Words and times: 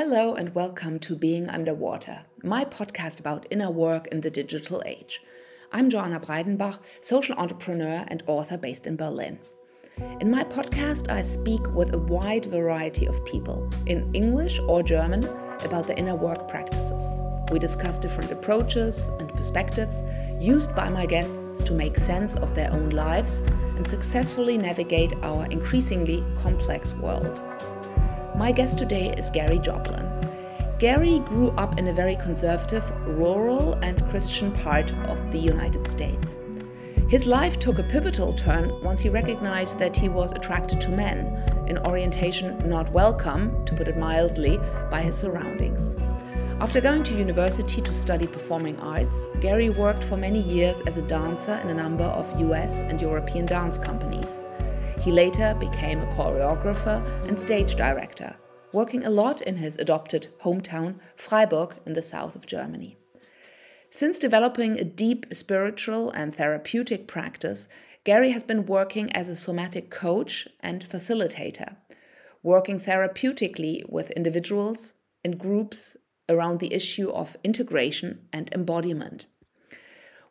Hello 0.00 0.36
and 0.36 0.54
welcome 0.54 1.00
to 1.00 1.16
Being 1.16 1.50
Underwater, 1.50 2.20
my 2.44 2.64
podcast 2.64 3.18
about 3.18 3.48
inner 3.50 3.68
work 3.68 4.06
in 4.12 4.20
the 4.20 4.30
digital 4.30 4.80
age. 4.86 5.20
I'm 5.72 5.90
Joana 5.90 6.24
Breidenbach, 6.24 6.78
social 7.00 7.34
entrepreneur 7.34 8.04
and 8.06 8.22
author 8.28 8.56
based 8.56 8.86
in 8.86 8.94
Berlin. 8.94 9.40
In 10.20 10.30
my 10.30 10.44
podcast, 10.44 11.10
I 11.10 11.20
speak 11.22 11.66
with 11.74 11.94
a 11.94 11.98
wide 11.98 12.44
variety 12.44 13.06
of 13.06 13.24
people, 13.24 13.68
in 13.86 14.08
English 14.14 14.60
or 14.68 14.84
German, 14.84 15.24
about 15.64 15.88
the 15.88 15.98
inner 15.98 16.14
work 16.14 16.46
practices. 16.46 17.12
We 17.50 17.58
discuss 17.58 17.98
different 17.98 18.30
approaches 18.30 19.08
and 19.18 19.28
perspectives 19.34 20.04
used 20.38 20.76
by 20.76 20.90
my 20.90 21.06
guests 21.06 21.60
to 21.62 21.72
make 21.72 21.96
sense 21.96 22.36
of 22.36 22.54
their 22.54 22.72
own 22.72 22.90
lives 22.90 23.40
and 23.74 23.84
successfully 23.84 24.58
navigate 24.58 25.14
our 25.22 25.46
increasingly 25.46 26.24
complex 26.40 26.92
world. 26.92 27.42
My 28.38 28.52
guest 28.52 28.78
today 28.78 29.12
is 29.18 29.30
Gary 29.30 29.58
Joplin. 29.58 30.08
Gary 30.78 31.18
grew 31.26 31.50
up 31.58 31.76
in 31.76 31.88
a 31.88 31.92
very 31.92 32.14
conservative, 32.14 32.88
rural, 33.04 33.72
and 33.82 34.08
Christian 34.10 34.52
part 34.52 34.94
of 35.08 35.32
the 35.32 35.38
United 35.40 35.88
States. 35.88 36.38
His 37.08 37.26
life 37.26 37.58
took 37.58 37.80
a 37.80 37.82
pivotal 37.82 38.32
turn 38.32 38.80
once 38.80 39.00
he 39.00 39.08
recognized 39.08 39.80
that 39.80 39.96
he 39.96 40.08
was 40.08 40.30
attracted 40.30 40.80
to 40.82 40.88
men, 40.88 41.26
an 41.66 41.78
orientation 41.78 42.56
not 42.68 42.92
welcome, 42.92 43.66
to 43.66 43.74
put 43.74 43.88
it 43.88 43.98
mildly, 43.98 44.60
by 44.88 45.02
his 45.02 45.16
surroundings. 45.18 45.96
After 46.60 46.80
going 46.80 47.02
to 47.02 47.18
university 47.18 47.82
to 47.82 47.92
study 47.92 48.28
performing 48.28 48.78
arts, 48.78 49.26
Gary 49.40 49.68
worked 49.68 50.04
for 50.04 50.16
many 50.16 50.40
years 50.40 50.80
as 50.82 50.96
a 50.96 51.02
dancer 51.02 51.54
in 51.54 51.70
a 51.70 51.74
number 51.74 52.04
of 52.04 52.40
US 52.40 52.82
and 52.82 53.00
European 53.00 53.46
dance 53.46 53.78
companies. 53.78 54.42
He 55.00 55.12
later 55.12 55.54
became 55.58 56.00
a 56.00 56.06
choreographer 56.06 57.02
and 57.26 57.38
stage 57.38 57.76
director, 57.76 58.36
working 58.72 59.04
a 59.04 59.10
lot 59.10 59.40
in 59.40 59.56
his 59.56 59.76
adopted 59.76 60.28
hometown 60.42 60.98
Freiburg 61.14 61.76
in 61.86 61.92
the 61.92 62.02
south 62.02 62.34
of 62.34 62.46
Germany. 62.46 62.98
Since 63.90 64.18
developing 64.18 64.78
a 64.78 64.84
deep 64.84 65.26
spiritual 65.32 66.10
and 66.10 66.34
therapeutic 66.34 67.06
practice, 67.06 67.68
Gary 68.04 68.32
has 68.32 68.42
been 68.42 68.66
working 68.66 69.10
as 69.12 69.28
a 69.28 69.36
somatic 69.36 69.88
coach 69.88 70.48
and 70.60 70.84
facilitator, 70.84 71.76
working 72.42 72.80
therapeutically 72.80 73.88
with 73.88 74.10
individuals 74.10 74.92
and 75.24 75.38
groups 75.38 75.96
around 76.28 76.58
the 76.58 76.74
issue 76.74 77.10
of 77.10 77.36
integration 77.44 78.26
and 78.32 78.52
embodiment. 78.52 79.26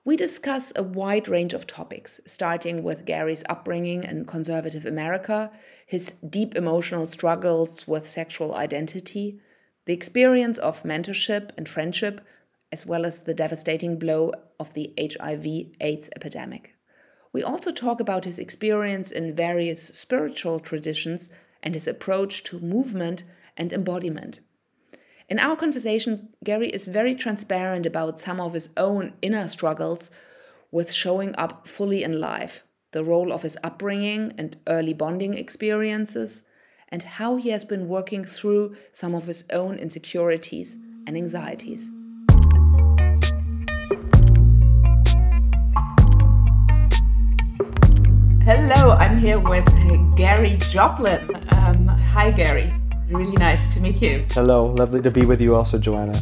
We 0.08 0.16
discuss 0.16 0.72
a 0.74 0.84
wide 0.84 1.28
range 1.28 1.54
of 1.54 1.68
topics, 1.68 2.22
starting 2.26 2.82
with 2.82 3.04
Gary's 3.04 3.44
upbringing 3.50 4.06
in 4.06 4.24
conservative 4.24 4.86
America, 4.86 5.52
his 5.86 6.14
deep 6.30 6.56
emotional 6.56 7.06
struggles 7.06 7.86
with 7.90 8.10
sexual 8.10 8.56
identity, 8.56 9.42
the 9.84 9.92
experience 9.92 10.60
of 10.60 10.84
mentorship 10.84 11.50
and 11.58 11.68
friendship, 11.68 12.22
as 12.72 12.86
well 12.86 13.06
as 13.06 13.20
the 13.20 13.34
devastating 13.34 14.00
blow 14.00 14.32
of 14.62 14.74
the 14.76 14.94
HIV 14.98 15.46
AIDS 15.82 16.10
epidemic. 16.16 16.78
We 17.34 17.44
also 17.44 17.74
talk 17.74 18.00
about 18.00 18.24
his 18.24 18.40
experience 18.40 19.12
in 19.12 19.36
various 19.36 19.88
spiritual 19.88 20.62
traditions 20.62 21.30
and 21.62 21.74
his 21.74 21.86
approach 21.86 22.46
to 22.46 22.62
movement 22.62 23.26
and 23.58 23.74
embodiment. 23.74 24.40
In 25.30 25.40
our 25.40 25.58
conversation, 25.58 26.30
Gary 26.42 26.70
is 26.70 26.88
very 26.88 27.14
transparent 27.14 27.86
about 27.86 28.18
some 28.18 28.40
of 28.40 28.54
his 28.54 28.70
own 28.78 29.12
inner 29.22 29.50
struggles 29.50 30.10
with 30.72 30.90
showing 30.90 31.36
up 31.36 31.68
fully 31.68 32.02
in 32.02 32.22
life, 32.22 32.64
the 32.94 33.04
role 33.04 33.34
of 33.34 33.42
his 33.42 33.58
upbringing 33.62 34.34
and 34.38 34.56
early 34.68 34.94
bonding 34.94 35.34
experiences, 35.34 36.44
and 36.88 37.04
how 37.04 37.36
he 37.36 37.50
has 37.50 37.66
been 37.66 37.90
working 37.90 38.24
through 38.24 38.78
some 38.94 39.14
of 39.14 39.28
his 39.28 39.44
own 39.52 39.78
insecurities 39.78 40.78
and 41.06 41.18
anxieties. 41.18 41.92
Hello, 48.46 48.92
I'm 48.94 49.18
here 49.18 49.40
with 49.40 49.68
Gary 50.16 50.56
Joplin. 50.56 51.30
Um, 51.50 51.90
hi, 51.90 52.32
Gary. 52.32 52.72
Really 53.10 53.38
nice 53.38 53.74
to 53.74 53.80
meet 53.80 54.02
you. 54.02 54.26
Hello, 54.32 54.66
lovely 54.66 55.02
to 55.02 55.10
be 55.10 55.26
with 55.26 55.40
you 55.40 55.56
also, 55.56 55.80
Joana. 55.80 56.22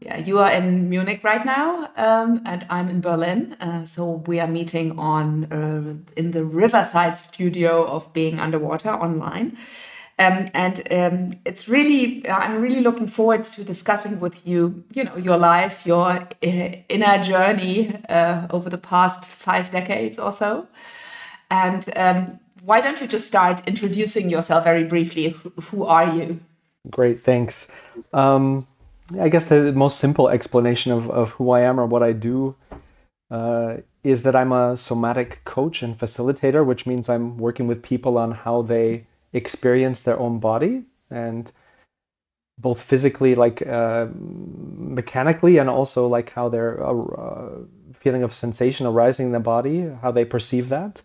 Yeah, 0.00 0.18
you 0.18 0.40
are 0.40 0.50
in 0.50 0.88
Munich 0.88 1.22
right 1.22 1.46
now, 1.46 1.90
um, 1.96 2.42
and 2.44 2.66
I'm 2.68 2.88
in 2.88 3.00
Berlin. 3.00 3.56
Uh, 3.60 3.84
so 3.84 4.24
we 4.26 4.40
are 4.40 4.48
meeting 4.48 4.98
on 4.98 5.44
uh, 5.52 5.94
in 6.16 6.32
the 6.32 6.44
Riverside 6.44 7.16
studio 7.16 7.84
of 7.86 8.12
Being 8.12 8.40
Underwater 8.40 8.90
online. 8.90 9.56
Um, 10.18 10.46
and 10.52 10.82
um, 10.90 11.38
it's 11.44 11.68
really, 11.68 12.28
I'm 12.28 12.60
really 12.60 12.80
looking 12.80 13.06
forward 13.06 13.44
to 13.44 13.62
discussing 13.62 14.18
with 14.18 14.44
you, 14.44 14.82
you 14.92 15.04
know, 15.04 15.16
your 15.16 15.36
life, 15.36 15.86
your 15.86 16.10
uh, 16.10 16.26
inner 16.42 17.22
journey 17.22 17.94
uh, 18.08 18.48
over 18.50 18.68
the 18.68 18.78
past 18.78 19.24
five 19.24 19.70
decades 19.70 20.18
or 20.18 20.32
so. 20.32 20.66
And 21.52 21.88
um, 21.96 22.40
why 22.62 22.80
don't 22.80 23.00
you 23.00 23.06
just 23.06 23.26
start 23.26 23.66
introducing 23.66 24.30
yourself 24.30 24.64
very 24.64 24.84
briefly? 24.84 25.34
Who 25.70 25.84
are 25.84 26.14
you? 26.14 26.40
Great, 26.90 27.22
thanks. 27.22 27.68
Um, 28.12 28.66
I 29.18 29.28
guess 29.28 29.46
the 29.46 29.72
most 29.72 29.98
simple 29.98 30.28
explanation 30.28 30.92
of, 30.92 31.10
of 31.10 31.32
who 31.32 31.50
I 31.50 31.60
am 31.60 31.80
or 31.80 31.86
what 31.86 32.02
I 32.02 32.12
do 32.12 32.56
uh, 33.30 33.78
is 34.04 34.22
that 34.22 34.36
I'm 34.36 34.52
a 34.52 34.76
somatic 34.76 35.44
coach 35.44 35.82
and 35.82 35.98
facilitator, 35.98 36.64
which 36.64 36.86
means 36.86 37.08
I'm 37.08 37.36
working 37.38 37.66
with 37.66 37.82
people 37.82 38.18
on 38.18 38.32
how 38.32 38.62
they 38.62 39.06
experience 39.32 40.00
their 40.00 40.18
own 40.18 40.38
body 40.38 40.84
and 41.10 41.50
both 42.58 42.82
physically, 42.82 43.34
like 43.34 43.64
uh, 43.66 44.08
mechanically, 44.12 45.58
and 45.58 45.70
also 45.70 46.08
like 46.08 46.32
how 46.32 46.48
their 46.48 46.84
uh, 46.84 47.50
feeling 47.92 48.24
of 48.24 48.34
sensation 48.34 48.84
arising 48.84 49.26
in 49.26 49.32
the 49.32 49.40
body, 49.40 49.88
how 50.02 50.10
they 50.10 50.24
perceive 50.24 50.68
that 50.68 51.02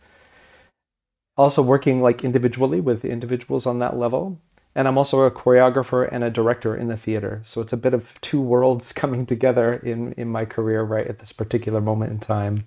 also 1.38 1.62
working 1.62 2.02
like 2.02 2.24
individually 2.24 2.80
with 2.80 3.06
individuals 3.06 3.66
on 3.66 3.80
that 3.80 3.98
level. 3.98 4.40
And 4.76 4.88
I'm 4.88 4.98
also 4.98 5.22
a 5.22 5.32
choreographer 5.32 6.08
and 6.12 6.24
a 6.24 6.32
director 6.32 6.76
in 6.76 6.88
the 6.88 6.98
theater. 6.98 7.42
So 7.46 7.62
it's 7.62 7.74
a 7.74 7.78
bit 7.78 7.94
of 7.94 8.20
two 8.22 8.42
worlds 8.42 8.92
coming 9.02 9.26
together 9.26 9.74
in, 9.74 10.14
in 10.14 10.30
my 10.30 10.46
career 10.46 10.84
right 10.84 11.08
at 11.08 11.20
this 11.20 11.32
particular 11.32 11.82
moment 11.82 12.12
in 12.12 12.20
time. 12.20 12.66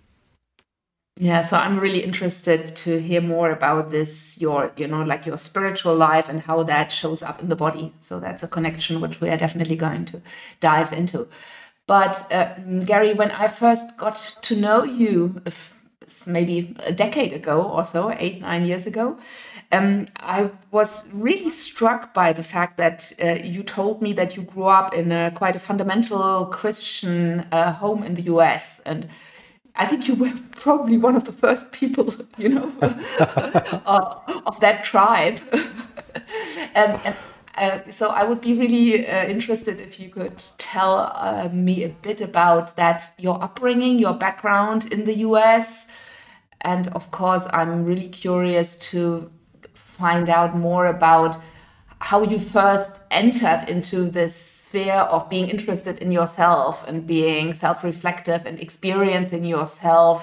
Yeah, 1.19 1.41
so 1.43 1.56
I'm 1.56 1.81
really 1.81 2.04
interested 2.04 2.77
to 2.77 3.00
hear 3.00 3.22
more 3.22 3.50
about 3.50 3.91
this, 3.91 4.38
your, 4.38 4.71
you 4.77 4.87
know, 4.87 5.03
like 5.03 5.25
your 5.25 5.38
spiritual 5.38 5.97
life 5.97 6.28
and 6.28 6.43
how 6.43 6.62
that 6.65 6.93
shows 6.93 7.22
up 7.22 7.41
in 7.41 7.48
the 7.48 7.56
body. 7.56 7.94
So 8.00 8.21
that's 8.21 8.43
a 8.43 8.48
connection 8.48 9.00
which 9.00 9.19
we 9.19 9.31
are 9.31 9.38
definitely 9.38 9.77
going 9.77 10.04
to 10.06 10.21
dive 10.60 10.93
into. 10.93 11.27
But 11.87 12.31
uh, 12.31 12.59
Gary, 12.84 13.15
when 13.15 13.31
I 13.31 13.48
first 13.48 13.97
got 13.97 14.37
to 14.43 14.56
know 14.56 14.84
you, 14.84 15.41
maybe 16.27 16.75
a 16.81 16.93
decade 16.93 17.33
ago 17.33 17.62
or 17.62 17.84
so, 17.84 18.15
eight, 18.19 18.41
nine 18.41 18.65
years 18.65 18.87
ago, 18.87 19.19
um, 19.72 20.06
I 20.17 20.50
was 20.71 21.05
really 21.12 21.50
struck 21.50 22.15
by 22.15 22.33
the 22.33 22.43
fact 22.43 22.78
that 22.78 23.12
uh, 23.22 23.39
you 23.43 23.62
told 23.62 24.00
me 24.00 24.12
that 24.12 24.37
you 24.37 24.43
grew 24.43 24.65
up 24.65 24.95
in 24.95 25.11
a 25.12 25.33
quite 25.33 25.56
a 25.56 25.59
fundamental 25.59 26.47
Christian 26.47 27.47
uh, 27.50 27.72
home 27.72 28.03
in 28.03 28.15
the 28.15 28.22
US. 28.22 28.81
And 28.81 29.09
I 29.75 29.87
think 29.87 30.09
you 30.09 30.15
were 30.15 30.33
probably 30.53 30.99
one 30.99 31.16
of 31.16 31.25
the 31.25 31.33
first 31.33 31.72
people, 31.72 32.15
you 32.39 32.49
know, 32.49 32.72
uh, 32.81 34.19
of 34.47 34.61
that 34.61 34.84
tribe. 34.84 35.41
and, 36.75 37.16
uh, 37.56 37.91
so 37.91 38.11
I 38.11 38.25
would 38.25 38.41
be 38.41 38.55
really 38.55 39.06
uh, 39.06 39.27
interested 39.27 39.81
if 39.81 39.99
you 39.99 40.09
could 40.09 40.43
tell 40.59 41.11
uh, 41.15 41.49
me 41.53 41.84
a 41.84 41.89
bit 41.89 42.21
about 42.21 42.77
that, 42.77 43.15
your 43.19 43.43
upbringing, 43.43 43.99
your 43.99 44.15
background 44.15 44.93
in 44.93 45.05
the 45.05 45.19
US, 45.19 45.91
and 46.61 46.89
of 46.89 47.11
course, 47.11 47.47
I'm 47.53 47.84
really 47.84 48.09
curious 48.09 48.77
to 48.91 49.31
find 49.75 50.28
out 50.28 50.56
more 50.56 50.87
about 50.87 51.39
how 52.00 52.22
you 52.22 52.39
first 52.39 53.01
entered 53.10 53.65
into 53.69 54.10
this 54.10 54.36
sphere 54.36 55.07
of 55.10 55.28
being 55.30 55.48
interested 55.48 55.98
in 55.98 56.10
yourself 56.10 56.86
and 56.86 57.07
being 57.07 57.54
self-reflective 57.54 58.45
and 58.45 58.60
experiencing 58.60 59.45
yourself 59.45 60.22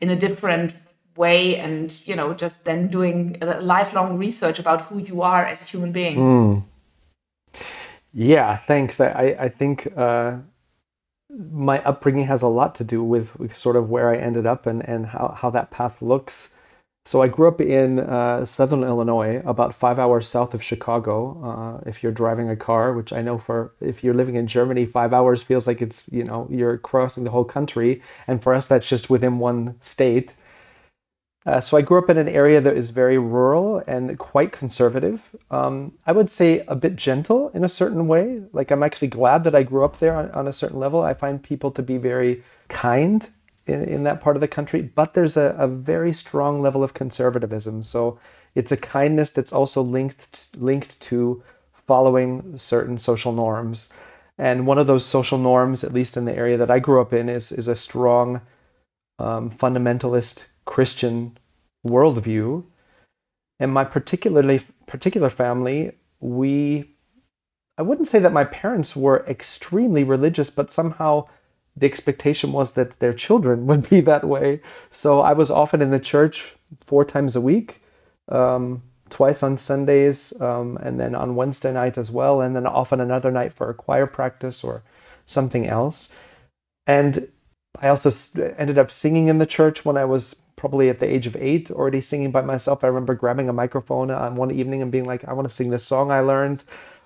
in 0.00 0.10
a 0.10 0.16
different 0.16 0.74
way 1.16 1.56
and 1.56 2.02
you 2.06 2.16
know 2.16 2.32
just 2.34 2.64
then 2.64 2.88
doing 2.88 3.36
lifelong 3.60 4.18
research 4.18 4.58
about 4.58 4.82
who 4.82 4.98
you 4.98 5.22
are 5.22 5.44
as 5.44 5.60
a 5.60 5.64
human 5.64 5.92
being 5.92 6.16
mm. 6.16 6.64
Yeah, 8.12 8.56
thanks. 8.56 9.00
I, 9.00 9.36
I 9.38 9.48
think 9.48 9.92
uh, 9.96 10.38
my 11.30 11.82
upbringing 11.84 12.26
has 12.26 12.42
a 12.42 12.48
lot 12.48 12.74
to 12.76 12.84
do 12.84 13.02
with, 13.02 13.56
sort 13.56 13.76
of 13.76 13.90
where 13.90 14.10
I 14.10 14.16
ended 14.16 14.46
up 14.46 14.66
and, 14.66 14.86
and 14.88 15.06
how, 15.06 15.34
how 15.38 15.50
that 15.50 15.70
path 15.70 16.02
looks. 16.02 16.50
So 17.04 17.20
I 17.20 17.28
grew 17.28 17.48
up 17.48 17.60
in 17.60 17.98
uh, 17.98 18.44
southern 18.44 18.84
Illinois, 18.84 19.42
about 19.44 19.74
five 19.74 19.98
hours 19.98 20.28
south 20.28 20.54
of 20.54 20.62
Chicago. 20.62 21.80
Uh, 21.84 21.88
if 21.88 22.02
you're 22.02 22.12
driving 22.12 22.48
a 22.48 22.56
car, 22.56 22.92
which 22.92 23.12
I 23.12 23.22
know 23.22 23.38
for 23.38 23.72
if 23.80 24.04
you're 24.04 24.14
living 24.14 24.36
in 24.36 24.46
Germany, 24.46 24.84
five 24.84 25.12
hours 25.12 25.42
feels 25.42 25.66
like 25.66 25.82
it's 25.82 26.08
you 26.12 26.22
know 26.22 26.46
you're 26.48 26.78
crossing 26.78 27.24
the 27.24 27.30
whole 27.30 27.44
country, 27.44 28.00
and 28.28 28.40
for 28.40 28.54
us 28.54 28.66
that's 28.66 28.88
just 28.88 29.10
within 29.10 29.40
one 29.40 29.76
state. 29.80 30.34
Uh, 31.44 31.60
so 31.60 31.76
I 31.76 31.82
grew 31.82 31.98
up 31.98 32.08
in 32.08 32.18
an 32.18 32.28
area 32.28 32.60
that 32.60 32.76
is 32.76 32.90
very 32.90 33.18
rural 33.18 33.82
and 33.86 34.16
quite 34.18 34.52
conservative. 34.52 35.34
Um, 35.50 35.92
I 36.06 36.12
would 36.12 36.30
say 36.30 36.64
a 36.68 36.76
bit 36.76 36.94
gentle 36.94 37.50
in 37.52 37.64
a 37.64 37.68
certain 37.68 38.06
way. 38.06 38.42
Like 38.52 38.70
I'm 38.70 38.82
actually 38.82 39.08
glad 39.08 39.42
that 39.44 39.54
I 39.54 39.64
grew 39.64 39.84
up 39.84 39.98
there 39.98 40.14
on, 40.14 40.30
on 40.30 40.46
a 40.46 40.52
certain 40.52 40.78
level. 40.78 41.02
I 41.02 41.14
find 41.14 41.42
people 41.42 41.72
to 41.72 41.82
be 41.82 41.96
very 41.96 42.44
kind 42.68 43.28
in, 43.66 43.82
in 43.84 44.02
that 44.04 44.20
part 44.20 44.36
of 44.36 44.40
the 44.40 44.48
country, 44.48 44.82
but 44.82 45.14
there's 45.14 45.36
a, 45.36 45.54
a 45.58 45.66
very 45.66 46.12
strong 46.12 46.62
level 46.62 46.84
of 46.84 46.94
conservatism. 46.94 47.82
So 47.82 48.20
it's 48.54 48.72
a 48.72 48.76
kindness 48.76 49.30
that's 49.30 49.52
also 49.52 49.82
linked 49.82 50.48
linked 50.56 51.00
to 51.00 51.42
following 51.72 52.56
certain 52.56 52.98
social 52.98 53.32
norms. 53.32 53.88
And 54.38 54.66
one 54.66 54.78
of 54.78 54.86
those 54.86 55.04
social 55.04 55.38
norms, 55.38 55.84
at 55.84 55.92
least 55.92 56.16
in 56.16 56.24
the 56.24 56.36
area 56.36 56.56
that 56.56 56.70
I 56.70 56.78
grew 56.78 57.00
up 57.00 57.12
in, 57.12 57.28
is 57.28 57.50
is 57.50 57.68
a 57.68 57.76
strong 57.76 58.42
um, 59.18 59.50
fundamentalist 59.50 60.44
Christian 60.64 61.36
worldview. 61.86 62.64
And 63.60 63.72
my 63.72 63.84
particularly 63.84 64.62
particular 64.86 65.30
family, 65.30 65.92
we 66.20 66.92
I 67.78 67.82
wouldn't 67.82 68.08
say 68.08 68.18
that 68.18 68.32
my 68.32 68.44
parents 68.44 68.94
were 68.94 69.24
extremely 69.26 70.04
religious, 70.04 70.50
but 70.50 70.70
somehow 70.70 71.26
the 71.76 71.86
expectation 71.86 72.52
was 72.52 72.72
that 72.72 72.98
their 73.00 73.14
children 73.14 73.66
would 73.66 73.88
be 73.88 74.00
that 74.02 74.24
way. 74.24 74.60
So 74.90 75.20
I 75.20 75.32
was 75.32 75.50
often 75.50 75.80
in 75.80 75.90
the 75.90 75.98
church 75.98 76.54
four 76.80 77.04
times 77.04 77.34
a 77.34 77.40
week, 77.40 77.82
um, 78.28 78.82
twice 79.08 79.42
on 79.42 79.56
Sundays, 79.58 80.38
um, 80.40 80.78
and 80.82 81.00
then 81.00 81.14
on 81.14 81.34
Wednesday 81.34 81.72
night 81.72 81.98
as 81.98 82.10
well, 82.10 82.40
and 82.40 82.54
then 82.54 82.66
often 82.66 83.00
another 83.00 83.30
night 83.30 83.52
for 83.52 83.70
a 83.70 83.74
choir 83.74 84.06
practice 84.06 84.62
or 84.62 84.82
something 85.26 85.66
else. 85.66 86.14
And 86.86 87.28
I 87.80 87.88
also 87.88 88.10
ended 88.58 88.78
up 88.78 88.90
singing 88.90 89.28
in 89.28 89.38
the 89.38 89.46
church 89.46 89.84
when 89.84 89.96
I 89.96 90.04
was 90.04 90.42
probably 90.62 90.88
at 90.88 91.00
the 91.00 91.12
age 91.12 91.26
of 91.26 91.34
eight, 91.34 91.72
already 91.72 92.00
singing 92.00 92.30
by 92.30 92.40
myself. 92.40 92.84
I 92.84 92.86
remember 92.86 93.16
grabbing 93.16 93.48
a 93.48 93.52
microphone 93.52 94.12
on 94.12 94.36
one 94.36 94.52
evening 94.52 94.80
and 94.80 94.92
being 94.92 95.04
like, 95.04 95.24
I 95.24 95.32
want 95.32 95.48
to 95.48 95.52
sing 95.52 95.70
this 95.70 95.84
song 95.84 96.12
I 96.12 96.20
learned. 96.20 96.62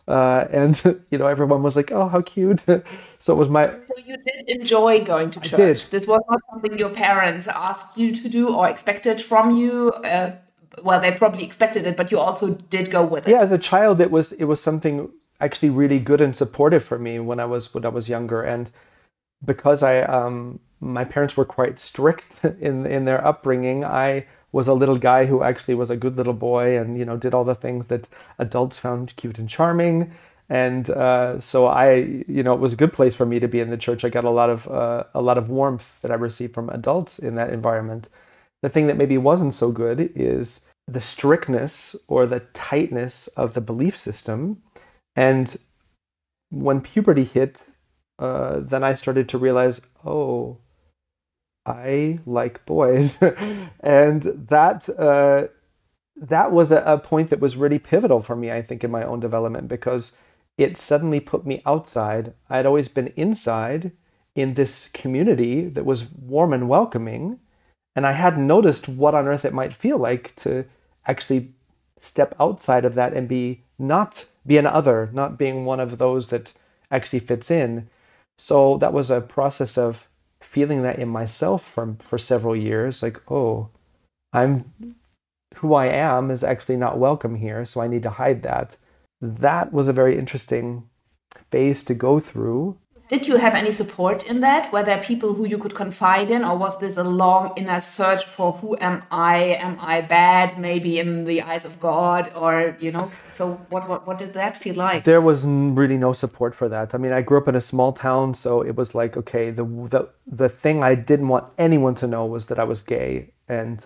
Uh, 0.06 0.46
and 0.50 0.74
you 1.10 1.16
know, 1.16 1.26
everyone 1.26 1.62
was 1.62 1.74
like, 1.74 1.90
"Oh, 1.90 2.06
how 2.06 2.20
cute!" 2.20 2.60
so 3.18 3.32
it 3.34 3.38
was 3.38 3.48
my. 3.48 3.64
So 3.88 3.96
you 4.06 4.18
did 4.28 4.42
enjoy 4.46 5.02
going 5.04 5.30
to 5.30 5.40
church. 5.40 5.88
This 5.88 6.06
was 6.06 6.20
not 6.30 6.40
something 6.50 6.78
your 6.78 6.90
parents 6.90 7.48
asked 7.48 7.96
you 7.96 8.14
to 8.14 8.28
do 8.28 8.54
or 8.54 8.68
expected 8.68 9.22
from 9.22 9.56
you. 9.56 9.90
Uh, 10.12 10.32
well, 10.84 11.00
they 11.00 11.10
probably 11.12 11.42
expected 11.42 11.86
it, 11.86 11.96
but 11.96 12.12
you 12.12 12.18
also 12.18 12.54
did 12.76 12.90
go 12.90 13.02
with 13.04 13.26
it. 13.26 13.30
Yeah, 13.30 13.40
as 13.40 13.52
a 13.52 13.58
child, 13.58 14.02
it 14.02 14.10
was 14.10 14.32
it 14.32 14.44
was 14.44 14.60
something 14.62 15.10
actually 15.40 15.70
really 15.70 15.98
good 15.98 16.20
and 16.20 16.36
supportive 16.36 16.84
for 16.84 16.98
me 16.98 17.18
when 17.18 17.40
I 17.40 17.46
was 17.46 17.72
when 17.74 17.86
I 17.86 17.92
was 17.98 18.06
younger, 18.06 18.42
and 18.42 18.70
because 19.42 19.82
I 19.82 20.02
um, 20.02 20.60
my 20.80 21.04
parents 21.04 21.36
were 21.36 21.44
quite 21.44 21.80
strict 21.80 22.44
in 22.60 22.86
in 22.86 23.04
their 23.04 23.24
upbringing. 23.26 23.84
I 23.84 24.26
was 24.52 24.68
a 24.68 24.74
little 24.74 24.96
guy 24.98 25.26
who 25.26 25.42
actually 25.42 25.74
was 25.74 25.90
a 25.90 25.96
good 25.96 26.16
little 26.16 26.32
boy 26.32 26.78
and 26.78 26.96
you 26.96 27.04
know 27.04 27.16
did 27.16 27.34
all 27.34 27.44
the 27.44 27.54
things 27.54 27.86
that 27.86 28.08
adults 28.38 28.78
found 28.78 29.16
cute 29.16 29.38
and 29.38 29.48
charming. 29.48 30.12
And 30.48 30.88
uh, 30.90 31.40
so 31.40 31.66
I, 31.66 31.94
you 32.28 32.42
know, 32.44 32.54
it 32.54 32.60
was 32.60 32.72
a 32.72 32.76
good 32.76 32.92
place 32.92 33.16
for 33.16 33.26
me 33.26 33.40
to 33.40 33.48
be 33.48 33.58
in 33.58 33.70
the 33.70 33.76
church. 33.76 34.04
I 34.04 34.08
got 34.10 34.24
a 34.24 34.30
lot 34.30 34.50
of 34.50 34.68
uh, 34.68 35.04
a 35.14 35.22
lot 35.22 35.38
of 35.38 35.50
warmth 35.50 36.00
that 36.02 36.10
I 36.10 36.14
received 36.14 36.54
from 36.54 36.70
adults 36.70 37.18
in 37.18 37.34
that 37.34 37.52
environment. 37.52 38.08
The 38.62 38.68
thing 38.68 38.86
that 38.86 38.96
maybe 38.96 39.18
wasn't 39.18 39.54
so 39.54 39.72
good 39.72 40.12
is 40.14 40.66
the 40.86 41.00
strictness 41.00 41.96
or 42.06 42.26
the 42.26 42.40
tightness 42.54 43.26
of 43.28 43.54
the 43.54 43.60
belief 43.60 43.96
system. 43.96 44.62
And 45.16 45.58
when 46.50 46.80
puberty 46.80 47.24
hit, 47.24 47.64
uh, 48.18 48.60
then 48.60 48.84
I 48.84 48.94
started 48.94 49.28
to 49.30 49.38
realize, 49.38 49.82
oh, 50.04 50.58
I 51.66 52.20
like 52.24 52.64
boys, 52.64 53.18
and 53.80 54.22
that 54.48 54.88
uh, 54.88 55.48
that 56.16 56.52
was 56.52 56.70
a, 56.70 56.82
a 56.82 56.98
point 56.98 57.30
that 57.30 57.40
was 57.40 57.56
really 57.56 57.78
pivotal 57.78 58.22
for 58.22 58.36
me. 58.36 58.52
I 58.52 58.62
think 58.62 58.84
in 58.84 58.90
my 58.90 59.04
own 59.04 59.20
development 59.20 59.68
because 59.68 60.16
it 60.56 60.78
suddenly 60.78 61.20
put 61.20 61.44
me 61.44 61.62
outside. 61.66 62.34
I'd 62.48 62.66
always 62.66 62.88
been 62.88 63.12
inside 63.16 63.92
in 64.34 64.54
this 64.54 64.88
community 64.88 65.66
that 65.66 65.84
was 65.84 66.10
warm 66.12 66.52
and 66.52 66.68
welcoming, 66.68 67.40
and 67.96 68.06
I 68.06 68.12
hadn't 68.12 68.46
noticed 68.46 68.88
what 68.88 69.14
on 69.14 69.26
earth 69.26 69.44
it 69.44 69.52
might 69.52 69.74
feel 69.74 69.98
like 69.98 70.36
to 70.36 70.64
actually 71.06 71.52
step 71.98 72.34
outside 72.38 72.84
of 72.84 72.94
that 72.94 73.12
and 73.12 73.26
be 73.26 73.64
not 73.78 74.26
be 74.46 74.56
an 74.58 74.66
other, 74.66 75.10
not 75.12 75.36
being 75.36 75.64
one 75.64 75.80
of 75.80 75.98
those 75.98 76.28
that 76.28 76.52
actually 76.90 77.18
fits 77.18 77.50
in. 77.50 77.88
So 78.38 78.78
that 78.78 78.92
was 78.92 79.10
a 79.10 79.20
process 79.20 79.76
of 79.76 80.05
feeling 80.42 80.82
that 80.82 80.98
in 80.98 81.08
myself 81.08 81.64
for, 81.64 81.96
for 81.98 82.18
several 82.18 82.56
years 82.56 83.02
like, 83.02 83.20
oh, 83.30 83.70
I'm 84.32 84.96
who 85.56 85.74
I 85.74 85.86
am 85.86 86.30
is 86.30 86.44
actually 86.44 86.76
not 86.76 86.98
welcome 86.98 87.36
here, 87.36 87.64
so 87.64 87.80
I 87.80 87.88
need 87.88 88.02
to 88.02 88.10
hide 88.10 88.42
that. 88.42 88.76
That 89.20 89.72
was 89.72 89.88
a 89.88 89.92
very 89.92 90.18
interesting 90.18 90.88
phase 91.50 91.82
to 91.84 91.94
go 91.94 92.20
through 92.20 92.78
did 93.08 93.28
you 93.28 93.36
have 93.36 93.54
any 93.54 93.70
support 93.70 94.24
in 94.24 94.40
that? 94.40 94.72
Were 94.72 94.82
there 94.82 95.02
people 95.02 95.34
who 95.34 95.46
you 95.46 95.58
could 95.58 95.74
confide 95.74 96.30
in, 96.30 96.44
or 96.44 96.56
was 96.56 96.78
this 96.80 96.96
a 96.96 97.04
long 97.04 97.52
inner 97.56 97.80
search 97.80 98.24
for 98.24 98.52
who 98.52 98.76
am 98.80 99.04
I? 99.10 99.56
Am 99.60 99.78
I 99.80 100.00
bad? 100.00 100.58
Maybe 100.58 100.98
in 100.98 101.24
the 101.24 101.42
eyes 101.42 101.64
of 101.64 101.78
God, 101.78 102.32
or 102.34 102.76
you 102.80 102.90
know? 102.90 103.12
So 103.28 103.54
what 103.70 103.88
what 103.88 104.06
what 104.06 104.18
did 104.18 104.32
that 104.34 104.56
feel 104.56 104.74
like? 104.74 105.04
There 105.04 105.20
was 105.20 105.44
really 105.46 105.96
no 105.96 106.12
support 106.12 106.54
for 106.54 106.68
that. 106.68 106.94
I 106.94 106.98
mean, 106.98 107.12
I 107.12 107.22
grew 107.22 107.38
up 107.38 107.46
in 107.46 107.54
a 107.54 107.60
small 107.60 107.92
town, 107.92 108.34
so 108.34 108.62
it 108.62 108.74
was 108.74 108.94
like 108.94 109.16
okay, 109.16 109.50
the 109.50 109.64
the 109.64 110.08
the 110.26 110.48
thing 110.48 110.82
I 110.82 110.96
didn't 110.96 111.28
want 111.28 111.46
anyone 111.58 111.94
to 111.96 112.08
know 112.08 112.26
was 112.26 112.46
that 112.46 112.58
I 112.58 112.64
was 112.64 112.82
gay, 112.82 113.30
and 113.48 113.84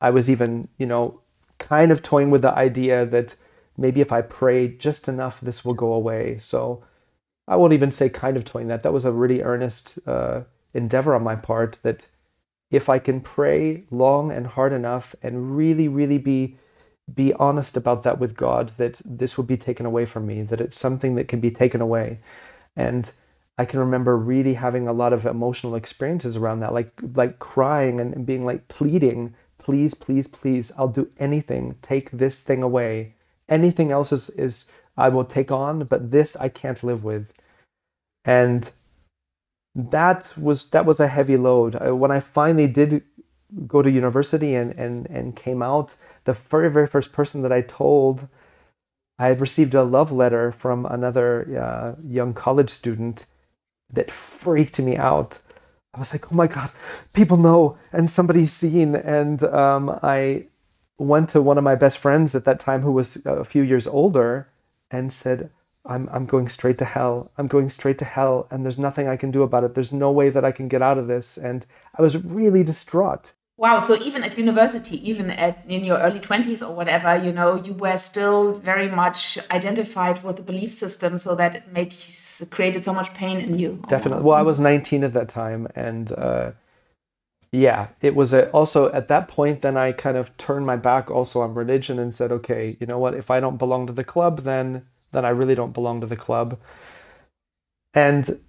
I 0.00 0.10
was 0.10 0.28
even 0.28 0.68
you 0.76 0.86
know 0.86 1.22
kind 1.58 1.90
of 1.90 2.02
toying 2.02 2.30
with 2.30 2.42
the 2.42 2.52
idea 2.52 3.06
that 3.06 3.34
maybe 3.78 4.00
if 4.02 4.12
I 4.12 4.20
pray 4.20 4.68
just 4.68 5.08
enough, 5.08 5.40
this 5.40 5.64
will 5.64 5.74
go 5.74 5.92
away. 5.92 6.38
So 6.38 6.84
I 7.48 7.56
won't 7.56 7.72
even 7.72 7.90
say 7.90 8.10
kind 8.10 8.36
of 8.36 8.44
toying 8.44 8.68
that. 8.68 8.82
That 8.82 8.92
was 8.92 9.06
a 9.06 9.12
really 9.12 9.42
earnest 9.42 9.98
uh, 10.06 10.42
endeavor 10.74 11.14
on 11.14 11.24
my 11.24 11.34
part 11.34 11.80
that 11.82 12.06
if 12.70 12.88
I 12.90 12.98
can 12.98 13.22
pray 13.22 13.84
long 13.90 14.30
and 14.30 14.46
hard 14.46 14.72
enough 14.74 15.14
and 15.22 15.56
really, 15.56 15.88
really 15.88 16.18
be 16.18 16.56
be 17.12 17.32
honest 17.34 17.74
about 17.74 18.02
that 18.02 18.18
with 18.18 18.36
God, 18.36 18.72
that 18.76 19.00
this 19.02 19.38
will 19.38 19.44
be 19.44 19.56
taken 19.56 19.86
away 19.86 20.04
from 20.04 20.26
me, 20.26 20.42
that 20.42 20.60
it's 20.60 20.78
something 20.78 21.14
that 21.14 21.26
can 21.26 21.40
be 21.40 21.50
taken 21.50 21.80
away. 21.80 22.20
And 22.76 23.10
I 23.56 23.64
can 23.64 23.80
remember 23.80 24.14
really 24.14 24.54
having 24.54 24.86
a 24.86 24.92
lot 24.92 25.14
of 25.14 25.24
emotional 25.24 25.74
experiences 25.74 26.36
around 26.36 26.60
that, 26.60 26.74
like 26.74 26.92
like 27.14 27.38
crying 27.38 27.98
and, 27.98 28.12
and 28.14 28.26
being 28.26 28.44
like 28.44 28.68
pleading, 28.68 29.34
please, 29.56 29.94
please, 29.94 30.26
please, 30.28 30.70
I'll 30.76 30.88
do 30.88 31.10
anything. 31.18 31.76
Take 31.80 32.10
this 32.10 32.40
thing 32.40 32.62
away. 32.62 33.14
Anything 33.48 33.90
else 33.90 34.12
is 34.12 34.28
is 34.30 34.70
I 34.98 35.08
will 35.08 35.24
take 35.24 35.50
on, 35.50 35.84
but 35.84 36.10
this 36.10 36.36
I 36.36 36.50
can't 36.50 36.84
live 36.84 37.04
with 37.04 37.32
and 38.28 38.70
that 39.74 40.34
was 40.36 40.68
that 40.70 40.84
was 40.84 41.00
a 41.00 41.08
heavy 41.08 41.38
load. 41.38 41.72
When 42.02 42.10
I 42.10 42.20
finally 42.20 42.66
did 42.66 43.02
go 43.66 43.80
to 43.80 43.90
university 43.90 44.54
and 44.54 44.72
and 44.72 45.06
and 45.06 45.34
came 45.34 45.62
out, 45.62 45.96
the 46.24 46.34
very 46.34 46.70
very 46.70 46.86
first 46.86 47.10
person 47.10 47.40
that 47.42 47.52
I 47.52 47.62
told, 47.62 48.28
I 49.18 49.28
had 49.28 49.40
received 49.40 49.74
a 49.74 49.82
love 49.82 50.12
letter 50.12 50.52
from 50.52 50.84
another 50.84 51.26
uh, 51.66 52.00
young 52.02 52.34
college 52.34 52.68
student 52.68 53.24
that 53.90 54.10
freaked 54.10 54.78
me 54.78 54.98
out. 54.98 55.40
I 55.94 56.00
was 56.00 56.12
like, 56.12 56.30
oh 56.30 56.36
my 56.36 56.48
god, 56.48 56.70
people 57.14 57.38
know 57.38 57.78
and 57.92 58.10
somebody's 58.10 58.52
seen, 58.52 58.94
and 58.94 59.42
um, 59.42 59.98
I 60.02 60.48
went 60.98 61.30
to 61.30 61.40
one 61.40 61.56
of 61.56 61.64
my 61.64 61.76
best 61.76 61.96
friends 61.96 62.34
at 62.34 62.44
that 62.44 62.60
time 62.60 62.82
who 62.82 62.92
was 62.92 63.16
a 63.24 63.44
few 63.44 63.62
years 63.62 63.86
older 63.86 64.48
and 64.90 65.12
said 65.12 65.50
I'm, 65.88 66.08
I'm 66.12 66.26
going 66.26 66.48
straight 66.48 66.78
to 66.78 66.84
hell. 66.84 67.30
I'm 67.38 67.46
going 67.48 67.70
straight 67.70 67.98
to 67.98 68.04
hell, 68.04 68.46
and 68.50 68.64
there's 68.64 68.78
nothing 68.78 69.08
I 69.08 69.16
can 69.16 69.30
do 69.30 69.42
about 69.42 69.64
it. 69.64 69.74
There's 69.74 69.92
no 69.92 70.10
way 70.10 70.30
that 70.30 70.44
I 70.44 70.52
can 70.52 70.68
get 70.68 70.82
out 70.82 70.98
of 70.98 71.08
this. 71.08 71.38
And 71.38 71.66
I 71.98 72.02
was 72.02 72.22
really 72.22 72.62
distraught. 72.62 73.32
Wow. 73.56 73.80
So 73.80 73.96
even 73.96 74.22
at 74.22 74.38
university, 74.38 74.96
even 75.10 75.30
at 75.30 75.64
in 75.66 75.82
your 75.82 75.98
early 75.98 76.20
20s 76.20 76.66
or 76.66 76.72
whatever, 76.72 77.16
you 77.16 77.32
know, 77.32 77.56
you 77.56 77.72
were 77.72 77.98
still 77.98 78.52
very 78.52 78.88
much 78.88 79.36
identified 79.50 80.22
with 80.22 80.36
the 80.36 80.42
belief 80.42 80.72
system 80.72 81.18
so 81.18 81.34
that 81.34 81.56
it 81.56 81.72
made 81.72 81.92
created 82.50 82.84
so 82.84 82.94
much 82.94 83.12
pain 83.14 83.38
in 83.38 83.58
you. 83.58 83.82
Definitely. 83.88 84.22
Well, 84.22 84.36
I 84.36 84.42
was 84.42 84.60
19 84.60 85.02
at 85.02 85.12
that 85.14 85.28
time. 85.28 85.66
And 85.74 86.12
uh, 86.12 86.52
yeah, 87.50 87.88
it 88.00 88.14
was 88.14 88.32
a, 88.32 88.48
also 88.50 88.92
at 88.92 89.08
that 89.08 89.26
point, 89.26 89.62
then 89.62 89.76
I 89.76 89.90
kind 89.90 90.16
of 90.16 90.36
turned 90.36 90.64
my 90.64 90.76
back 90.76 91.10
also 91.10 91.40
on 91.40 91.54
religion 91.54 91.98
and 91.98 92.14
said, 92.14 92.30
okay, 92.30 92.76
you 92.78 92.86
know 92.86 93.00
what? 93.00 93.14
If 93.14 93.28
I 93.28 93.40
don't 93.40 93.56
belong 93.56 93.88
to 93.88 93.92
the 93.92 94.04
club, 94.04 94.44
then 94.44 94.86
that 95.12 95.24
I 95.24 95.30
really 95.30 95.54
don't 95.54 95.72
belong 95.72 96.00
to 96.00 96.06
the 96.06 96.16
club. 96.16 96.58
And 97.94 98.40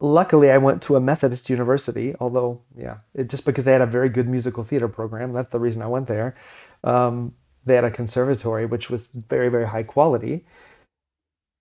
luckily, 0.00 0.50
I 0.50 0.58
went 0.58 0.82
to 0.82 0.96
a 0.96 1.00
Methodist 1.00 1.50
university, 1.50 2.14
although, 2.20 2.62
yeah, 2.74 2.98
it, 3.14 3.28
just 3.28 3.44
because 3.44 3.64
they 3.64 3.72
had 3.72 3.80
a 3.80 3.86
very 3.86 4.08
good 4.08 4.28
musical 4.28 4.64
theater 4.64 4.88
program, 4.88 5.32
that's 5.32 5.50
the 5.50 5.60
reason 5.60 5.82
I 5.82 5.86
went 5.86 6.08
there. 6.08 6.34
Um, 6.82 7.34
they 7.64 7.74
had 7.74 7.84
a 7.84 7.90
conservatory, 7.90 8.66
which 8.66 8.88
was 8.90 9.08
very, 9.08 9.48
very 9.48 9.66
high 9.66 9.82
quality. 9.82 10.46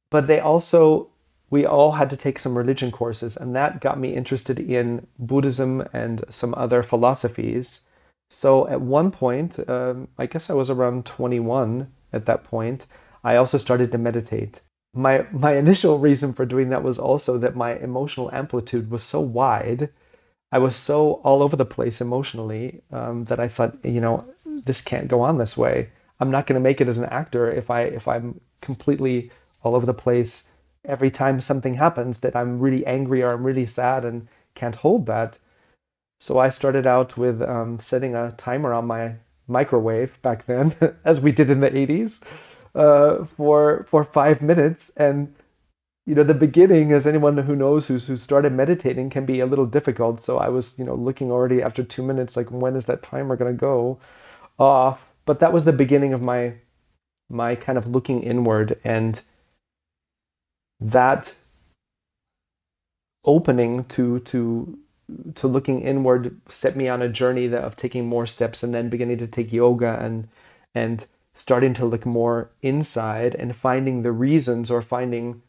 But 0.09 0.27
they 0.27 0.39
also, 0.39 1.09
we 1.49 1.65
all 1.65 1.93
had 1.93 2.09
to 2.09 2.17
take 2.17 2.39
some 2.39 2.57
religion 2.57 2.91
courses, 2.91 3.35
and 3.35 3.55
that 3.55 3.81
got 3.81 3.99
me 3.99 4.15
interested 4.15 4.59
in 4.59 5.07
Buddhism 5.19 5.87
and 5.93 6.23
some 6.29 6.53
other 6.55 6.81
philosophies. 6.81 7.81
So 8.29 8.67
at 8.67 8.81
one 8.81 9.11
point, 9.11 9.59
um, 9.69 10.07
I 10.17 10.25
guess 10.25 10.49
I 10.49 10.53
was 10.53 10.69
around 10.69 11.05
21 11.05 11.91
at 12.13 12.25
that 12.25 12.43
point, 12.43 12.85
I 13.23 13.35
also 13.35 13.57
started 13.57 13.91
to 13.91 13.97
meditate. 13.97 14.61
My, 14.93 15.25
my 15.31 15.55
initial 15.55 15.99
reason 15.99 16.33
for 16.33 16.45
doing 16.45 16.69
that 16.69 16.83
was 16.83 16.97
also 16.97 17.37
that 17.37 17.55
my 17.55 17.75
emotional 17.75 18.31
amplitude 18.33 18.89
was 18.89 19.03
so 19.03 19.19
wide. 19.19 19.89
I 20.51 20.57
was 20.57 20.75
so 20.75 21.13
all 21.23 21.43
over 21.43 21.55
the 21.55 21.65
place 21.65 22.01
emotionally 22.01 22.81
um, 22.91 23.25
that 23.25 23.39
I 23.39 23.47
thought, 23.47 23.77
you 23.83 24.01
know, 24.01 24.25
this 24.45 24.81
can't 24.81 25.07
go 25.07 25.21
on 25.21 25.37
this 25.37 25.55
way. 25.55 25.89
I'm 26.19 26.31
not 26.31 26.47
going 26.47 26.55
to 26.55 26.63
make 26.63 26.81
it 26.81 26.89
as 26.89 26.97
an 26.97 27.05
actor 27.05 27.49
if 27.49 27.69
I 27.69 27.83
if 27.83 28.07
I'm 28.07 28.41
completely 28.61 29.31
all 29.63 29.75
over 29.75 29.85
the 29.85 29.93
place 29.93 30.49
every 30.85 31.11
time 31.11 31.41
something 31.41 31.75
happens 31.75 32.19
that 32.19 32.35
I'm 32.35 32.59
really 32.59 32.85
angry 32.85 33.21
or 33.21 33.31
I'm 33.31 33.45
really 33.45 33.65
sad 33.65 34.05
and 34.05 34.27
can't 34.55 34.75
hold 34.75 35.05
that. 35.05 35.37
So 36.19 36.39
I 36.39 36.49
started 36.49 36.85
out 36.85 37.17
with 37.17 37.41
um, 37.41 37.79
setting 37.79 38.15
a 38.15 38.33
timer 38.37 38.73
on 38.73 38.87
my 38.87 39.15
microwave 39.47 40.21
back 40.21 40.45
then, 40.45 40.73
as 41.05 41.19
we 41.19 41.31
did 41.31 41.49
in 41.49 41.61
the 41.61 41.69
80s, 41.69 42.21
uh, 42.75 43.25
for 43.25 43.85
for 43.89 44.03
five 44.03 44.41
minutes. 44.41 44.91
And 44.97 45.33
you 46.05 46.15
know, 46.15 46.23
the 46.23 46.33
beginning, 46.33 46.91
as 46.91 47.05
anyone 47.05 47.37
who 47.37 47.55
knows 47.55 47.87
who's 47.87 48.07
who 48.07 48.17
started 48.17 48.53
meditating, 48.53 49.09
can 49.09 49.25
be 49.25 49.39
a 49.39 49.45
little 49.45 49.65
difficult. 49.65 50.23
So 50.23 50.37
I 50.37 50.49
was, 50.49 50.77
you 50.79 50.85
know, 50.85 50.95
looking 50.95 51.31
already 51.31 51.61
after 51.61 51.83
two 51.83 52.03
minutes, 52.03 52.35
like 52.37 52.51
when 52.51 52.75
is 52.75 52.85
that 52.87 53.03
timer 53.03 53.35
gonna 53.35 53.53
go 53.53 53.99
off? 54.57 55.07
But 55.25 55.39
that 55.39 55.53
was 55.53 55.65
the 55.65 55.73
beginning 55.73 56.13
of 56.13 56.21
my 56.21 56.55
my 57.29 57.55
kind 57.55 57.77
of 57.77 57.87
looking 57.87 58.23
inward 58.23 58.79
and 58.83 59.21
that 60.79 61.33
opening 63.25 63.83
to 63.85 64.19
to 64.21 64.79
to 65.35 65.47
looking 65.47 65.81
inward 65.81 66.39
set 66.49 66.75
me 66.75 66.87
on 66.87 67.01
a 67.01 67.09
journey 67.09 67.47
that, 67.47 67.63
of 67.63 67.75
taking 67.75 68.05
more 68.05 68.27
steps 68.27 68.63
and 68.63 68.73
then 68.73 68.89
beginning 68.89 69.17
to 69.17 69.27
take 69.27 69.51
yoga 69.51 69.97
and 69.99 70.27
and 70.73 71.05
starting 71.39 71.73
to 71.73 71.85
look 71.85 72.05
more 72.05 72.51
inside 72.61 73.33
and 73.35 73.55
finding 73.55 74.03
the 74.03 74.11
reasons 74.11 74.69
or 74.69 74.81
finding 74.81 75.41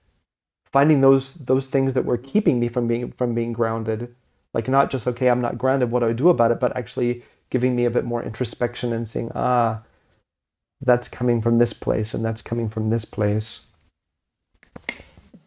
finding 0.70 1.00
those 1.00 1.34
those 1.34 1.66
things 1.66 1.94
that 1.94 2.04
were 2.04 2.16
keeping 2.16 2.60
me 2.60 2.68
from 2.68 2.86
being 2.86 3.10
from 3.10 3.34
being 3.34 3.52
grounded. 3.52 4.14
Like 4.54 4.68
not 4.68 4.90
just 4.90 5.06
okay 5.08 5.28
i'm 5.28 5.40
not 5.40 5.58
grounded 5.58 5.90
what 5.90 6.00
do 6.00 6.06
i 6.06 6.12
do 6.12 6.28
about 6.28 6.52
it? 6.52 6.60
But 6.60 6.76
actually 6.76 7.24
giving 7.50 7.74
me 7.74 7.84
a 7.84 7.90
bit 7.90 8.04
more 8.04 8.22
introspection 8.22 8.92
and 8.92 9.08
saying 9.08 9.32
ah 9.34 9.82
that's 10.80 11.08
coming 11.08 11.42
from 11.42 11.58
this 11.58 11.72
place 11.72 12.14
and 12.14 12.24
that's 12.24 12.40
coming 12.40 12.68
from 12.68 12.88
this 12.90 13.04
place 13.04 13.66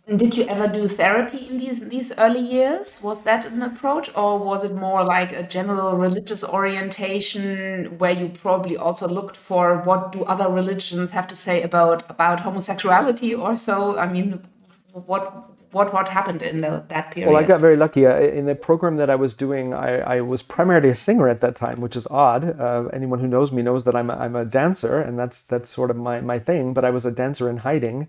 did 0.06 0.36
you 0.36 0.44
ever 0.48 0.68
do 0.68 0.88
therapy 0.90 1.48
in 1.48 1.58
these 1.58 1.80
these 1.80 2.12
early 2.18 2.42
years? 2.42 3.02
Was 3.02 3.24
that 3.24 3.46
an 3.46 3.62
approach, 3.62 4.12
or 4.16 4.38
was 4.38 4.66
it 4.66 4.76
more 4.76 5.02
like 5.04 5.32
a 5.32 5.44
general 5.44 5.96
religious 5.96 6.44
orientation 6.44 7.98
where 8.00 8.12
you 8.12 8.28
probably 8.30 8.76
also 8.76 9.08
looked 9.08 9.38
for 9.38 9.78
what 9.78 10.12
do 10.12 10.24
other 10.26 10.50
religions 10.52 11.12
have 11.12 11.28
to 11.28 11.36
say 11.38 11.62
about 11.62 12.10
about 12.10 12.42
homosexuality 12.42 13.34
or 13.34 13.56
so? 13.56 13.98
I 13.98 14.12
mean, 14.12 14.46
what 14.92 15.54
what 15.72 15.94
what 15.94 16.10
happened 16.10 16.42
in 16.42 16.62
the, 16.62 16.84
that 16.90 17.12
period? 17.12 17.32
Well, 17.32 17.42
I 17.42 17.46
got 17.46 17.62
very 17.62 17.78
lucky. 17.78 18.04
In 18.04 18.46
the 18.46 18.56
program 18.56 18.98
that 18.98 19.10
I 19.10 19.16
was 19.16 19.34
doing, 19.34 19.74
I, 19.74 20.18
I 20.18 20.22
was 20.22 20.44
primarily 20.44 20.90
a 20.90 20.96
singer 20.96 21.28
at 21.28 21.42
that 21.42 21.56
time, 21.56 21.82
which 21.82 21.96
is 21.96 22.08
odd. 22.08 22.60
Uh, 22.60 22.90
anyone 22.94 23.20
who 23.20 23.28
knows 23.28 23.52
me 23.52 23.62
knows 23.62 23.84
that 23.86 23.96
I'm 23.96 24.10
a, 24.10 24.16
I'm 24.16 24.36
a 24.36 24.46
dancer, 24.46 25.00
and 25.00 25.18
that's 25.18 25.44
that's 25.44 25.70
sort 25.70 25.90
of 25.90 25.98
my, 25.98 26.22
my 26.22 26.40
thing. 26.40 26.74
But 26.74 26.86
I 26.86 26.90
was 26.92 27.06
a 27.06 27.12
dancer 27.12 27.50
in 27.50 27.58
hiding, 27.58 28.08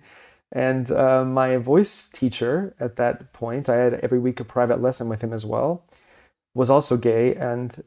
and 0.55 0.89
uh, 0.93 1.25
my 1.25 1.57
voice 1.57 2.09
teacher 2.09 2.75
at 2.79 2.95
that 2.97 3.33
point, 3.33 3.69
I 3.69 3.75
had 3.77 3.95
every 3.95 4.21
week 4.21 4.39
a 4.39 4.45
private 4.45 4.81
lesson 4.81 5.09
with 5.09 5.21
him 5.21 5.33
as 5.33 5.45
well, 5.45 5.83
was 6.55 6.71
also 6.71 6.97
gay. 6.97 7.35
And 7.35 7.83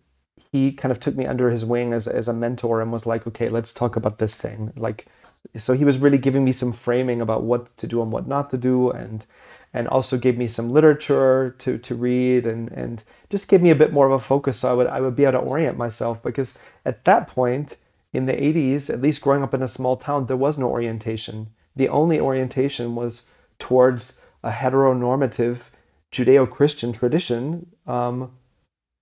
he 0.52 0.74
kind 0.74 0.92
of 0.92 1.00
took 1.00 1.16
me 1.16 1.26
under 1.26 1.50
his 1.50 1.64
wing 1.64 1.94
as, 1.94 2.08
as 2.08 2.28
a 2.28 2.34
mentor 2.34 2.82
and 2.82 2.92
was 2.92 3.06
like, 3.06 3.26
okay, 3.26 3.48
let's 3.48 3.72
talk 3.72 3.96
about 3.96 4.20
this 4.20 4.36
thing. 4.36 4.74
Like, 4.76 5.08
so 5.56 5.74
he 5.74 5.86
was 5.86 5.98
really 5.98 6.18
giving 6.18 6.44
me 6.44 6.52
some 6.52 6.74
framing 6.74 7.22
about 7.22 7.44
what 7.44 7.76
to 7.78 7.88
do 7.88 8.02
and 8.02 8.12
what 8.12 8.28
not 8.28 8.50
to 8.50 8.58
do. 8.58 8.92
And, 8.92 9.26
and 9.74 9.88
also 9.88 10.18
gave 10.18 10.38
me 10.38 10.50
some 10.50 10.70
literature 10.74 11.56
to, 11.60 11.78
to 11.78 11.96
read 11.96 12.46
and, 12.46 12.70
and 12.74 13.02
just 13.30 13.48
gave 13.48 13.62
me 13.62 13.70
a 13.70 13.76
bit 13.76 13.94
more 13.94 14.08
of 14.08 14.12
a 14.12 14.20
focus 14.20 14.60
so 14.60 14.72
I 14.72 14.74
would, 14.74 14.88
I 14.88 15.00
would 15.00 15.16
be 15.16 15.24
able 15.24 15.40
to 15.40 15.40
orient 15.40 15.78
myself 15.78 16.22
because 16.22 16.58
at 16.86 17.06
that 17.06 17.28
point 17.30 17.78
in 18.12 18.26
the 18.26 18.34
80s, 18.34 18.90
at 18.90 19.02
least 19.02 19.22
growing 19.22 19.44
up 19.44 19.54
in 19.54 19.62
a 19.62 19.68
small 19.70 19.96
town, 19.96 20.26
there 20.26 20.36
was 20.36 20.58
no 20.58 20.68
orientation 20.68 21.48
the 21.78 21.90
only 21.90 22.20
orientation 22.20 22.96
was 22.96 23.30
towards 23.60 24.22
a 24.44 24.52
heteronormative 24.52 25.70
Judeo 26.12 26.50
Christian 26.50 26.94
tradition. 26.94 27.68
Um, 27.86 28.32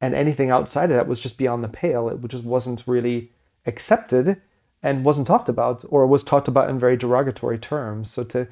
and 0.01 0.13
anything 0.13 0.51
outside 0.51 0.91
of 0.91 0.97
that 0.97 1.07
was 1.07 1.19
just 1.19 1.37
beyond 1.37 1.63
the 1.63 1.69
pale. 1.69 2.09
It 2.09 2.25
just 2.27 2.43
wasn't 2.43 2.83
really 2.85 3.31
accepted 3.65 4.41
and 4.83 5.05
wasn't 5.05 5.27
talked 5.27 5.49
about 5.49 5.83
or 5.89 6.05
was 6.05 6.23
talked 6.23 6.47
about 6.47 6.69
in 6.69 6.79
very 6.79 6.97
derogatory 6.97 7.57
terms. 7.57 8.11
So 8.11 8.23
to 8.25 8.47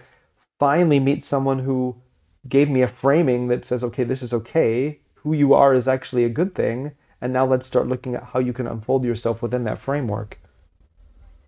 finally 0.59 0.99
meet 0.99 1.23
someone 1.23 1.59
who 1.59 2.01
gave 2.47 2.69
me 2.69 2.81
a 2.81 2.87
framing 2.87 3.47
that 3.47 3.65
says, 3.65 3.83
okay, 3.83 4.03
this 4.03 4.23
is 4.23 4.33
okay, 4.33 4.99
who 5.15 5.33
you 5.33 5.53
are 5.53 5.73
is 5.73 5.87
actually 5.87 6.23
a 6.23 6.29
good 6.29 6.53
thing, 6.55 6.91
and 7.21 7.31
now 7.31 7.45
let's 7.45 7.67
start 7.67 7.87
looking 7.87 8.15
at 8.15 8.23
how 8.23 8.39
you 8.39 8.51
can 8.51 8.67
unfold 8.67 9.05
yourself 9.05 9.41
within 9.41 9.63
that 9.63 9.79
framework. 9.79 10.39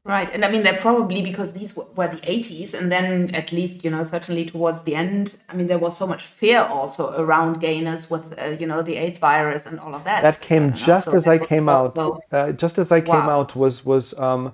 Right. 0.05 0.29
And 0.31 0.45
I 0.45 0.51
mean, 0.51 0.61
they're 0.61 0.77
probably 0.77 1.23
because 1.23 1.53
these 1.53 1.75
were 1.75 2.07
the 2.07 2.17
80s. 2.17 2.75
And 2.75 2.91
then, 2.91 3.33
at 3.33 3.51
least, 3.51 3.83
you 3.83 3.89
know, 3.89 4.03
certainly 4.03 4.45
towards 4.45 4.83
the 4.83 4.93
end, 4.93 5.35
I 5.49 5.55
mean, 5.55 5.65
there 5.65 5.79
was 5.79 5.97
so 5.97 6.05
much 6.05 6.23
fear 6.23 6.61
also 6.61 7.19
around 7.19 7.59
gayness 7.59 8.07
with, 8.07 8.37
uh, 8.39 8.55
you 8.59 8.67
know, 8.67 8.83
the 8.83 8.97
AIDS 8.97 9.17
virus 9.17 9.65
and 9.65 9.79
all 9.79 9.95
of 9.95 10.03
that. 10.03 10.21
That 10.21 10.41
came 10.41 10.73
just 10.73 11.09
so 11.09 11.17
as 11.17 11.27
I 11.27 11.39
came 11.39 11.67
out. 11.67 11.97
Uh, 12.31 12.51
just 12.51 12.77
as 12.77 12.91
I 12.91 13.01
came 13.01 13.15
out 13.15 13.55
was, 13.55 13.83
was, 13.83 14.13
um, 14.19 14.53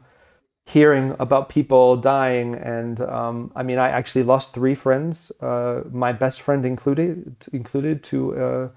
hearing 0.65 1.15
about 1.19 1.49
people 1.49 1.97
dying 1.97 2.53
and 2.53 3.01
um, 3.01 3.51
i 3.55 3.63
mean 3.63 3.79
i 3.79 3.89
actually 3.89 4.23
lost 4.23 4.53
three 4.53 4.75
friends 4.75 5.31
uh, 5.41 5.81
my 5.91 6.13
best 6.13 6.39
friend 6.39 6.65
included 6.65 7.35
included 7.51 8.03
to 8.03 8.17
uh, 8.37 8.69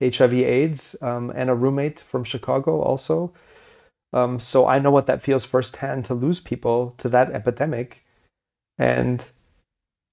hiv 0.00 0.32
aids 0.32 0.96
um, 1.02 1.30
and 1.34 1.50
a 1.50 1.54
roommate 1.54 1.98
from 1.98 2.22
chicago 2.22 2.80
also 2.80 3.32
um, 4.14 4.38
so 4.38 4.68
I 4.68 4.78
know 4.78 4.92
what 4.92 5.06
that 5.06 5.22
feels 5.22 5.44
firsthand 5.44 6.04
to 6.04 6.14
lose 6.14 6.40
people 6.40 6.94
to 6.98 7.08
that 7.08 7.32
epidemic. 7.32 8.04
And 8.78 9.24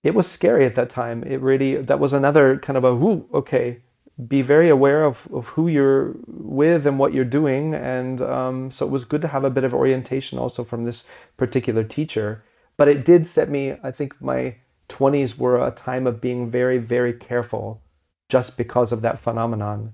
it 0.03 0.15
was 0.15 0.29
scary 0.29 0.65
at 0.65 0.73
that 0.73 0.89
time. 0.89 1.23
It 1.23 1.39
really, 1.39 1.75
that 1.75 1.99
was 1.99 2.11
another 2.11 2.57
kind 2.57 2.77
of 2.77 2.83
a, 2.83 2.95
whoo, 2.95 3.29
okay, 3.31 3.81
be 4.27 4.41
very 4.41 4.69
aware 4.69 5.05
of, 5.05 5.27
of 5.31 5.49
who 5.49 5.67
you're 5.67 6.15
with 6.25 6.87
and 6.87 6.97
what 6.97 7.13
you're 7.13 7.23
doing. 7.23 7.75
And 7.75 8.21
um, 8.23 8.71
so 8.71 8.87
it 8.87 8.91
was 8.91 9.05
good 9.05 9.21
to 9.21 9.27
have 9.27 9.43
a 9.43 9.51
bit 9.51 9.63
of 9.63 9.73
orientation 9.73 10.39
also 10.39 10.63
from 10.63 10.83
this 10.83 11.03
particular 11.37 11.83
teacher. 11.83 12.43
But 12.77 12.87
it 12.87 13.05
did 13.05 13.27
set 13.27 13.49
me, 13.49 13.75
I 13.83 13.91
think 13.91 14.19
my 14.19 14.55
20s 14.89 15.37
were 15.37 15.63
a 15.63 15.69
time 15.69 16.07
of 16.07 16.19
being 16.19 16.49
very, 16.49 16.79
very 16.79 17.13
careful 17.13 17.83
just 18.29 18.57
because 18.57 18.91
of 18.91 19.01
that 19.01 19.19
phenomenon. 19.19 19.93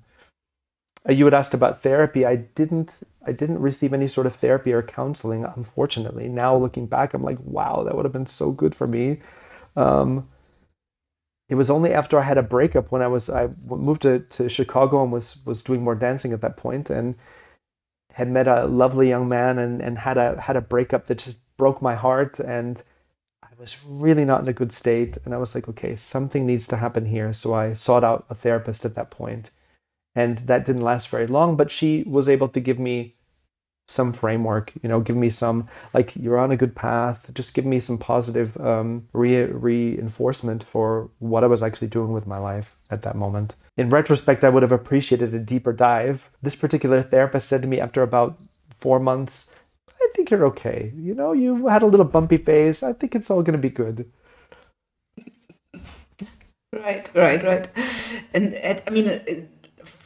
Uh, 1.07 1.11
you 1.11 1.25
had 1.25 1.33
asked 1.33 1.53
about 1.53 1.81
therapy. 1.81 2.25
I 2.25 2.35
didn't 2.35 3.01
I 3.27 3.31
didn't 3.33 3.59
receive 3.59 3.93
any 3.93 4.07
sort 4.07 4.27
of 4.27 4.35
therapy 4.35 4.71
or 4.73 4.81
counseling, 4.81 5.43
unfortunately. 5.43 6.27
Now 6.29 6.55
looking 6.55 6.87
back, 6.87 7.13
I'm 7.13 7.23
like, 7.23 7.37
wow, 7.43 7.83
that 7.83 7.95
would 7.95 8.05
have 8.05 8.13
been 8.13 8.27
so 8.27 8.51
good 8.51 8.73
for 8.73 8.87
me. 8.87 9.19
Um, 9.75 10.27
it 11.49 11.55
was 11.55 11.69
only 11.69 11.93
after 11.93 12.19
I 12.19 12.23
had 12.23 12.37
a 12.37 12.43
breakup 12.43 12.91
when 12.91 13.01
I 13.01 13.07
was 13.07 13.29
I 13.29 13.49
moved 13.65 14.01
to, 14.03 14.19
to 14.19 14.49
Chicago 14.49 15.03
and 15.03 15.11
was 15.11 15.37
was 15.45 15.61
doing 15.61 15.83
more 15.83 15.95
dancing 15.95 16.33
at 16.33 16.41
that 16.41 16.57
point 16.57 16.89
and 16.89 17.15
had 18.13 18.29
met 18.29 18.47
a 18.47 18.65
lovely 18.65 19.09
young 19.09 19.29
man 19.29 19.59
and, 19.59 19.81
and 19.81 19.99
had 19.99 20.17
a 20.17 20.41
had 20.41 20.57
a 20.57 20.61
breakup 20.61 21.05
that 21.07 21.19
just 21.19 21.37
broke 21.57 21.81
my 21.81 21.95
heart 21.95 22.39
and 22.39 22.83
I 23.43 23.49
was 23.59 23.77
really 23.85 24.25
not 24.25 24.41
in 24.41 24.49
a 24.49 24.53
good 24.53 24.73
state 24.73 25.17
and 25.23 25.33
I 25.33 25.37
was 25.37 25.55
like, 25.55 25.67
okay, 25.69 25.95
something 25.95 26.45
needs 26.45 26.67
to 26.67 26.77
happen 26.77 27.05
here. 27.05 27.31
So 27.33 27.53
I 27.53 27.73
sought 27.73 28.03
out 28.03 28.25
a 28.29 28.35
therapist 28.35 28.85
at 28.85 28.95
that 28.95 29.09
point. 29.09 29.45
point 29.45 29.51
and 30.17 30.39
that 30.39 30.65
didn't 30.65 30.81
last 30.81 31.07
very 31.09 31.27
long 31.27 31.55
but 31.55 31.69
she 31.69 32.03
was 32.07 32.27
able 32.27 32.49
to 32.49 32.59
give 32.59 32.79
me 32.79 33.13
some 33.87 34.11
framework 34.11 34.73
you 34.81 34.89
know 34.89 34.99
give 34.99 35.15
me 35.15 35.29
some 35.29 35.67
like 35.93 36.13
you're 36.15 36.37
on 36.37 36.51
a 36.51 36.57
good 36.57 36.75
path 36.75 37.29
just 37.33 37.53
give 37.53 37.65
me 37.65 37.79
some 37.79 37.97
positive 37.97 38.59
um, 38.59 39.07
re- 39.13 39.45
reinforcement 39.45 40.61
for 40.61 41.09
what 41.19 41.43
i 41.43 41.47
was 41.47 41.63
actually 41.63 41.87
doing 41.87 42.11
with 42.11 42.27
my 42.27 42.37
life 42.37 42.75
at 42.89 43.01
that 43.01 43.15
moment. 43.15 43.55
In 43.77 43.89
retrospect 43.89 44.43
i 44.43 44.49
would 44.49 44.63
have 44.63 44.71
appreciated 44.71 45.33
a 45.33 45.39
deeper 45.39 45.71
dive. 45.73 46.29
This 46.41 46.55
particular 46.55 47.01
therapist 47.01 47.47
said 47.47 47.61
to 47.61 47.67
me 47.67 47.79
after 47.79 48.01
about 48.01 48.37
four 48.79 48.99
months 48.99 49.53
i 49.89 50.07
think 50.15 50.29
you're 50.31 50.45
okay. 50.47 50.91
You 50.95 51.13
know 51.13 51.31
you 51.31 51.67
had 51.67 51.83
a 51.83 51.87
little 51.87 52.05
bumpy 52.05 52.37
phase. 52.37 52.83
I 52.83 52.93
think 52.93 53.15
it's 53.15 53.29
all 53.29 53.41
going 53.41 53.53
to 53.53 53.67
be 53.69 53.69
good. 53.69 54.11
Right 56.73 57.09
right 57.15 57.43
right. 57.43 57.69
And 58.33 58.81
i 58.85 58.89
mean 58.89 59.47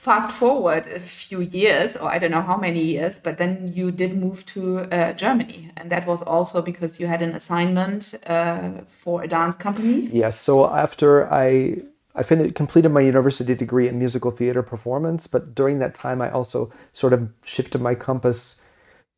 fast 0.02 0.32
forward 0.32 0.88
a 0.88 1.00
few 1.00 1.42
years, 1.42 1.96
or 1.96 2.10
I 2.10 2.18
don't 2.18 2.32
know 2.32 2.42
how 2.42 2.58
many 2.58 2.82
years, 2.84 3.20
but 3.20 3.38
then 3.38 3.72
you 3.72 3.92
did 3.92 4.18
move 4.18 4.44
to 4.48 4.80
uh, 4.80 5.14
Germany. 5.14 5.70
And 5.78 5.92
that 5.92 6.08
was 6.08 6.24
also 6.24 6.60
because 6.64 7.00
you 7.00 7.06
had 7.06 7.22
an 7.22 7.36
assignment 7.36 8.16
uh, 8.26 8.82
for 8.88 9.22
a 9.22 9.28
dance 9.28 9.56
company. 9.56 10.10
Yes. 10.12 10.40
So 10.40 10.66
after 10.66 11.32
I 11.32 11.78
I 12.16 12.24
finished, 12.24 12.56
completed 12.56 12.92
my 12.92 13.02
university 13.02 13.54
degree 13.54 13.88
in 13.88 14.00
musical 14.00 14.32
theater 14.32 14.64
performance, 14.64 15.28
but 15.28 15.54
during 15.54 15.80
that 15.80 15.94
time, 15.94 16.20
I 16.20 16.32
also 16.32 16.72
sort 16.92 17.14
of 17.14 17.30
shifted 17.46 17.80
my 17.80 17.96
compass 17.96 18.62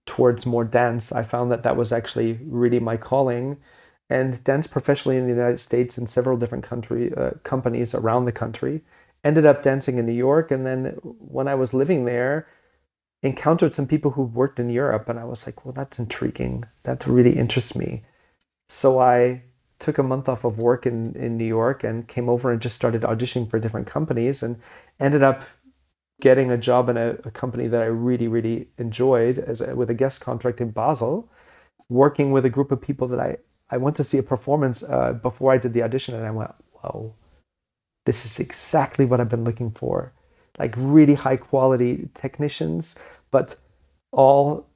towards 0.06 0.46
more 0.46 0.66
dance. 0.66 1.12
I 1.12 1.24
found 1.24 1.50
that 1.52 1.64
that 1.64 1.78
was 1.78 1.94
actually 1.94 2.40
really 2.46 2.80
my 2.80 2.98
calling, 2.98 3.58
and 4.10 4.44
dance 4.44 4.68
professionally 4.68 5.18
in 5.18 5.28
the 5.28 5.36
United 5.36 5.62
States 5.62 5.98
in 5.98 6.08
several 6.08 6.38
different 6.38 6.66
country 6.66 7.14
uh, 7.16 7.32
companies 7.44 7.96
around 7.96 8.26
the 8.26 8.40
country. 8.44 8.82
Ended 9.24 9.46
up 9.46 9.64
dancing 9.64 9.98
in 9.98 10.06
New 10.06 10.12
York, 10.12 10.52
and 10.52 10.66
then 10.66 10.98
when 11.02 11.48
I 11.48 11.56
was 11.56 11.74
living 11.74 12.06
there, 12.06 12.48
encountered 13.22 13.74
some 13.74 13.88
people 13.88 14.12
who 14.12 14.24
worked 14.24 14.60
in 14.60 14.70
Europe, 14.70 15.08
and 15.08 15.18
I 15.18 15.24
was 15.24 15.46
like, 15.46 15.66
well, 15.66 15.72
that's 15.72 15.98
intriguing. 15.98 16.66
That 16.84 17.08
really 17.08 17.38
interests 17.38 17.76
me. 17.76 18.04
So 18.68 19.00
I 19.00 19.44
took 19.80 19.98
a 19.98 20.04
month 20.04 20.30
off 20.30 20.44
of 20.44 20.58
work 20.58 20.86
in, 20.86 21.16
in 21.16 21.38
New 21.38 21.46
York 21.46 21.84
and 21.84 22.08
came 22.08 22.30
over 22.30 22.52
and 22.52 22.62
just 22.62 22.76
started 22.76 23.02
auditioning 23.02 23.50
for 23.50 23.60
different 23.60 23.88
companies 23.88 24.44
and 24.44 24.58
ended 25.00 25.24
up 25.24 25.44
getting 26.22 26.52
a 26.52 26.58
job 26.58 26.90
in 26.90 26.98
a, 26.98 27.18
a 27.26 27.32
company 27.32 27.68
that 27.68 27.82
I 27.82 27.88
really, 27.88 28.28
really 28.28 28.70
enjoyed 28.78 29.40
as 29.40 29.60
a, 29.62 29.76
with 29.76 29.90
a 29.90 29.94
guest 29.94 30.22
contract 30.22 30.62
in 30.62 30.72
Basel, 30.72 31.30
working 31.90 32.32
with 32.32 32.46
a 32.46 32.50
group 32.50 32.72
of 32.72 32.82
people 32.82 33.08
that 33.10 33.20
I, 33.20 33.38
I 33.70 33.78
went 33.78 33.98
to 33.98 34.04
see 34.04 34.18
a 34.18 34.24
performance 34.24 34.84
uh, 34.84 35.14
before 35.14 35.52
I 35.52 35.58
did 35.58 35.74
the 35.74 35.84
audition 35.84 36.16
and 36.16 36.26
I 36.26 36.32
went, 36.32 36.52
whoa, 36.72 37.16
this 38.06 38.26
is 38.26 38.40
exactly 38.40 39.06
what 39.06 39.20
I've 39.20 39.30
been 39.30 39.44
looking 39.44 39.72
for. 39.72 40.14
Like 40.60 40.76
really 40.78 41.16
high 41.16 41.38
quality 41.38 42.10
technicians, 42.14 42.98
but 43.32 43.56
all 44.12 44.68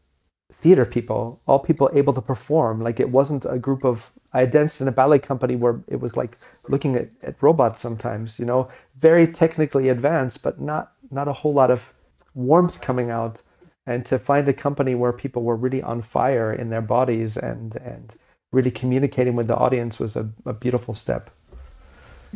theater 0.61 0.85
people, 0.85 1.39
all 1.45 1.59
people 1.59 1.89
able 1.93 2.13
to 2.13 2.21
perform. 2.21 2.81
Like 2.81 2.99
it 2.99 3.09
wasn't 3.09 3.45
a 3.45 3.59
group 3.59 3.83
of, 3.83 4.11
I 4.33 4.45
danced 4.45 4.81
in 4.81 4.87
a 4.87 4.91
ballet 4.91 5.19
company 5.19 5.55
where 5.55 5.81
it 5.87 5.99
was 5.99 6.17
like 6.17 6.37
looking 6.67 6.95
at, 6.95 7.09
at 7.21 7.35
robots 7.41 7.79
sometimes, 7.79 8.39
you 8.39 8.45
know, 8.45 8.69
very 8.97 9.27
technically 9.27 9.89
advanced, 9.89 10.41
but 10.41 10.59
not, 10.59 10.93
not 11.11 11.27
a 11.27 11.33
whole 11.33 11.53
lot 11.53 11.69
of 11.69 11.93
warmth 12.33 12.81
coming 12.81 13.11
out. 13.11 13.41
And 13.85 14.05
to 14.07 14.19
find 14.19 14.47
a 14.49 14.53
company 14.53 14.95
where 14.95 15.13
people 15.13 15.43
were 15.43 15.55
really 15.55 15.81
on 15.81 16.01
fire 16.01 16.51
in 16.51 16.69
their 16.69 16.81
bodies 16.81 17.37
and, 17.37 17.75
and 17.77 18.15
really 18.51 18.71
communicating 18.71 19.35
with 19.35 19.47
the 19.47 19.55
audience 19.55 19.99
was 19.99 20.15
a, 20.15 20.29
a 20.45 20.53
beautiful 20.53 20.93
step. 20.93 21.29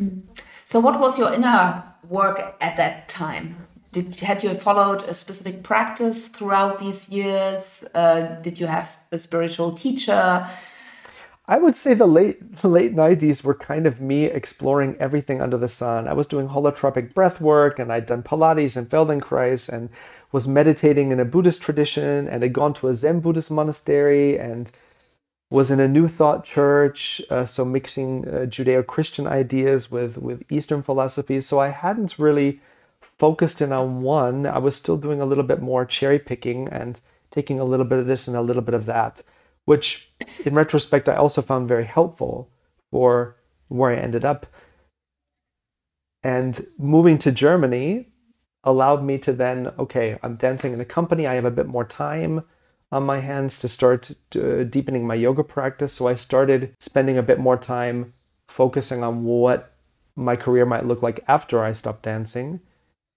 Mm-hmm. 0.00 0.20
So, 0.64 0.80
what 0.80 1.00
was 1.00 1.18
your 1.18 1.32
inner 1.32 1.82
work 2.08 2.56
at 2.60 2.76
that 2.76 3.08
time? 3.08 3.66
did 3.92 4.14
had 4.20 4.42
you 4.42 4.54
followed 4.54 5.02
a 5.04 5.14
specific 5.14 5.62
practice 5.62 6.28
throughout 6.28 6.78
these 6.78 7.08
years? 7.10 7.84
Uh, 7.94 8.40
did 8.42 8.58
you 8.58 8.66
have 8.66 8.96
a 9.12 9.18
spiritual 9.18 9.72
teacher? 9.72 10.48
I 11.46 11.58
would 11.58 11.76
say 11.76 11.92
the 11.92 12.06
late 12.06 12.64
late 12.64 12.94
nineties 12.94 13.44
were 13.44 13.54
kind 13.54 13.86
of 13.86 14.00
me 14.00 14.24
exploring 14.24 14.96
everything 14.98 15.42
under 15.42 15.58
the 15.58 15.68
sun. 15.68 16.08
I 16.08 16.14
was 16.14 16.26
doing 16.26 16.48
holotropic 16.48 17.12
breath 17.12 17.40
work, 17.40 17.78
and 17.78 17.92
I'd 17.92 18.06
done 18.06 18.22
Pilates 18.22 18.76
and 18.76 18.88
Feldenkrais, 18.88 19.68
and 19.68 19.90
was 20.30 20.48
meditating 20.48 21.12
in 21.12 21.20
a 21.20 21.26
Buddhist 21.26 21.60
tradition, 21.60 22.26
and 22.28 22.42
had 22.42 22.54
gone 22.54 22.72
to 22.74 22.88
a 22.88 22.94
Zen 22.94 23.20
Buddhist 23.20 23.50
monastery, 23.50 24.38
and 24.38 24.70
was 25.52 25.70
in 25.70 25.80
a 25.80 25.86
New 25.86 26.08
Thought 26.08 26.44
church, 26.44 27.20
uh, 27.28 27.44
so 27.44 27.64
mixing 27.64 28.26
uh, 28.26 28.46
Judeo-Christian 28.54 29.26
ideas 29.26 29.90
with 29.90 30.16
with 30.16 30.50
Eastern 30.50 30.82
philosophies. 30.82 31.46
So 31.46 31.60
I 31.60 31.68
hadn't 31.68 32.18
really 32.18 32.60
focused 33.18 33.60
in 33.60 33.72
on 33.72 34.02
one, 34.02 34.46
I 34.46 34.58
was 34.58 34.74
still 34.74 34.96
doing 34.96 35.20
a 35.20 35.24
little 35.24 35.44
bit 35.44 35.60
more 35.60 35.84
cherry 35.84 36.18
picking 36.18 36.68
and 36.68 36.98
taking 37.30 37.60
a 37.60 37.64
little 37.64 37.86
bit 37.86 37.98
of 37.98 38.06
this 38.06 38.26
and 38.26 38.36
a 38.36 38.42
little 38.42 38.62
bit 38.62 38.74
of 38.74 38.86
that, 38.86 39.20
which 39.64 40.10
in 40.44 40.54
retrospect 40.54 41.08
I 41.08 41.16
also 41.16 41.42
found 41.42 41.68
very 41.68 41.84
helpful 41.84 42.50
for 42.90 43.36
where 43.68 43.92
I 43.92 43.96
ended 43.96 44.24
up. 44.24 44.46
And 46.24 46.66
moving 46.78 47.18
to 47.18 47.30
Germany 47.30 48.08
allowed 48.64 49.04
me 49.04 49.18
to 49.18 49.32
then, 49.32 49.70
okay, 49.78 50.18
I'm 50.22 50.36
dancing 50.36 50.72
in 50.72 50.80
a 50.80 50.84
company, 50.84 51.26
I 51.26 51.34
have 51.34 51.44
a 51.44 51.50
bit 51.50 51.66
more 51.66 51.84
time 51.84 52.42
on 52.92 53.04
my 53.04 53.20
hands 53.20 53.58
to 53.58 53.68
start 53.68 54.12
uh, 54.36 54.64
deepening 54.64 55.06
my 55.06 55.14
yoga 55.14 55.42
practice. 55.42 55.94
So 55.94 56.06
I 56.06 56.14
started 56.14 56.74
spending 56.78 57.16
a 57.16 57.22
bit 57.22 57.40
more 57.40 57.56
time 57.56 58.12
focusing 58.46 59.02
on 59.02 59.24
what 59.24 59.72
my 60.14 60.36
career 60.36 60.66
might 60.66 60.86
look 60.86 61.02
like 61.02 61.24
after 61.26 61.64
I 61.64 61.72
stopped 61.72 62.02
dancing 62.02 62.60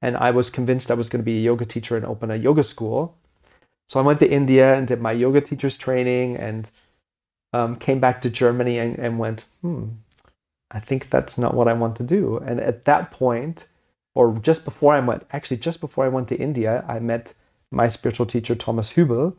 and 0.01 0.15
I 0.15 0.31
was 0.31 0.49
convinced 0.49 0.89
I 0.89 0.93
was 0.93 1.09
going 1.09 1.21
to 1.21 1.25
be 1.25 1.37
a 1.37 1.41
yoga 1.41 1.65
teacher 1.65 1.97
and 1.97 2.05
open 2.05 2.31
a 2.31 2.37
yoga 2.37 2.63
school. 2.63 3.17
So 3.89 3.99
I 3.99 4.03
went 4.03 4.19
to 4.19 4.31
India 4.31 4.73
and 4.73 4.87
did 4.87 5.01
my 5.01 5.11
yoga 5.11 5.41
teacher's 5.41 5.77
training 5.77 6.37
and 6.37 6.69
um, 7.51 7.75
came 7.75 7.99
back 7.99 8.21
to 8.21 8.29
Germany 8.29 8.79
and, 8.79 8.97
and 8.97 9.19
went, 9.19 9.43
hmm, 9.61 9.87
I 10.71 10.79
think 10.79 11.09
that's 11.09 11.37
not 11.37 11.53
what 11.53 11.67
I 11.67 11.73
want 11.73 11.97
to 11.97 12.03
do. 12.03 12.37
And 12.37 12.61
at 12.61 12.85
that 12.85 13.11
point, 13.11 13.65
or 14.13 14.39
just 14.39 14.63
before 14.63 14.93
I 14.93 15.01
went, 15.01 15.25
actually 15.31 15.57
just 15.57 15.81
before 15.81 16.05
I 16.05 16.09
went 16.09 16.29
to 16.29 16.37
India, 16.37 16.85
I 16.87 16.99
met 16.99 17.33
my 17.71 17.89
spiritual 17.89 18.25
teacher 18.25 18.55
Thomas 18.55 18.93
Hübl 18.93 19.35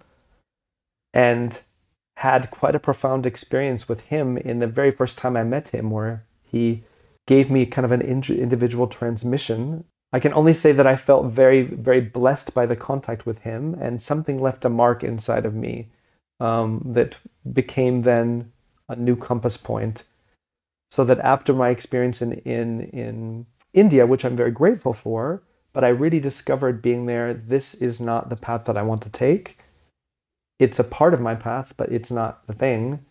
and 1.12 1.60
had 2.18 2.50
quite 2.50 2.74
a 2.74 2.80
profound 2.80 3.26
experience 3.26 3.88
with 3.88 4.00
him 4.02 4.38
in 4.38 4.58
the 4.58 4.66
very 4.66 4.90
first 4.90 5.18
time 5.18 5.36
I 5.36 5.44
met 5.44 5.68
him, 5.68 5.90
where 5.90 6.24
he 6.42 6.84
gave 7.26 7.50
me 7.50 7.66
kind 7.66 7.84
of 7.84 7.92
an 7.92 8.00
individual 8.00 8.86
transmission 8.86 9.84
I 10.12 10.20
can 10.20 10.32
only 10.32 10.52
say 10.52 10.72
that 10.72 10.86
I 10.86 10.96
felt 10.96 11.26
very, 11.26 11.62
very 11.62 12.00
blessed 12.00 12.54
by 12.54 12.66
the 12.66 12.76
contact 12.76 13.26
with 13.26 13.40
him, 13.40 13.76
and 13.80 14.00
something 14.00 14.38
left 14.40 14.64
a 14.64 14.70
mark 14.70 15.02
inside 15.02 15.44
of 15.44 15.54
me 15.54 15.88
um, 16.38 16.82
that 16.86 17.16
became 17.52 18.02
then 18.02 18.52
a 18.88 18.96
new 18.96 19.16
compass 19.16 19.56
point. 19.56 20.04
So 20.90 21.04
that 21.04 21.18
after 21.18 21.52
my 21.52 21.70
experience 21.70 22.22
in, 22.22 22.32
in, 22.32 22.80
in 22.90 23.46
India, 23.74 24.06
which 24.06 24.24
I'm 24.24 24.36
very 24.36 24.52
grateful 24.52 24.94
for, 24.94 25.42
but 25.72 25.84
I 25.84 25.88
really 25.88 26.20
discovered 26.20 26.80
being 26.80 27.06
there, 27.06 27.34
this 27.34 27.74
is 27.74 28.00
not 28.00 28.30
the 28.30 28.36
path 28.36 28.64
that 28.66 28.78
I 28.78 28.82
want 28.82 29.02
to 29.02 29.10
take. 29.10 29.58
It's 30.58 30.78
a 30.78 30.84
part 30.84 31.14
of 31.14 31.20
my 31.20 31.34
path, 31.34 31.74
but 31.76 31.92
it's 31.92 32.10
not 32.10 32.46
the 32.46 32.52
thing. 32.52 33.04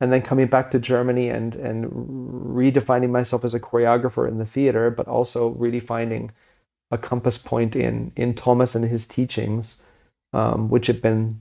And 0.00 0.12
then 0.12 0.22
coming 0.22 0.48
back 0.48 0.70
to 0.72 0.80
Germany 0.80 1.28
and 1.28 1.54
and 1.54 1.86
redefining 1.86 3.10
myself 3.10 3.44
as 3.44 3.54
a 3.54 3.60
choreographer 3.60 4.26
in 4.26 4.38
the 4.38 4.46
theater, 4.46 4.90
but 4.90 5.06
also 5.06 5.50
really 5.50 5.80
finding 5.80 6.32
a 6.90 6.98
compass 6.98 7.38
point 7.38 7.76
in 7.76 8.12
in 8.16 8.34
Thomas 8.34 8.74
and 8.74 8.84
his 8.84 9.06
teachings, 9.06 9.84
um, 10.32 10.68
which 10.70 10.88
have 10.88 11.00
been 11.00 11.40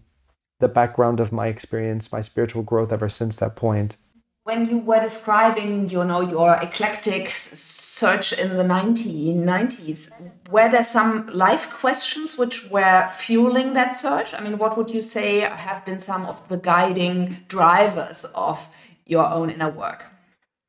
the 0.59 0.67
background 0.67 1.19
of 1.19 1.31
my 1.31 1.47
experience, 1.47 2.11
my 2.11 2.21
spiritual 2.21 2.61
growth 2.61 2.91
ever 2.91 3.09
since 3.09 3.35
that 3.37 3.55
point 3.55 3.97
when 4.43 4.67
you 4.67 4.79
were 4.79 4.99
describing 4.99 5.89
you 5.89 6.03
know 6.03 6.21
your 6.21 6.55
eclectic 6.55 7.29
search 7.29 8.33
in 8.33 8.57
the 8.57 8.63
1990s 8.63 10.11
were 10.49 10.69
there 10.69 10.83
some 10.83 11.27
life 11.27 11.69
questions 11.69 12.37
which 12.37 12.69
were 12.69 13.07
fueling 13.07 13.73
that 13.73 13.95
search? 13.95 14.33
I 14.33 14.41
mean 14.41 14.57
what 14.57 14.77
would 14.77 14.89
you 14.89 15.01
say 15.01 15.41
have 15.41 15.85
been 15.85 15.99
some 15.99 16.25
of 16.25 16.47
the 16.49 16.57
guiding 16.57 17.37
drivers 17.47 18.25
of 18.35 18.67
your 19.05 19.25
own 19.25 19.49
inner 19.49 19.69
work? 19.69 20.05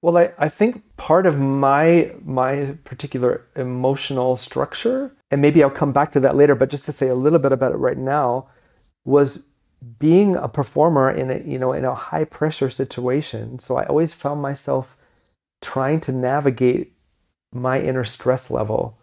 Well 0.02 0.18
i, 0.18 0.32
I 0.38 0.48
think 0.48 0.82
part 0.96 1.26
of 1.26 1.38
my 1.38 2.12
my 2.22 2.76
particular 2.84 3.46
emotional 3.56 4.36
structure 4.36 5.16
and 5.30 5.40
maybe 5.40 5.62
i'll 5.62 5.70
come 5.70 5.92
back 5.92 6.12
to 6.12 6.20
that 6.20 6.36
later 6.36 6.54
but 6.54 6.68
just 6.68 6.84
to 6.86 6.92
say 6.92 7.08
a 7.08 7.14
little 7.14 7.38
bit 7.38 7.52
about 7.52 7.72
it 7.72 7.76
right 7.76 7.98
now 7.98 8.48
was 9.04 9.46
being 9.98 10.36
a 10.36 10.48
performer 10.48 11.10
in 11.10 11.30
a 11.30 11.38
you 11.38 11.58
know 11.58 11.72
in 11.72 11.84
a 11.84 11.94
high 11.94 12.24
pressure 12.24 12.70
situation. 12.70 13.58
So 13.58 13.76
i 13.76 13.84
always 13.86 14.14
found 14.14 14.40
myself 14.40 14.96
trying 15.60 16.00
to 16.00 16.12
navigate 16.12 16.92
my 17.52 17.80
inner 17.80 18.04
stress 18.04 18.50
level. 18.50 18.98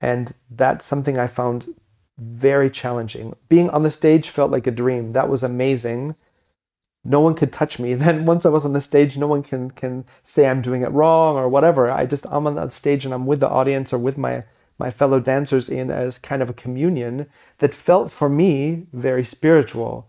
And 0.00 0.34
that's 0.50 0.84
something 0.84 1.18
i 1.18 1.26
found 1.26 1.74
very 2.18 2.70
challenging. 2.70 3.34
Being 3.48 3.70
on 3.70 3.82
the 3.82 3.90
stage 3.90 4.28
felt 4.28 4.50
like 4.50 4.66
a 4.66 4.70
dream. 4.70 5.12
That 5.12 5.28
was 5.28 5.42
amazing. 5.42 6.14
No 7.04 7.20
one 7.20 7.34
could 7.34 7.52
touch 7.52 7.78
me. 7.78 7.94
Then 8.02 8.26
once 8.26 8.44
i 8.44 8.50
was 8.50 8.64
on 8.66 8.74
the 8.74 8.80
stage 8.80 9.16
no 9.16 9.26
one 9.26 9.42
can 9.42 9.70
can 9.70 10.04
say 10.22 10.48
i'm 10.48 10.62
doing 10.62 10.82
it 10.82 10.92
wrong 10.92 11.36
or 11.36 11.48
whatever. 11.48 11.90
I 11.90 12.04
just 12.06 12.26
i'm 12.30 12.46
on 12.46 12.54
that 12.56 12.72
stage 12.72 13.04
and 13.04 13.14
i'm 13.14 13.26
with 13.26 13.40
the 13.40 13.48
audience 13.48 13.92
or 13.92 13.98
with 13.98 14.18
my 14.18 14.44
my 14.78 14.90
fellow 14.90 15.20
dancers 15.20 15.68
in 15.68 15.90
as 15.90 16.18
kind 16.18 16.42
of 16.42 16.50
a 16.50 16.54
communion 16.54 17.26
that 17.58 17.74
felt 17.74 18.10
for 18.10 18.28
me 18.28 18.86
very 18.92 19.24
spiritual. 19.24 20.08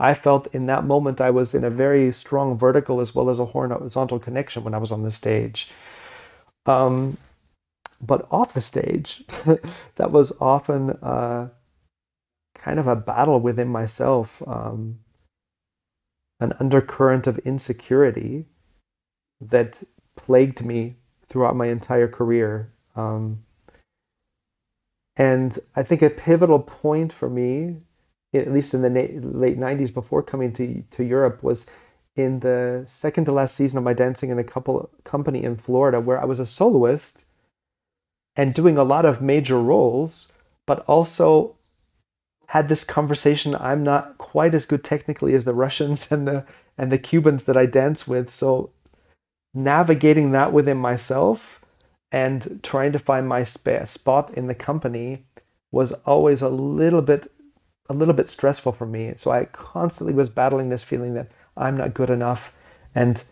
I 0.00 0.14
felt 0.14 0.46
in 0.54 0.66
that 0.66 0.84
moment 0.84 1.20
I 1.20 1.30
was 1.30 1.54
in 1.54 1.64
a 1.64 1.70
very 1.70 2.12
strong 2.12 2.56
vertical 2.56 3.00
as 3.00 3.14
well 3.14 3.30
as 3.30 3.38
a 3.38 3.46
horizontal 3.46 4.18
connection 4.18 4.64
when 4.64 4.74
I 4.74 4.78
was 4.78 4.92
on 4.92 5.02
the 5.02 5.10
stage. 5.10 5.70
Um, 6.66 7.16
but 8.00 8.28
off 8.30 8.54
the 8.54 8.60
stage, 8.60 9.24
that 9.96 10.12
was 10.12 10.32
often 10.40 10.90
uh, 11.02 11.48
kind 12.54 12.78
of 12.78 12.86
a 12.86 12.96
battle 12.96 13.40
within 13.40 13.68
myself, 13.68 14.42
um, 14.46 15.00
an 16.38 16.52
undercurrent 16.60 17.26
of 17.26 17.38
insecurity 17.40 18.46
that 19.40 19.82
plagued 20.16 20.64
me 20.64 20.96
throughout 21.26 21.56
my 21.56 21.66
entire 21.66 22.08
career. 22.08 22.72
Um, 22.94 23.44
and 25.18 25.58
I 25.74 25.82
think 25.82 26.00
a 26.00 26.08
pivotal 26.08 26.60
point 26.60 27.12
for 27.12 27.28
me, 27.28 27.78
at 28.32 28.52
least 28.52 28.72
in 28.72 28.82
the 28.82 28.88
na- 28.88 29.20
late 29.20 29.58
90s 29.58 29.92
before 29.92 30.22
coming 30.22 30.52
to, 30.54 30.82
to 30.92 31.02
Europe, 31.02 31.42
was 31.42 31.70
in 32.14 32.40
the 32.40 32.84
second 32.86 33.24
to 33.24 33.32
last 33.32 33.56
season 33.56 33.78
of 33.78 33.84
my 33.84 33.92
dancing 33.92 34.30
in 34.30 34.38
a 34.38 34.44
couple 34.44 34.88
company 35.02 35.42
in 35.42 35.56
Florida 35.56 36.00
where 36.00 36.20
I 36.20 36.24
was 36.24 36.38
a 36.38 36.46
soloist 36.46 37.24
and 38.36 38.54
doing 38.54 38.78
a 38.78 38.84
lot 38.84 39.04
of 39.04 39.20
major 39.20 39.60
roles, 39.60 40.32
but 40.66 40.80
also 40.86 41.56
had 42.48 42.68
this 42.68 42.84
conversation. 42.84 43.56
I'm 43.56 43.82
not 43.82 44.18
quite 44.18 44.54
as 44.54 44.66
good 44.66 44.84
technically 44.84 45.34
as 45.34 45.44
the 45.44 45.52
Russians 45.52 46.10
and 46.12 46.26
the 46.28 46.44
and 46.76 46.92
the 46.92 46.98
Cubans 46.98 47.42
that 47.44 47.56
I 47.56 47.66
dance 47.66 48.06
with. 48.06 48.30
So 48.30 48.70
navigating 49.52 50.30
that 50.30 50.52
within 50.52 50.76
myself 50.76 51.57
and 52.10 52.60
trying 52.62 52.92
to 52.92 52.98
find 52.98 53.28
my 53.28 53.44
spot 53.44 54.32
in 54.34 54.46
the 54.46 54.54
company 54.54 55.26
was 55.70 55.92
always 56.06 56.42
a 56.42 56.48
little 56.48 57.02
bit 57.02 57.30
a 57.90 57.94
little 57.94 58.14
bit 58.14 58.28
stressful 58.28 58.72
for 58.72 58.86
me. 58.86 59.14
So 59.16 59.30
I 59.30 59.46
constantly 59.46 60.12
was 60.12 60.28
battling 60.28 60.68
this 60.68 60.84
feeling 60.84 61.14
that 61.14 61.30
I'm 61.56 61.76
not 61.76 61.94
good 61.94 62.10
enough 62.10 62.52
and 62.94 63.22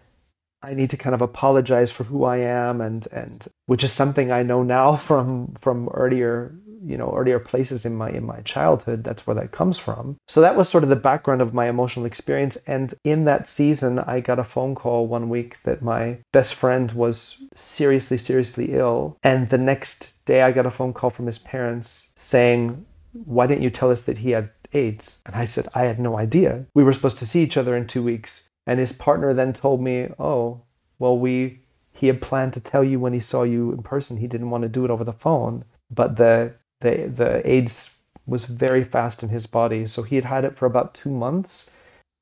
I 0.63 0.73
need 0.73 0.91
to 0.91 0.97
kind 0.97 1.15
of 1.15 1.21
apologize 1.21 1.91
for 1.91 2.05
who 2.05 2.25
I 2.25 2.39
am 2.39 2.81
and 2.81 3.07
and 3.13 3.47
which 3.67 3.85
is 3.85 3.93
something 3.93 4.33
I 4.33 4.43
know 4.43 4.63
now 4.63 4.97
from 5.09 5.55
from 5.61 5.89
earlier 5.89 6.55
you 6.85 6.97
know 6.97 7.13
earlier 7.17 7.39
places 7.39 7.85
in 7.85 7.97
my 7.97 8.11
in 8.11 8.25
my 8.25 8.41
childhood 8.41 9.05
that's 9.05 9.27
where 9.27 9.35
that 9.35 9.53
comes 9.53 9.79
from. 9.79 10.17
So 10.27 10.41
that 10.41 10.57
was 10.57 10.69
sort 10.69 10.85
of 10.85 10.91
the 10.91 10.97
background 10.97 11.41
of 11.41 11.55
my 11.55 11.69
emotional 11.69 12.07
experience. 12.07 12.57
And 12.67 12.95
in 13.05 13.25
that 13.25 13.49
season 13.49 13.99
i 14.01 14.21
got 14.21 14.39
a 14.39 14.45
phone 14.45 14.75
call 14.75 15.07
one 15.07 15.29
week 15.29 15.63
that 15.63 15.83
my 15.83 16.19
best 16.33 16.55
friend 16.55 16.93
was 16.93 17.43
seriously 17.55 18.17
seriously 18.17 18.73
ill. 18.73 19.17
And 19.23 19.51
the 19.51 19.59
next 19.59 20.15
day 20.25 20.43
i 20.43 20.53
got 20.53 20.67
a 20.67 20.71
phone 20.71 20.93
call 20.93 21.11
from 21.11 21.27
his 21.27 21.39
parents 21.39 22.13
saying 22.17 22.85
why 23.13 23.47
didn't 23.47 23.63
you 23.63 23.71
tell 23.71 23.91
us 23.91 24.03
that 24.03 24.19
he 24.19 24.31
had 24.33 24.51
aids? 24.73 25.19
And 25.25 25.37
i 25.37 25.45
said 25.45 25.69
i 25.75 25.85
had 25.85 25.99
no 25.99 26.19
idea. 26.19 26.67
We 26.75 26.85
were 26.85 26.93
supposed 26.93 27.19
to 27.19 27.27
see 27.27 27.43
each 27.43 27.57
other 27.57 27.77
in 27.77 27.87
two 27.87 28.03
weeks. 28.03 28.49
And 28.67 28.81
his 28.81 28.93
partner 28.93 29.33
then 29.33 29.53
told 29.53 29.81
me 29.81 30.09
oh 30.19 30.63
well 30.99 31.19
we 31.19 31.61
he 31.93 32.09
had 32.09 32.21
planned 32.21 32.53
to 32.53 32.61
tell 32.61 32.85
you 32.85 33.01
when 33.01 33.15
he 33.15 33.21
saw 33.21 33.43
you 33.43 33.73
in 33.73 33.83
person. 33.83 34.19
He 34.19 34.27
didn't 34.27 34.51
want 34.51 34.65
to 34.65 34.69
do 34.69 34.85
it 34.85 34.91
over 34.91 35.05
the 35.05 35.15
phone 35.15 35.65
but 35.91 36.17
the 36.17 36.55
the 36.81 37.11
the 37.15 37.49
AIDS 37.49 37.97
was 38.27 38.45
very 38.45 38.85
fast 38.85 39.23
in 39.23 39.29
his 39.29 39.47
body. 39.47 39.87
So 39.87 40.03
he 40.03 40.17
had 40.17 40.25
had 40.25 40.45
it 40.45 40.57
for 40.57 40.67
about 40.67 40.95
two 40.95 41.11
months, 41.11 41.71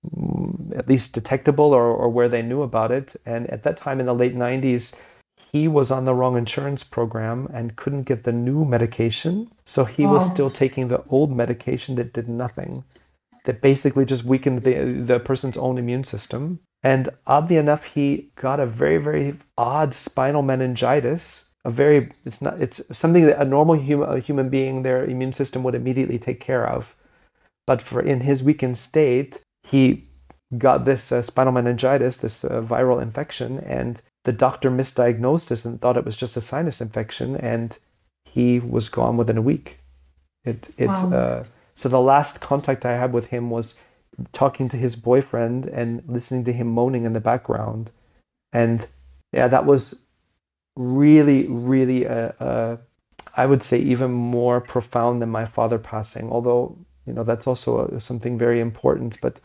mm, 0.07 0.77
at 0.77 0.89
least 0.89 1.15
detectable 1.15 1.73
or, 1.73 1.87
or 1.87 2.09
where 2.11 2.29
they 2.29 2.43
knew 2.43 2.63
about 2.63 2.93
it. 2.93 3.21
And 3.25 3.49
at 3.51 3.63
that 3.63 3.79
time 3.79 4.01
in 4.01 4.07
the 4.07 4.15
late 4.15 4.37
90s, 4.37 4.95
he 5.51 5.67
was 5.67 5.91
on 5.91 6.05
the 6.05 6.15
wrong 6.15 6.37
insurance 6.37 6.85
program 6.85 7.49
and 7.55 7.77
couldn't 7.77 8.03
get 8.03 8.25
the 8.25 8.33
new 8.33 8.65
medication. 8.65 9.51
So 9.65 9.85
he 9.85 10.05
was 10.05 10.29
still 10.31 10.51
taking 10.51 10.89
the 10.89 11.05
old 11.09 11.35
medication 11.35 11.95
that 11.95 12.13
did 12.13 12.29
nothing, 12.29 12.85
that 13.45 13.61
basically 13.63 14.05
just 14.05 14.25
weakened 14.25 14.65
the, 14.65 14.75
the 15.07 15.21
person's 15.21 15.57
own 15.57 15.79
immune 15.79 16.05
system. 16.05 16.61
And 16.83 17.09
oddly 17.27 17.57
enough, 17.57 17.87
he 17.95 18.31
got 18.35 18.61
a 18.61 18.67
very, 18.67 18.99
very 18.99 19.37
odd 19.57 19.95
spinal 19.95 20.43
meningitis 20.43 21.44
a 21.65 21.71
very 21.71 22.11
it's 22.25 22.43
not 22.43 22.61
it's 22.61 22.83
something 22.93 23.25
that 23.27 23.41
a 23.41 23.49
normal 23.49 23.75
human 23.75 24.09
a 24.09 24.19
human 24.19 24.49
being 24.49 24.83
their 24.83 25.05
immune 25.05 25.33
system 25.33 25.63
would 25.63 25.75
immediately 25.75 26.19
take 26.19 26.41
care 26.41 26.67
of. 26.67 26.95
But 27.67 27.81
for 27.81 28.01
in 28.01 28.21
his 28.21 28.45
weakened 28.45 28.79
state 28.79 29.41
he 29.63 30.05
got 30.59 30.85
this 30.85 31.11
uh, 31.11 31.23
spinal 31.23 31.53
meningitis 31.53 32.19
this 32.19 32.45
uh, 32.45 32.61
viral 32.61 33.03
infection 33.03 33.59
and 33.61 34.01
the 34.25 34.33
doctor 34.33 34.71
misdiagnosed 34.71 35.51
us 35.51 35.65
and 35.65 35.81
thought 35.81 35.97
it 35.97 36.05
was 36.05 36.17
just 36.17 36.37
a 36.37 36.41
sinus 36.41 36.81
infection 36.81 37.37
and 37.37 37.79
he 38.25 38.59
was 38.59 38.89
gone 38.89 39.17
within 39.17 39.39
a 39.39 39.43
week. 39.43 39.79
It 40.45 40.69
it 40.77 40.89
wow. 40.89 41.13
uh, 41.13 41.45
so 41.75 41.89
the 41.89 42.01
last 42.01 42.41
contact 42.41 42.85
i 42.85 42.97
had 42.97 43.13
with 43.13 43.27
him 43.27 43.51
was 43.51 43.75
talking 44.33 44.69
to 44.69 44.77
his 44.77 44.95
boyfriend 44.97 45.67
and 45.67 46.03
listening 46.07 46.45
to 46.45 46.53
him 46.53 46.69
moaning 46.69 47.05
in 47.05 47.15
the 47.15 47.21
background. 47.21 47.91
And 48.53 48.87
yeah 49.33 49.49
that 49.49 49.65
was 49.65 50.04
really, 50.77 51.47
really, 51.49 52.07
uh, 52.07 52.33
uh, 52.41 52.77
I 53.37 53.47
would 53.47 53.63
say, 53.63 53.79
even 53.79 54.13
more 54.13 54.61
profound 54.61 55.23
than 55.23 55.31
my 55.31 55.47
father 55.47 55.79
passing. 55.79 56.31
Although, 56.31 56.79
you 57.07 57.13
know, 57.13 57.25
that's 57.25 57.47
also 57.47 57.87
a, 57.87 58.01
something 58.01 58.39
very 58.39 58.61
important. 58.61 59.21
But 59.21 59.41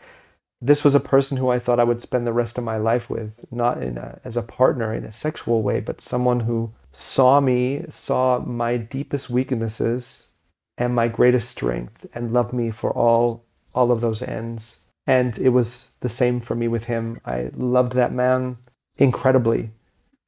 this 0.60 0.84
was 0.84 0.94
a 0.94 1.00
person 1.00 1.38
who 1.38 1.48
I 1.48 1.58
thought 1.58 1.80
I 1.80 1.84
would 1.84 2.02
spend 2.02 2.26
the 2.26 2.32
rest 2.32 2.58
of 2.58 2.64
my 2.64 2.76
life 2.76 3.08
with, 3.08 3.44
not 3.50 3.82
in 3.82 3.96
a, 3.96 4.20
as 4.24 4.36
a 4.36 4.42
partner 4.42 4.94
in 4.94 5.04
a 5.04 5.12
sexual 5.12 5.62
way, 5.62 5.80
but 5.80 6.00
someone 6.00 6.40
who 6.40 6.72
saw 6.92 7.40
me, 7.40 7.84
saw 7.88 8.38
my 8.40 8.76
deepest 8.76 9.30
weaknesses 9.30 10.28
and 10.76 10.94
my 10.94 11.08
greatest 11.08 11.50
strength, 11.50 12.06
and 12.14 12.32
loved 12.32 12.52
me 12.52 12.70
for 12.70 12.90
all 12.92 13.44
all 13.74 13.92
of 13.92 14.00
those 14.00 14.22
ends. 14.22 14.84
And 15.06 15.38
it 15.38 15.50
was 15.50 15.92
the 16.00 16.08
same 16.08 16.40
for 16.40 16.54
me 16.54 16.68
with 16.68 16.84
him. 16.84 17.20
I 17.24 17.50
loved 17.54 17.92
that 17.92 18.12
man 18.12 18.58
incredibly 18.98 19.70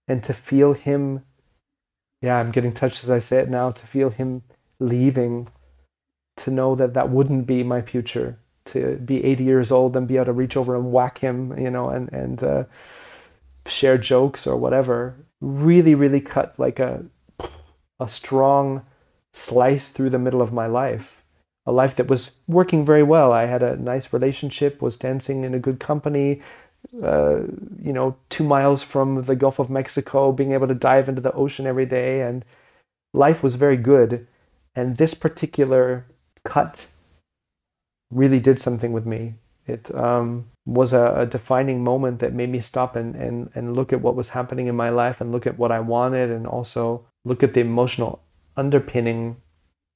and 0.09 0.23
to 0.23 0.33
feel 0.33 0.73
him 0.73 1.25
yeah 2.21 2.37
i'm 2.39 2.51
getting 2.51 2.73
touched 2.73 3.03
as 3.03 3.11
i 3.11 3.19
say 3.19 3.39
it 3.39 3.49
now 3.49 3.71
to 3.71 3.87
feel 3.87 4.11
him 4.11 4.43
leaving 4.79 5.49
to 6.37 6.51
know 6.51 6.75
that 6.75 6.95
that 6.95 7.11
wouldn't 7.11 7.47
be 7.47 7.63
my 7.63 7.81
future 7.81 8.39
to 8.65 8.97
be 8.97 9.25
80 9.25 9.45
years 9.45 9.73
old 9.73 9.97
and 9.97 10.09
be 10.09 10.17
able 10.17 10.27
to 10.27 10.33
reach 10.33 10.57
over 10.57 10.77
and 10.77 10.93
whack 10.93 11.19
him 11.19 11.57
you 11.59 11.71
know 11.71 11.89
and 11.89 12.13
and 12.13 12.43
uh, 12.43 12.65
share 13.67 13.99
jokes 13.99 14.47
or 14.47 14.57
whatever 14.57 15.15
really 15.41 15.95
really 15.95 16.21
cut 16.21 16.59
like 16.59 16.79
a 16.79 17.05
a 18.03 18.09
strong 18.09 18.85
slice 19.33 19.91
through 19.91 20.11
the 20.11 20.19
middle 20.19 20.43
of 20.43 20.53
my 20.53 20.67
life. 20.67 21.23
A 21.65 21.73
life 21.73 21.95
that 21.97 22.09
was 22.09 22.39
working 22.49 22.85
very 22.85 23.05
well. 23.05 23.33
I 23.33 23.47
had 23.47 23.63
a 23.63 23.77
nice 23.77 24.13
relationship 24.13 24.83
was 24.83 24.97
dancing 24.97 25.45
in 25.45 25.55
a 25.55 25.61
good 25.61 25.79
company 25.79 26.43
uh, 27.03 27.43
you 27.81 27.93
know, 27.93 28.17
two 28.29 28.45
miles 28.45 28.83
from 28.83 29.25
the 29.25 29.37
Gulf 29.37 29.59
of 29.59 29.71
Mexico, 29.71 30.33
being 30.33 30.53
able 30.53 30.69
to 30.69 30.75
dive 30.75 31.09
into 31.09 31.21
the 31.21 31.33
ocean 31.33 31.67
every 31.67 31.87
day, 31.87 32.21
and 32.21 32.45
life 33.15 33.43
was 33.43 33.55
very 33.55 33.77
good. 33.77 34.27
And 34.75 34.97
this 34.97 35.15
particular 35.15 36.07
cut 36.45 36.87
really 38.11 38.41
did 38.41 38.61
something 38.61 38.93
with 38.93 39.07
me. 39.07 39.35
It 39.67 39.95
um, 39.95 40.47
was 40.67 40.93
a, 40.93 41.15
a, 41.21 41.27
defining 41.27 41.85
moment 41.85 42.19
that 42.19 42.35
made 42.35 42.51
me 42.51 42.61
stop 42.61 42.97
and, 42.97 43.15
and, 43.15 43.51
and 43.55 43.77
look 43.77 43.93
at 43.93 44.01
what 44.01 44.17
was 44.17 44.31
happening 44.31 44.67
in 44.67 44.75
my 44.75 44.91
life 44.91 45.21
and 45.21 45.31
look 45.31 45.47
at 45.47 45.57
what 45.57 45.71
I 45.71 45.79
wanted 45.79 46.31
and 46.31 46.47
also 46.47 47.07
look 47.25 47.45
at 47.45 47.55
the 47.55 47.61
emotional 47.61 48.21
underpinning 48.57 49.37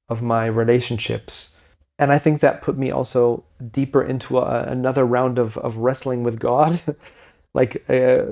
of 0.08 0.22
my 0.22 0.46
relationships 0.46 1.55
and 1.98 2.12
I 2.12 2.18
think 2.18 2.40
that 2.40 2.62
put 2.62 2.76
me 2.76 2.90
also 2.90 3.44
deeper 3.70 4.02
into 4.02 4.38
a, 4.38 4.62
another 4.64 5.04
round 5.04 5.38
of, 5.38 5.56
of 5.58 5.78
wrestling 5.78 6.22
with 6.22 6.38
God. 6.38 6.80
like 7.54 7.76
uh, 7.88 8.26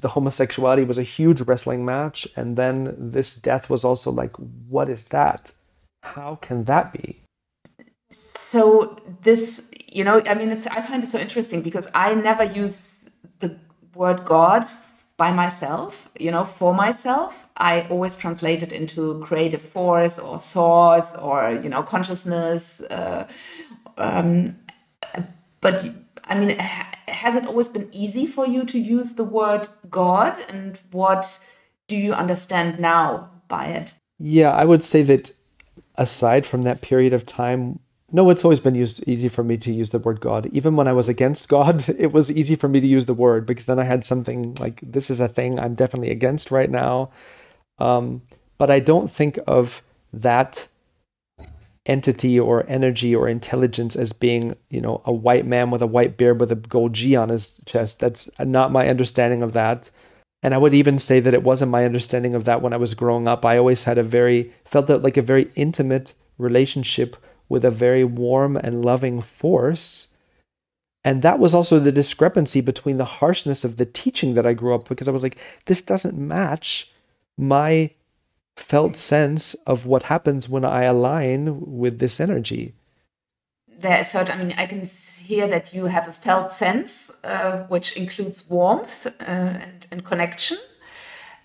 the 0.00 0.08
homosexuality 0.08 0.82
was 0.84 0.98
a 0.98 1.04
huge 1.04 1.40
wrestling 1.42 1.84
match, 1.84 2.26
and 2.34 2.56
then 2.56 2.94
this 2.98 3.34
death 3.34 3.70
was 3.70 3.84
also 3.84 4.10
like, 4.10 4.32
what 4.68 4.90
is 4.90 5.04
that? 5.04 5.52
How 6.02 6.36
can 6.36 6.64
that 6.64 6.92
be? 6.92 7.22
So 8.10 8.96
this, 9.22 9.70
you 9.86 10.02
know, 10.04 10.22
I 10.26 10.34
mean, 10.34 10.50
it's 10.50 10.66
I 10.66 10.80
find 10.80 11.04
it 11.04 11.10
so 11.10 11.18
interesting 11.18 11.62
because 11.62 11.88
I 11.94 12.14
never 12.14 12.44
use 12.44 13.08
the 13.38 13.56
word 13.94 14.24
God 14.24 14.66
by 15.16 15.32
myself, 15.32 16.08
you 16.18 16.30
know, 16.30 16.44
for 16.44 16.74
myself. 16.74 17.38
I 17.56 17.82
always 17.88 18.16
translate 18.16 18.62
it 18.62 18.72
into 18.72 19.20
creative 19.20 19.62
force 19.62 20.18
or 20.18 20.38
source 20.38 21.14
or, 21.14 21.52
you 21.62 21.68
know, 21.68 21.82
consciousness. 21.82 22.80
Uh, 22.82 23.28
um, 23.96 24.56
but 25.60 25.86
I 26.24 26.38
mean, 26.38 26.58
has 26.58 27.34
it 27.36 27.46
always 27.46 27.68
been 27.68 27.88
easy 27.92 28.26
for 28.26 28.46
you 28.46 28.64
to 28.64 28.78
use 28.78 29.14
the 29.14 29.24
word 29.24 29.68
God? 29.88 30.36
And 30.48 30.78
what 30.90 31.44
do 31.86 31.96
you 31.96 32.12
understand 32.12 32.80
now 32.80 33.30
by 33.46 33.66
it? 33.66 33.94
Yeah, 34.18 34.50
I 34.50 34.64
would 34.64 34.82
say 34.82 35.02
that 35.02 35.30
aside 35.96 36.44
from 36.44 36.62
that 36.62 36.80
period 36.80 37.12
of 37.12 37.24
time 37.24 37.78
no, 38.14 38.30
it's 38.30 38.44
always 38.44 38.60
been 38.60 38.76
used 38.76 39.02
easy 39.08 39.28
for 39.28 39.42
me 39.42 39.56
to 39.56 39.72
use 39.72 39.90
the 39.90 39.98
word 39.98 40.20
God. 40.20 40.46
Even 40.52 40.76
when 40.76 40.86
I 40.86 40.92
was 40.92 41.08
against 41.08 41.48
God, 41.48 41.88
it 41.98 42.12
was 42.12 42.30
easy 42.30 42.54
for 42.54 42.68
me 42.68 42.80
to 42.80 42.86
use 42.86 43.06
the 43.06 43.12
word 43.12 43.44
because 43.44 43.66
then 43.66 43.80
I 43.80 43.84
had 43.84 44.04
something 44.04 44.54
like 44.54 44.80
this 44.82 45.10
is 45.10 45.18
a 45.18 45.26
thing 45.26 45.58
I'm 45.58 45.74
definitely 45.74 46.12
against 46.12 46.52
right 46.52 46.70
now. 46.70 47.10
Um, 47.78 48.22
but 48.56 48.70
I 48.70 48.78
don't 48.78 49.10
think 49.10 49.40
of 49.48 49.82
that 50.12 50.68
entity 51.86 52.38
or 52.38 52.64
energy 52.68 53.16
or 53.16 53.28
intelligence 53.28 53.96
as 53.96 54.12
being, 54.12 54.54
you 54.70 54.80
know, 54.80 55.02
a 55.04 55.12
white 55.12 55.44
man 55.44 55.72
with 55.72 55.82
a 55.82 55.88
white 55.88 56.16
beard 56.16 56.38
with 56.38 56.52
a 56.52 56.54
gold 56.54 56.92
G 56.92 57.16
on 57.16 57.30
his 57.30 57.60
chest. 57.66 57.98
That's 57.98 58.30
not 58.38 58.70
my 58.70 58.88
understanding 58.88 59.42
of 59.42 59.54
that. 59.54 59.90
And 60.40 60.54
I 60.54 60.58
would 60.58 60.72
even 60.72 61.00
say 61.00 61.18
that 61.18 61.34
it 61.34 61.42
wasn't 61.42 61.72
my 61.72 61.84
understanding 61.84 62.36
of 62.36 62.44
that 62.44 62.62
when 62.62 62.72
I 62.72 62.76
was 62.76 62.94
growing 62.94 63.26
up. 63.26 63.44
I 63.44 63.58
always 63.58 63.84
had 63.84 63.98
a 63.98 64.04
very 64.04 64.52
felt 64.64 64.86
that 64.86 65.02
like 65.02 65.16
a 65.16 65.22
very 65.22 65.50
intimate 65.56 66.14
relationship 66.38 67.16
with 67.54 67.64
a 67.64 67.70
very 67.70 68.02
warm 68.02 68.56
and 68.56 68.84
loving 68.84 69.22
force. 69.22 70.08
And 71.04 71.22
that 71.22 71.38
was 71.38 71.54
also 71.54 71.78
the 71.78 71.92
discrepancy 71.92 72.60
between 72.60 72.98
the 72.98 73.12
harshness 73.20 73.64
of 73.64 73.76
the 73.76 73.86
teaching 73.86 74.34
that 74.34 74.46
I 74.46 74.54
grew 74.54 74.74
up 74.74 74.88
because 74.88 75.08
I 75.08 75.12
was 75.12 75.22
like, 75.22 75.38
this 75.66 75.80
doesn't 75.80 76.18
match 76.18 76.90
my 77.38 77.90
felt 78.56 78.96
sense 78.96 79.54
of 79.66 79.86
what 79.86 80.04
happens 80.14 80.48
when 80.48 80.64
I 80.64 80.82
align 80.82 81.60
with 81.82 82.00
this 82.00 82.20
energy. 82.20 82.74
there 83.84 84.00
is 84.00 84.10
certain, 84.10 84.40
I 84.40 84.44
mean, 84.44 84.54
I 84.56 84.66
can 84.66 84.84
hear 85.30 85.46
that 85.48 85.74
you 85.74 85.84
have 85.86 86.08
a 86.08 86.12
felt 86.12 86.52
sense, 86.52 87.12
uh, 87.22 87.64
which 87.72 87.96
includes 87.96 88.48
warmth 88.48 89.06
uh, 89.06 89.12
and, 89.28 89.86
and, 89.90 90.04
connection. 90.04 90.58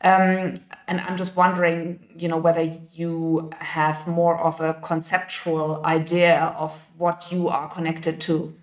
Um, 0.02 0.56
and 0.88 1.02
I'm 1.02 1.18
just 1.18 1.36
wondering, 1.36 2.00
you 2.16 2.28
know, 2.30 2.38
whether 2.38 2.62
you 2.94 3.52
have 3.60 4.08
more 4.08 4.38
of 4.40 4.62
a 4.62 4.76
conceptual 4.76 5.86
idea 5.86 6.54
of 6.58 6.88
what 6.98 7.32
you 7.32 7.50
are 7.50 7.70
connected 7.70 8.22
to. 8.22 8.54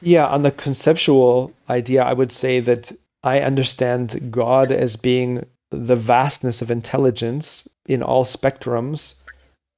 Yeah, 0.00 0.26
on 0.26 0.42
the 0.42 0.50
conceptual 0.50 1.52
idea, 1.70 2.02
I 2.02 2.12
would 2.12 2.32
say 2.32 2.60
that 2.60 2.92
I 3.22 3.40
understand 3.40 4.30
God 4.30 4.72
as 4.72 4.96
being 4.96 5.46
the 5.70 5.96
vastness 5.96 6.60
of 6.60 6.70
intelligence 6.70 7.68
in 7.86 8.02
all 8.02 8.24
spectrums 8.24 9.14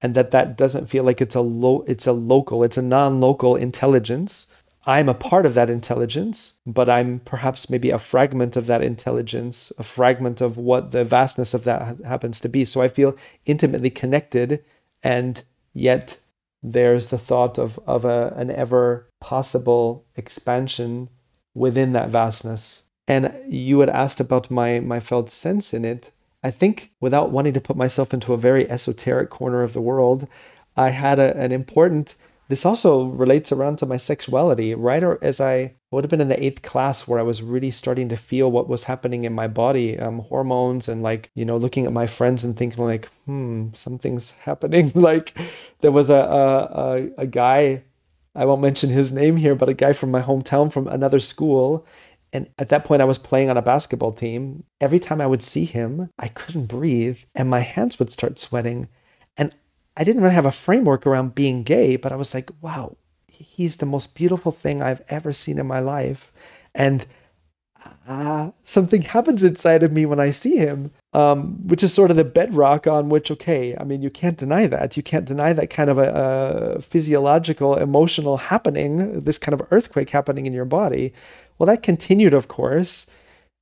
and 0.03 0.15
that 0.15 0.31
that 0.31 0.57
doesn't 0.57 0.87
feel 0.87 1.05
like 1.05 1.21
it's 1.21 1.35
a 1.35 1.41
low 1.41 1.85
it's 1.87 2.07
a 2.07 2.13
local 2.13 2.63
it's 2.63 2.77
a 2.77 2.83
non-local 2.83 3.57
intelligence 3.57 4.47
i'm 4.87 5.09
a 5.09 5.15
part 5.15 5.45
of 5.45 5.55
that 5.55 5.71
intelligence 5.71 6.55
but 6.67 6.89
i'm 6.89 7.21
perhaps 7.21 7.69
maybe 7.69 7.91
a 7.91 7.99
fragment 7.99 8.57
of 8.57 8.67
that 8.67 8.83
intelligence 8.83 9.73
a 9.79 9.83
fragment 9.83 10.41
of 10.41 10.57
what 10.57 10.93
the 10.93 11.05
vastness 11.05 11.55
of 11.55 11.65
that 11.65 11.97
happens 12.05 12.41
to 12.41 12.49
be 12.49 12.65
so 12.65 12.81
i 12.81 12.89
feel 12.89 13.17
intimately 13.45 13.91
connected 13.91 14.65
and 15.03 15.45
yet 15.73 16.19
there's 16.63 17.09
the 17.09 17.19
thought 17.19 17.59
of 17.59 17.79
of 17.87 18.05
a, 18.05 18.33
an 18.37 18.51
ever 18.51 19.09
possible 19.21 20.05
expansion 20.15 21.09
within 21.55 21.93
that 21.93 22.09
vastness 22.09 22.83
and 23.09 23.33
you 23.49 23.81
had 23.81 23.91
asked 23.91 24.21
about 24.21 24.51
my 24.51 24.81
my 24.81 25.01
felt 25.01 25.31
sense 25.31 25.75
in 25.75 25.85
it 25.85 26.11
I 26.47 26.53
think 26.53 26.93
without 27.01 27.33
wanting 27.33 27.55
to 27.55 27.61
put 27.61 27.77
myself 27.77 28.15
into 28.15 28.33
a 28.33 28.39
very 28.39 28.71
esoteric 28.71 29.31
corner 29.31 29.65
of 29.65 29.73
the 29.73 29.81
world, 29.81 30.29
I 30.77 30.91
had 30.91 31.19
a, 31.19 31.37
an 31.37 31.51
important. 31.51 32.15
This 32.49 32.65
also 32.65 33.05
relates 33.05 33.51
around 33.51 33.77
to 33.79 33.87
my 33.87 33.97
sexuality. 33.97 34.75
Right 34.75 35.03
as 35.21 35.41
I 35.41 35.75
would 35.91 36.05
have 36.05 36.11
been 36.11 36.21
in 36.21 36.29
the 36.29 36.43
eighth 36.43 36.63
class, 36.63 37.09
where 37.09 37.19
I 37.19 37.23
was 37.23 37.43
really 37.43 37.71
starting 37.71 38.09
to 38.11 38.17
feel 38.17 38.51
what 38.51 38.69
was 38.69 38.85
happening 38.85 39.25
in 39.25 39.33
my 39.33 39.49
body, 39.49 39.99
um, 39.99 40.21
hormones, 40.21 40.89
and 40.89 41.03
like 41.03 41.31
you 41.35 41.45
know, 41.45 41.57
looking 41.57 41.87
at 41.87 41.93
my 41.93 42.07
friends 42.07 42.45
and 42.45 42.57
thinking 42.57 42.85
like, 42.85 43.07
hmm, 43.25 43.69
something's 43.75 44.31
happening. 44.31 44.93
like 44.95 45.37
there 45.81 45.93
was 45.93 46.11
a, 46.11 46.15
a 46.15 47.23
a 47.23 47.27
guy, 47.27 47.83
I 48.35 48.45
won't 48.45 48.63
mention 48.63 48.91
his 48.91 49.11
name 49.11 49.37
here, 49.37 49.55
but 49.55 49.69
a 49.69 49.75
guy 49.75 49.93
from 49.93 50.11
my 50.11 50.23
hometown 50.23 50.73
from 50.73 50.87
another 50.87 51.19
school, 51.19 51.87
and 52.33 52.49
at 52.59 52.69
that 52.69 52.85
point, 52.85 53.03
I 53.03 53.07
was 53.07 53.19
playing 53.19 53.51
on 53.51 53.57
a 53.57 53.63
basketball 53.63 54.13
team. 54.13 54.65
Every 54.81 54.99
time 54.99 55.21
I 55.21 55.27
would 55.27 55.43
see 55.43 55.65
him, 55.65 56.11
I 56.19 56.29
couldn't 56.29 56.67
breathe 56.67 57.21
and 57.35 57.49
my 57.49 57.61
hands 57.61 57.99
would 57.99 58.11
start 58.11 58.39
sweating. 58.39 58.89
I 59.97 60.05
didn't 60.05 60.23
really 60.23 60.35
have 60.35 60.47
a 60.47 60.53
framework 60.53 61.07
around 61.07 61.35
being 61.35 61.63
gay, 61.63 61.97
but 61.97 62.13
I 62.13 62.17
was 62.17 62.35
like, 62.35 62.51
wow, 62.61 62.97
he's 63.29 63.79
the 63.79 63.87
most 63.87 64.15
beautiful 64.15 64.53
thing 64.53 64.83
I've 64.83 65.03
ever 65.09 65.33
seen 65.33 65.59
in 65.59 65.67
my 65.67 65.81
life. 65.81 66.33
And 66.75 67.07
uh, 68.07 68.51
something 68.63 69.03
happens 69.15 69.43
inside 69.43 69.83
of 69.83 69.93
me 69.93 70.07
when 70.07 70.21
I 70.21 70.31
see 70.31 70.57
him, 70.57 70.91
um, 71.13 71.67
which 71.67 71.83
is 71.83 71.95
sort 71.95 72.11
of 72.11 72.17
the 72.17 72.25
bedrock 72.25 72.87
on 72.87 73.09
which, 73.09 73.31
okay, 73.31 73.77
I 73.77 73.85
mean, 73.85 74.03
you 74.03 74.11
can't 74.11 74.37
deny 74.37 74.67
that. 74.67 74.97
You 74.97 75.03
can't 75.03 75.25
deny 75.25 75.53
that 75.53 75.71
kind 75.71 75.91
of 75.91 75.99
a, 75.99 76.77
a 76.77 76.81
physiological, 76.81 77.77
emotional 77.77 78.37
happening, 78.37 79.21
this 79.21 79.39
kind 79.39 79.59
of 79.59 79.67
earthquake 79.71 80.11
happening 80.11 80.47
in 80.47 80.53
your 80.53 80.65
body. 80.65 81.13
Well, 81.59 81.67
that 81.67 81.83
continued, 81.83 82.35
of 82.35 82.49
course. 82.49 83.07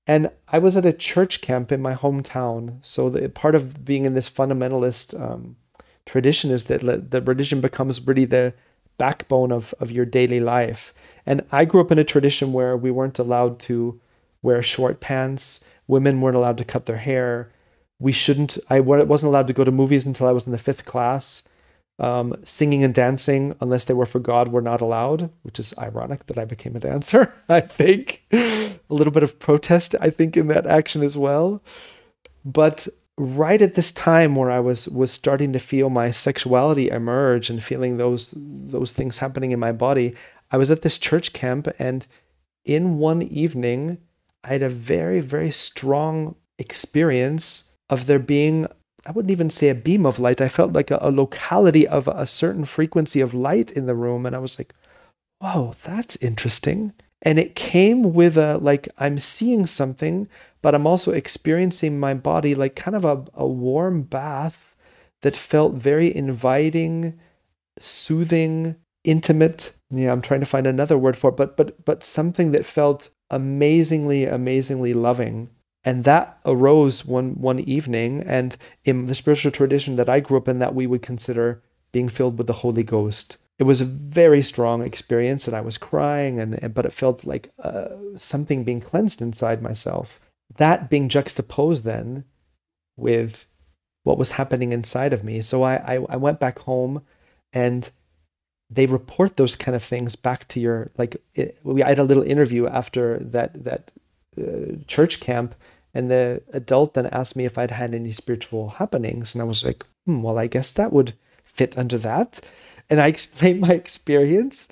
And 0.07 0.31
I 0.49 0.59
was 0.59 0.77
at 0.77 0.85
a 0.85 0.93
church 0.93 1.41
camp 1.41 1.73
in 1.73 1.81
my 1.81 1.95
hometown. 1.95 2.79
So 2.83 3.09
the, 3.09 3.29
part 3.29 3.55
of 3.55 3.85
being 3.85 4.05
in 4.05 4.15
this 4.15 4.29
fundamentalist 4.29 5.19
um, 5.19 5.57
tradition 6.07 6.51
is 6.51 6.67
that 6.67 7.11
the 7.11 7.23
religion 7.23 7.61
becomes 7.61 8.07
really 8.07 8.25
the 8.25 8.55
backbone 8.99 9.53
of, 9.53 9.75
of 9.81 9.91
your 9.91 10.05
daily 10.05 10.41
life. 10.41 10.95
And 11.27 11.45
I 11.51 11.65
grew 11.65 11.81
up 11.81 11.91
in 11.91 11.99
a 11.99 12.05
tradition 12.05 12.53
where 12.53 12.77
we 12.77 12.91
weren't 12.91 13.19
allowed 13.19 13.59
to 13.61 14.01
wear 14.43 14.63
short 14.63 15.01
pants. 15.01 15.67
Women 15.87 16.21
weren't 16.21 16.37
allowed 16.37 16.59
to 16.59 16.65
cut 16.65 16.87
their 16.87 16.99
hair. 16.99 17.51
We 17.99 18.13
shouldn't, 18.13 18.59
I 18.69 18.81
wasn't 18.81 19.31
allowed 19.31 19.47
to 19.47 19.53
go 19.53 19.65
to 19.65 19.71
movies 19.71 20.07
until 20.07 20.27
I 20.27 20.33
was 20.33 20.47
in 20.47 20.53
the 20.53 20.59
fifth 20.59 20.85
class. 20.85 21.43
Um, 21.99 22.35
singing 22.43 22.83
and 22.83 22.93
dancing, 22.93 23.55
unless 23.61 23.85
they 23.85 23.95
were 23.95 24.05
for 24.05 24.19
God, 24.19 24.49
were 24.49 24.61
not 24.61 24.81
allowed, 24.81 25.31
which 25.43 25.61
is 25.61 25.73
ironic 25.79 26.27
that 26.27 26.37
I 26.37 26.45
became 26.45 26.75
a 26.75 26.81
dancer, 26.81 27.33
I 27.49 27.61
think. 27.61 28.25
a 28.33 28.79
little 28.89 29.13
bit 29.13 29.23
of 29.23 29.39
protest, 29.39 29.95
I 30.01 30.11
think, 30.11 30.37
in 30.37 30.49
that 30.49 30.67
action 30.67 31.03
as 31.03 31.17
well. 31.17 31.63
But 32.45 32.89
right 33.17 33.63
at 33.63 33.75
this 33.75 33.93
time 33.93 34.35
where 34.35 34.51
I 34.51 34.61
was 34.61 34.89
was 34.89 35.13
starting 35.13 35.53
to 35.53 35.59
feel 35.59 35.91
my 35.91 36.11
sexuality 36.11 36.89
emerge 36.89 37.51
and 37.51 37.63
feeling 37.63 37.97
those 37.97 38.35
those 38.37 38.93
things 38.93 39.19
happening 39.19 39.53
in 39.53 39.61
my 39.61 39.73
body, 39.73 40.15
I 40.51 40.57
was 40.57 40.71
at 40.71 40.83
this 40.83 40.99
church 40.99 41.33
camp 41.33 41.69
and 41.79 42.07
in 42.65 42.99
one 42.99 43.23
evening 43.23 43.99
I 44.43 44.49
had 44.49 44.63
a 44.63 44.69
very, 44.69 45.21
very 45.21 45.51
strong 45.51 46.37
experience 46.59 47.73
of 47.89 48.07
there 48.07 48.19
being 48.19 48.67
I 49.07 49.13
wouldn't 49.13 49.33
even 49.33 49.51
say 49.51 49.69
a 49.69 49.75
beam 49.75 50.07
of 50.07 50.19
light. 50.19 50.41
I 50.41 50.49
felt 50.49 50.73
like 50.73 50.91
a, 50.91 50.99
a, 51.01 51.11
locality 51.11 51.87
of 51.87 52.09
a 52.09 52.27
certain 52.27 52.65
frequency 52.65 53.21
of 53.21 53.35
light 53.35 53.71
in 53.71 53.85
the 53.85 53.95
room. 53.95 54.25
And 54.25 54.35
I 54.35 54.39
was 54.39 54.59
like, 54.59 54.75
whoa, 55.41 55.75
that's 55.85 56.17
interesting. 56.17 56.95
And 57.21 57.39
it 57.39 57.55
came 57.55 58.15
with 58.15 58.39
a, 58.39 58.57
like, 58.57 58.89
I'm 58.97 59.19
seeing 59.19 59.67
something, 59.67 60.27
but 60.65 60.75
I'm 60.75 60.87
also 60.87 61.13
experiencing 61.13 62.01
my 62.01 62.15
body 62.15 62.55
like 62.55 62.75
kind 62.75 62.97
of 62.97 63.05
a, 63.05 63.23
a 63.35 63.47
warm 63.47 64.01
bath 64.01 64.75
that 65.21 65.37
felt 65.37 65.75
very 65.75 66.17
inviting, 66.17 67.21
soothing, 67.79 68.77
intimate. 69.05 69.75
Yeah, 69.91 70.11
I'm 70.11 70.23
trying 70.23 70.41
to 70.41 70.47
find 70.47 70.67
another 70.67 70.97
word 70.97 71.19
for 71.19 71.29
it, 71.29 71.37
but, 71.37 71.59
but, 71.59 71.85
but 71.85 72.03
something 72.03 72.53
that 72.53 72.65
felt 72.65 73.11
amazingly, 73.29 74.25
amazingly 74.25 74.95
loving. 74.95 75.51
And 75.85 76.05
that 76.05 76.39
arose 76.47 77.05
one 77.05 77.35
one 77.35 77.61
evening 77.61 78.23
and 78.23 78.57
in 78.87 79.05
the 79.05 79.15
spiritual 79.15 79.53
tradition 79.53 79.97
that 79.97 80.09
i 80.09 80.19
grew 80.19 80.39
up 80.39 80.49
in 80.49 80.61
that 80.61 80.75
we 80.75 80.87
would 80.87 81.03
consider 81.03 81.63
being 81.93 82.09
filled 82.09 82.39
with 82.39 82.47
the 82.47 82.61
holy 82.65 82.85
ghost. 82.85 83.37
It 83.59 83.65
was 83.65 83.83
a 83.83 83.85
very 83.85 84.41
strong 84.41 84.81
experience 84.81 85.47
and 85.47 85.55
i 85.55 85.61
was 85.61 85.77
crying 85.77 86.41
and 86.41 86.73
but 86.73 86.87
it 86.87 86.95
felt 86.95 87.27
like 87.27 87.53
uh, 87.63 87.89
something 88.17 88.65
being 88.65 88.81
cleansed 88.81 89.21
inside 89.21 89.61
myself 89.61 90.19
that 90.57 90.91
being 90.91 91.09
juxtaposed 91.09 91.85
then 91.85 92.25
with 92.97 93.47
what 94.03 94.19
was 94.19 94.33
happening 94.33 94.73
inside 94.73 95.13
of 95.13 95.25
me 95.25 95.41
so 95.41 95.63
i 95.63 95.77
i, 95.77 95.95
I 96.09 96.17
went 96.17 96.41
back 96.41 96.61
home 96.61 97.03
and 97.53 97.91
they 98.71 98.87
report 98.87 99.37
those 99.37 99.57
kind 99.57 99.77
of 99.77 99.83
things 99.83 100.17
back 100.17 100.49
to 100.49 100.61
your 100.61 100.91
like 100.97 101.23
it, 101.35 101.59
we 101.63 101.83
I 101.83 101.91
had 101.91 101.99
a 101.99 102.05
little 102.05 102.23
interview 102.23 102.67
after 102.67 103.19
that 103.19 103.63
that 103.63 103.93
uh, 104.39 104.77
church 104.87 105.21
camp 105.21 105.55
and 105.95 106.11
the 106.11 106.43
adult 106.53 106.95
then 106.95 107.07
asked 107.07 107.37
me 107.37 107.45
if 107.45 107.57
I'd 107.57 107.71
had 107.71 107.95
any 107.95 108.11
spiritual 108.11 108.71
happenings. 108.71 109.35
And 109.35 109.41
I 109.41 109.45
was 109.45 109.65
like, 109.65 109.87
hmm, 110.05 110.23
well, 110.23 110.39
I 110.39 110.49
guess 110.49 110.73
that 110.73 110.93
would 110.93 111.15
fit 111.45 111.79
under 111.79 111.97
that. 111.99 112.41
And 112.91 113.01
I 113.01 113.07
explained 113.15 113.61
my 113.61 113.71
experience. 113.71 114.69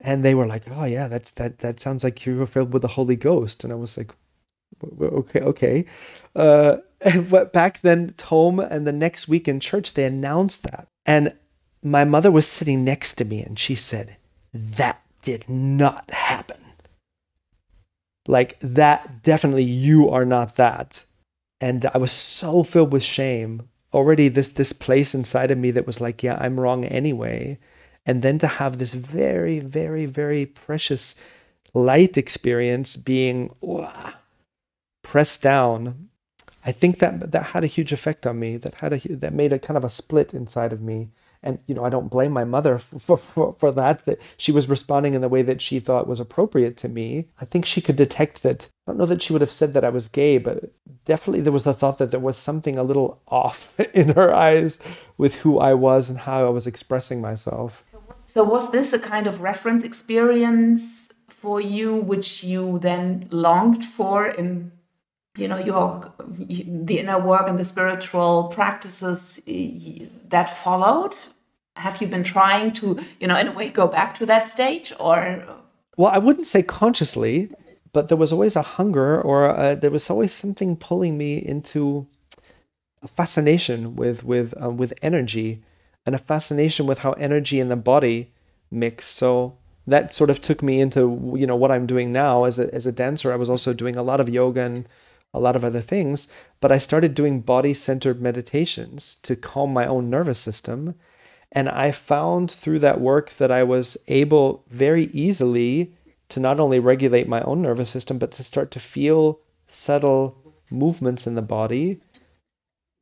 And 0.00 0.24
they 0.24 0.34
were 0.34 0.46
like, 0.46 0.64
oh, 0.70 0.84
yeah, 0.84 1.06
that's 1.06 1.30
that, 1.32 1.60
that 1.60 1.80
sounds 1.80 2.02
like 2.02 2.26
you 2.26 2.36
were 2.36 2.46
filled 2.46 2.72
with 2.72 2.82
the 2.82 2.88
Holy 2.88 3.16
Ghost. 3.16 3.62
And 3.62 3.72
I 3.72 3.76
was 3.76 3.96
like, 3.96 4.12
okay, 5.00 5.40
okay. 5.40 5.84
Uh, 6.34 6.78
but 7.28 7.52
back 7.52 7.80
then, 7.82 8.14
home 8.24 8.60
and 8.60 8.86
the 8.86 8.92
next 8.92 9.28
week 9.28 9.48
in 9.48 9.60
church, 9.60 9.94
they 9.94 10.04
announced 10.04 10.62
that. 10.64 10.88
And 11.06 11.34
my 11.82 12.04
mother 12.04 12.30
was 12.30 12.46
sitting 12.46 12.82
next 12.82 13.14
to 13.14 13.24
me 13.24 13.42
and 13.42 13.58
she 13.58 13.74
said, 13.74 14.16
that 14.54 15.02
did 15.22 15.48
not 15.48 16.10
happen. 16.10 16.60
Like 18.26 18.58
that 18.60 19.22
definitely 19.22 19.64
you 19.64 20.08
are 20.08 20.24
not 20.24 20.56
that. 20.56 21.04
And 21.60 21.86
i 21.92 21.98
was 21.98 22.12
so 22.12 22.62
filled 22.62 22.92
with 22.92 23.02
shame. 23.02 23.68
Already 23.92 24.28
this 24.28 24.48
this 24.48 24.72
place 24.72 25.14
inside 25.14 25.50
of 25.50 25.58
me 25.58 25.70
that 25.70 25.86
was 25.86 26.00
like 26.00 26.22
yeah 26.22 26.36
i'm 26.40 26.58
wrong 26.58 26.84
anyway. 26.84 27.58
And 28.06 28.22
then 28.22 28.38
to 28.38 28.46
have 28.46 28.78
this 28.78 28.94
very 28.94 29.60
very 29.60 30.06
very 30.06 30.46
precious 30.46 31.14
light 31.74 32.16
experience 32.16 32.96
being 32.96 33.54
pressed 35.14 35.42
down 35.42 36.08
i 36.64 36.72
think 36.72 36.98
that 36.98 37.30
that 37.30 37.50
had 37.54 37.62
a 37.62 37.68
huge 37.68 37.92
effect 37.92 38.26
on 38.26 38.36
me 38.36 38.56
that 38.56 38.74
had 38.82 38.92
a 38.92 38.98
that 39.14 39.32
made 39.32 39.52
a 39.52 39.60
kind 39.60 39.76
of 39.76 39.84
a 39.84 39.96
split 40.00 40.34
inside 40.34 40.72
of 40.72 40.80
me. 40.80 41.12
And 41.40 41.60
you 41.68 41.74
know 41.76 41.84
i 41.84 41.88
don't 41.88 42.10
blame 42.10 42.32
my 42.32 42.42
mother 42.42 42.78
for, 43.06 43.16
for, 43.16 43.54
for 43.60 43.70
that 43.70 44.04
that 44.06 44.18
she 44.36 44.50
was 44.50 44.68
responding 44.68 45.14
in 45.14 45.20
the 45.20 45.28
way 45.28 45.42
that 45.42 45.62
she 45.62 45.78
thought 45.78 46.08
was 46.08 46.18
appropriate 46.18 46.76
to 46.78 46.88
me. 46.88 47.28
I 47.40 47.44
think 47.44 47.64
she 47.64 47.80
could 47.80 47.94
detect 47.94 48.42
that 48.42 48.60
i 48.64 48.90
don't 48.90 48.98
know 48.98 49.06
that 49.06 49.22
she 49.22 49.32
would 49.32 49.46
have 49.46 49.58
said 49.60 49.72
that 49.74 49.84
i 49.84 49.96
was 49.98 50.08
gay 50.08 50.36
but 50.38 50.72
definitely 51.04 51.42
there 51.42 51.58
was 51.58 51.62
the 51.62 51.78
thought 51.80 51.98
that 51.98 52.10
there 52.10 52.26
was 52.28 52.36
something 52.36 52.76
a 52.76 52.88
little 52.90 53.22
off 53.28 53.58
in 54.02 54.08
her 54.18 54.34
eyes 54.34 54.80
with 55.16 55.34
who 55.42 55.60
i 55.60 55.72
was 55.72 56.10
and 56.10 56.18
how 56.26 56.44
i 56.44 56.50
was 56.58 56.66
expressing 56.66 57.20
myself. 57.20 57.84
So 58.26 58.42
was 58.42 58.72
this 58.72 58.92
a 58.92 58.98
kind 58.98 59.28
of 59.28 59.42
reference 59.42 59.84
experience 59.84 61.12
for 61.28 61.60
you 61.60 61.94
which 61.94 62.42
you 62.42 62.80
then 62.80 63.28
longed 63.30 63.84
for 63.84 64.26
in 64.26 64.72
you 65.36 65.48
know 65.48 65.58
your 65.58 66.12
the 66.28 66.98
inner 66.98 67.18
work 67.18 67.48
and 67.48 67.58
the 67.58 67.64
spiritual 67.64 68.52
practices 68.54 69.40
that 70.28 70.50
followed 70.50 71.16
have 71.76 72.00
you 72.00 72.06
been 72.06 72.24
trying 72.24 72.72
to, 72.72 73.00
you 73.20 73.26
know, 73.26 73.36
in 73.36 73.48
a 73.48 73.52
way 73.52 73.68
go 73.68 73.86
back 73.86 74.14
to 74.16 74.26
that 74.26 74.46
stage 74.48 74.92
or? 75.00 75.44
Well, 75.96 76.12
I 76.12 76.18
wouldn't 76.18 76.46
say 76.46 76.62
consciously, 76.62 77.50
but 77.92 78.08
there 78.08 78.16
was 78.16 78.32
always 78.32 78.56
a 78.56 78.62
hunger 78.62 79.20
or 79.20 79.48
a, 79.48 79.76
there 79.76 79.90
was 79.90 80.08
always 80.10 80.32
something 80.32 80.76
pulling 80.76 81.18
me 81.18 81.38
into 81.38 82.06
a 83.02 83.08
fascination 83.08 83.96
with 83.96 84.24
with 84.24 84.54
uh, 84.62 84.70
with 84.70 84.92
energy 85.02 85.62
and 86.06 86.14
a 86.14 86.18
fascination 86.18 86.86
with 86.86 86.98
how 86.98 87.12
energy 87.12 87.60
and 87.60 87.70
the 87.70 87.76
body 87.76 88.30
mix. 88.70 89.06
So 89.06 89.56
that 89.86 90.14
sort 90.14 90.30
of 90.30 90.40
took 90.40 90.62
me 90.62 90.80
into 90.80 91.34
you 91.36 91.46
know 91.46 91.56
what 91.56 91.70
I'm 91.70 91.86
doing 91.86 92.12
now 92.12 92.44
as 92.44 92.58
a 92.58 92.72
as 92.74 92.86
a 92.86 92.92
dancer. 92.92 93.32
I 93.32 93.36
was 93.36 93.50
also 93.50 93.72
doing 93.72 93.96
a 93.96 94.02
lot 94.02 94.20
of 94.20 94.28
yoga 94.28 94.62
and 94.62 94.88
a 95.34 95.40
lot 95.40 95.56
of 95.56 95.64
other 95.64 95.80
things, 95.80 96.28
but 96.60 96.70
I 96.70 96.78
started 96.78 97.14
doing 97.14 97.40
body 97.40 97.74
centered 97.74 98.22
meditations 98.22 99.16
to 99.16 99.34
calm 99.36 99.72
my 99.72 99.86
own 99.86 100.08
nervous 100.08 100.38
system. 100.38 100.94
And 101.50 101.68
I 101.68 101.90
found 101.90 102.50
through 102.50 102.78
that 102.80 103.00
work 103.00 103.30
that 103.34 103.52
I 103.52 103.64
was 103.64 103.96
able 104.08 104.64
very 104.70 105.06
easily 105.06 105.92
to 106.30 106.40
not 106.40 106.58
only 106.58 106.78
regulate 106.78 107.28
my 107.28 107.42
own 107.42 107.62
nervous 107.62 107.90
system, 107.90 108.18
but 108.18 108.32
to 108.32 108.44
start 108.44 108.70
to 108.70 108.80
feel 108.80 109.40
subtle 109.66 110.36
movements 110.70 111.26
in 111.26 111.34
the 111.34 111.42
body. 111.42 112.00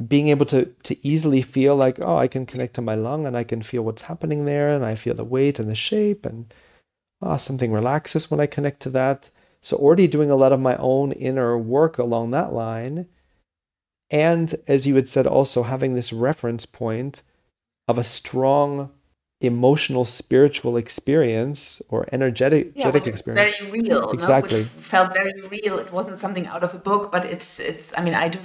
Being 0.04 0.28
able 0.28 0.46
to, 0.46 0.66
to 0.82 1.06
easily 1.06 1.42
feel 1.42 1.76
like, 1.76 2.00
oh, 2.00 2.16
I 2.16 2.26
can 2.28 2.46
connect 2.46 2.74
to 2.74 2.82
my 2.82 2.94
lung 2.94 3.26
and 3.26 3.36
I 3.36 3.44
can 3.44 3.62
feel 3.62 3.82
what's 3.82 4.02
happening 4.02 4.44
there, 4.44 4.74
and 4.74 4.84
I 4.84 4.96
feel 4.96 5.14
the 5.14 5.22
weight 5.22 5.58
and 5.58 5.68
the 5.68 5.74
shape, 5.74 6.26
and 6.26 6.52
oh, 7.20 7.36
something 7.36 7.72
relaxes 7.72 8.30
when 8.30 8.40
I 8.40 8.46
connect 8.46 8.80
to 8.80 8.90
that 8.90 9.30
so, 9.62 9.77
already 9.77 10.09
doing 10.09 10.31
a 10.31 10.37
lot 10.37 10.53
of 10.53 10.61
my 10.61 10.77
own 10.77 11.12
inner 11.12 11.57
work 11.57 11.96
along 11.96 12.33
that 12.33 12.53
line. 12.53 13.07
And 14.11 14.55
as 14.66 14.87
you 14.87 14.96
had 14.96 15.09
said, 15.09 15.27
also 15.27 15.62
having 15.62 15.94
this 15.94 16.12
reference 16.12 16.66
point 16.66 17.22
of 17.87 17.96
a 17.96 18.05
strong 18.05 18.90
emotional 19.40 20.05
spiritual 20.05 20.77
experience 20.77 21.83
or 21.88 22.07
energetic 22.12 22.72
yeah, 22.77 22.88
experience. 22.88 23.57
very 23.57 23.70
real 23.72 24.11
exactly. 24.11 24.62
no? 24.62 24.68
felt 24.79 25.12
very 25.12 25.40
real. 25.48 25.79
It 25.81 25.92
wasn't 25.92 26.18
something 26.20 26.46
out 26.46 26.62
of 26.62 26.75
a 26.75 26.79
book 26.79 27.11
but 27.11 27.25
it's 27.25 27.59
it's 27.59 27.92
i 27.98 28.05
mean 28.05 28.14
i 28.14 28.29
do 28.29 28.38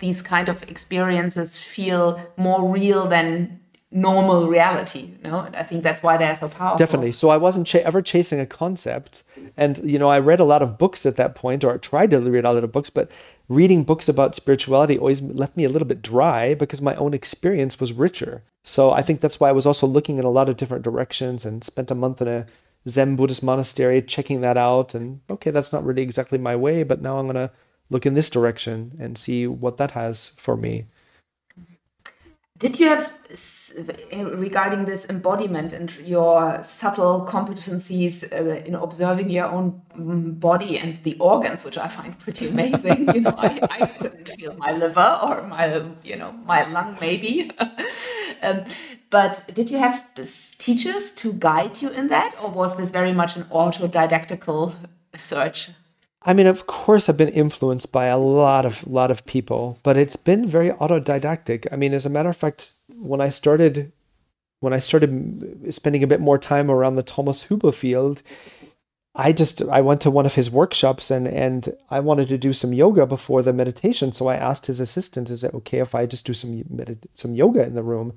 these 0.00 0.20
kind 0.20 0.50
of 0.50 0.62
experiences 0.64 1.58
feel 1.58 2.20
more 2.36 2.68
real 2.68 3.08
than 3.08 3.60
normal 3.90 4.46
reality 4.46 5.12
you 5.24 5.30
know 5.30 5.48
i 5.54 5.62
think 5.62 5.82
that's 5.82 6.02
why 6.02 6.18
they're 6.18 6.36
so 6.36 6.48
powerful. 6.48 6.76
Definitely. 6.76 7.12
So 7.12 7.30
i 7.30 7.38
wasn't 7.38 7.66
ch- 7.66 7.76
ever 7.76 8.02
chasing 8.02 8.38
a 8.38 8.44
concept 8.44 9.22
and 9.56 9.78
you 9.84 9.98
know 9.98 10.08
i 10.08 10.18
read 10.18 10.40
a 10.40 10.44
lot 10.44 10.62
of 10.62 10.78
books 10.78 11.04
at 11.06 11.16
that 11.16 11.34
point 11.34 11.64
or 11.64 11.74
I 11.74 11.76
tried 11.76 12.10
to 12.10 12.20
read 12.20 12.44
a 12.44 12.52
lot 12.52 12.64
of 12.64 12.72
books 12.72 12.90
but 12.90 13.10
reading 13.48 13.84
books 13.84 14.08
about 14.08 14.34
spirituality 14.34 14.98
always 14.98 15.20
left 15.20 15.56
me 15.56 15.64
a 15.64 15.68
little 15.68 15.88
bit 15.88 16.02
dry 16.02 16.54
because 16.54 16.80
my 16.80 16.94
own 16.94 17.12
experience 17.12 17.78
was 17.80 17.92
richer. 17.92 18.42
So 18.62 18.90
i 18.92 19.02
think 19.02 19.20
that's 19.20 19.40
why 19.40 19.48
i 19.48 19.52
was 19.52 19.66
also 19.66 19.86
looking 19.86 20.18
in 20.18 20.24
a 20.24 20.30
lot 20.30 20.48
of 20.48 20.56
different 20.56 20.84
directions 20.84 21.44
and 21.44 21.64
spent 21.64 21.90
a 21.90 21.94
month 21.94 22.22
in 22.22 22.28
a 22.28 22.46
zen 22.88 23.16
buddhist 23.16 23.42
monastery 23.42 24.02
checking 24.02 24.40
that 24.40 24.56
out 24.56 24.94
and 24.94 25.20
okay 25.30 25.50
that's 25.50 25.72
not 25.72 25.84
really 25.84 26.02
exactly 26.02 26.38
my 26.38 26.56
way 26.56 26.82
but 26.82 27.00
now 27.00 27.18
i'm 27.18 27.26
going 27.26 27.34
to 27.36 27.50
look 27.90 28.06
in 28.06 28.14
this 28.14 28.30
direction 28.30 28.96
and 28.98 29.18
see 29.18 29.46
what 29.46 29.76
that 29.76 29.92
has 29.92 30.30
for 30.30 30.56
me 30.56 30.86
did 32.62 32.78
you 32.78 32.86
have 32.86 33.12
regarding 34.12 34.84
this 34.84 35.10
embodiment 35.10 35.72
and 35.72 35.92
your 35.98 36.62
subtle 36.62 37.26
competencies 37.28 38.22
uh, 38.32 38.64
in 38.64 38.76
observing 38.76 39.30
your 39.30 39.46
own 39.46 39.82
mm, 39.98 40.38
body 40.38 40.78
and 40.78 40.96
the 41.02 41.16
organs, 41.18 41.64
which 41.64 41.76
I 41.76 41.88
find 41.88 42.16
pretty 42.20 42.46
amazing? 42.48 43.12
you 43.14 43.22
know, 43.22 43.34
I, 43.36 43.58
I 43.68 43.86
couldn't 43.86 44.28
feel 44.28 44.54
my 44.54 44.70
liver 44.70 45.18
or 45.24 45.42
my, 45.48 45.82
you 46.04 46.14
know, 46.14 46.30
my 46.44 46.62
lung 46.70 46.96
maybe. 47.00 47.50
um, 48.44 48.64
but 49.10 49.44
did 49.52 49.68
you 49.68 49.78
have 49.78 49.96
teachers 50.58 51.10
to 51.16 51.32
guide 51.32 51.82
you 51.82 51.90
in 51.90 52.06
that, 52.06 52.36
or 52.40 52.48
was 52.48 52.76
this 52.76 52.92
very 52.92 53.12
much 53.12 53.34
an 53.34 53.42
autodidactical 53.50 54.72
search? 55.16 55.70
I 56.24 56.34
mean, 56.34 56.46
of 56.46 56.66
course, 56.66 57.08
I've 57.08 57.16
been 57.16 57.28
influenced 57.28 57.90
by 57.90 58.06
a 58.06 58.18
lot 58.18 58.64
of 58.64 58.86
lot 58.86 59.10
of 59.10 59.26
people, 59.26 59.78
but 59.82 59.96
it's 59.96 60.16
been 60.16 60.46
very 60.46 60.70
autodidactic. 60.70 61.66
I 61.72 61.76
mean, 61.76 61.92
as 61.94 62.06
a 62.06 62.10
matter 62.10 62.28
of 62.30 62.36
fact, 62.36 62.74
when 62.96 63.20
I 63.20 63.30
started 63.30 63.92
when 64.60 64.72
I 64.72 64.78
started 64.78 65.74
spending 65.74 66.04
a 66.04 66.06
bit 66.06 66.20
more 66.20 66.38
time 66.38 66.70
around 66.70 66.94
the 66.94 67.02
Thomas 67.02 67.46
Hübl 67.46 67.74
field, 67.74 68.22
I 69.14 69.32
just 69.32 69.62
I 69.62 69.80
went 69.80 70.00
to 70.02 70.10
one 70.10 70.26
of 70.26 70.36
his 70.36 70.50
workshops 70.50 71.10
and 71.10 71.26
and 71.26 71.74
I 71.90 71.98
wanted 72.00 72.28
to 72.28 72.38
do 72.38 72.52
some 72.52 72.72
yoga 72.72 73.04
before 73.06 73.42
the 73.42 73.52
meditation. 73.52 74.12
So 74.12 74.28
I 74.28 74.36
asked 74.36 74.66
his 74.66 74.80
assistant, 74.80 75.30
"Is 75.30 75.42
it 75.42 75.54
okay 75.54 75.78
if 75.80 75.94
I 75.94 76.06
just 76.06 76.24
do 76.26 76.34
some 76.34 76.64
some 77.14 77.34
yoga 77.34 77.64
in 77.64 77.74
the 77.74 77.82
room?" 77.82 78.12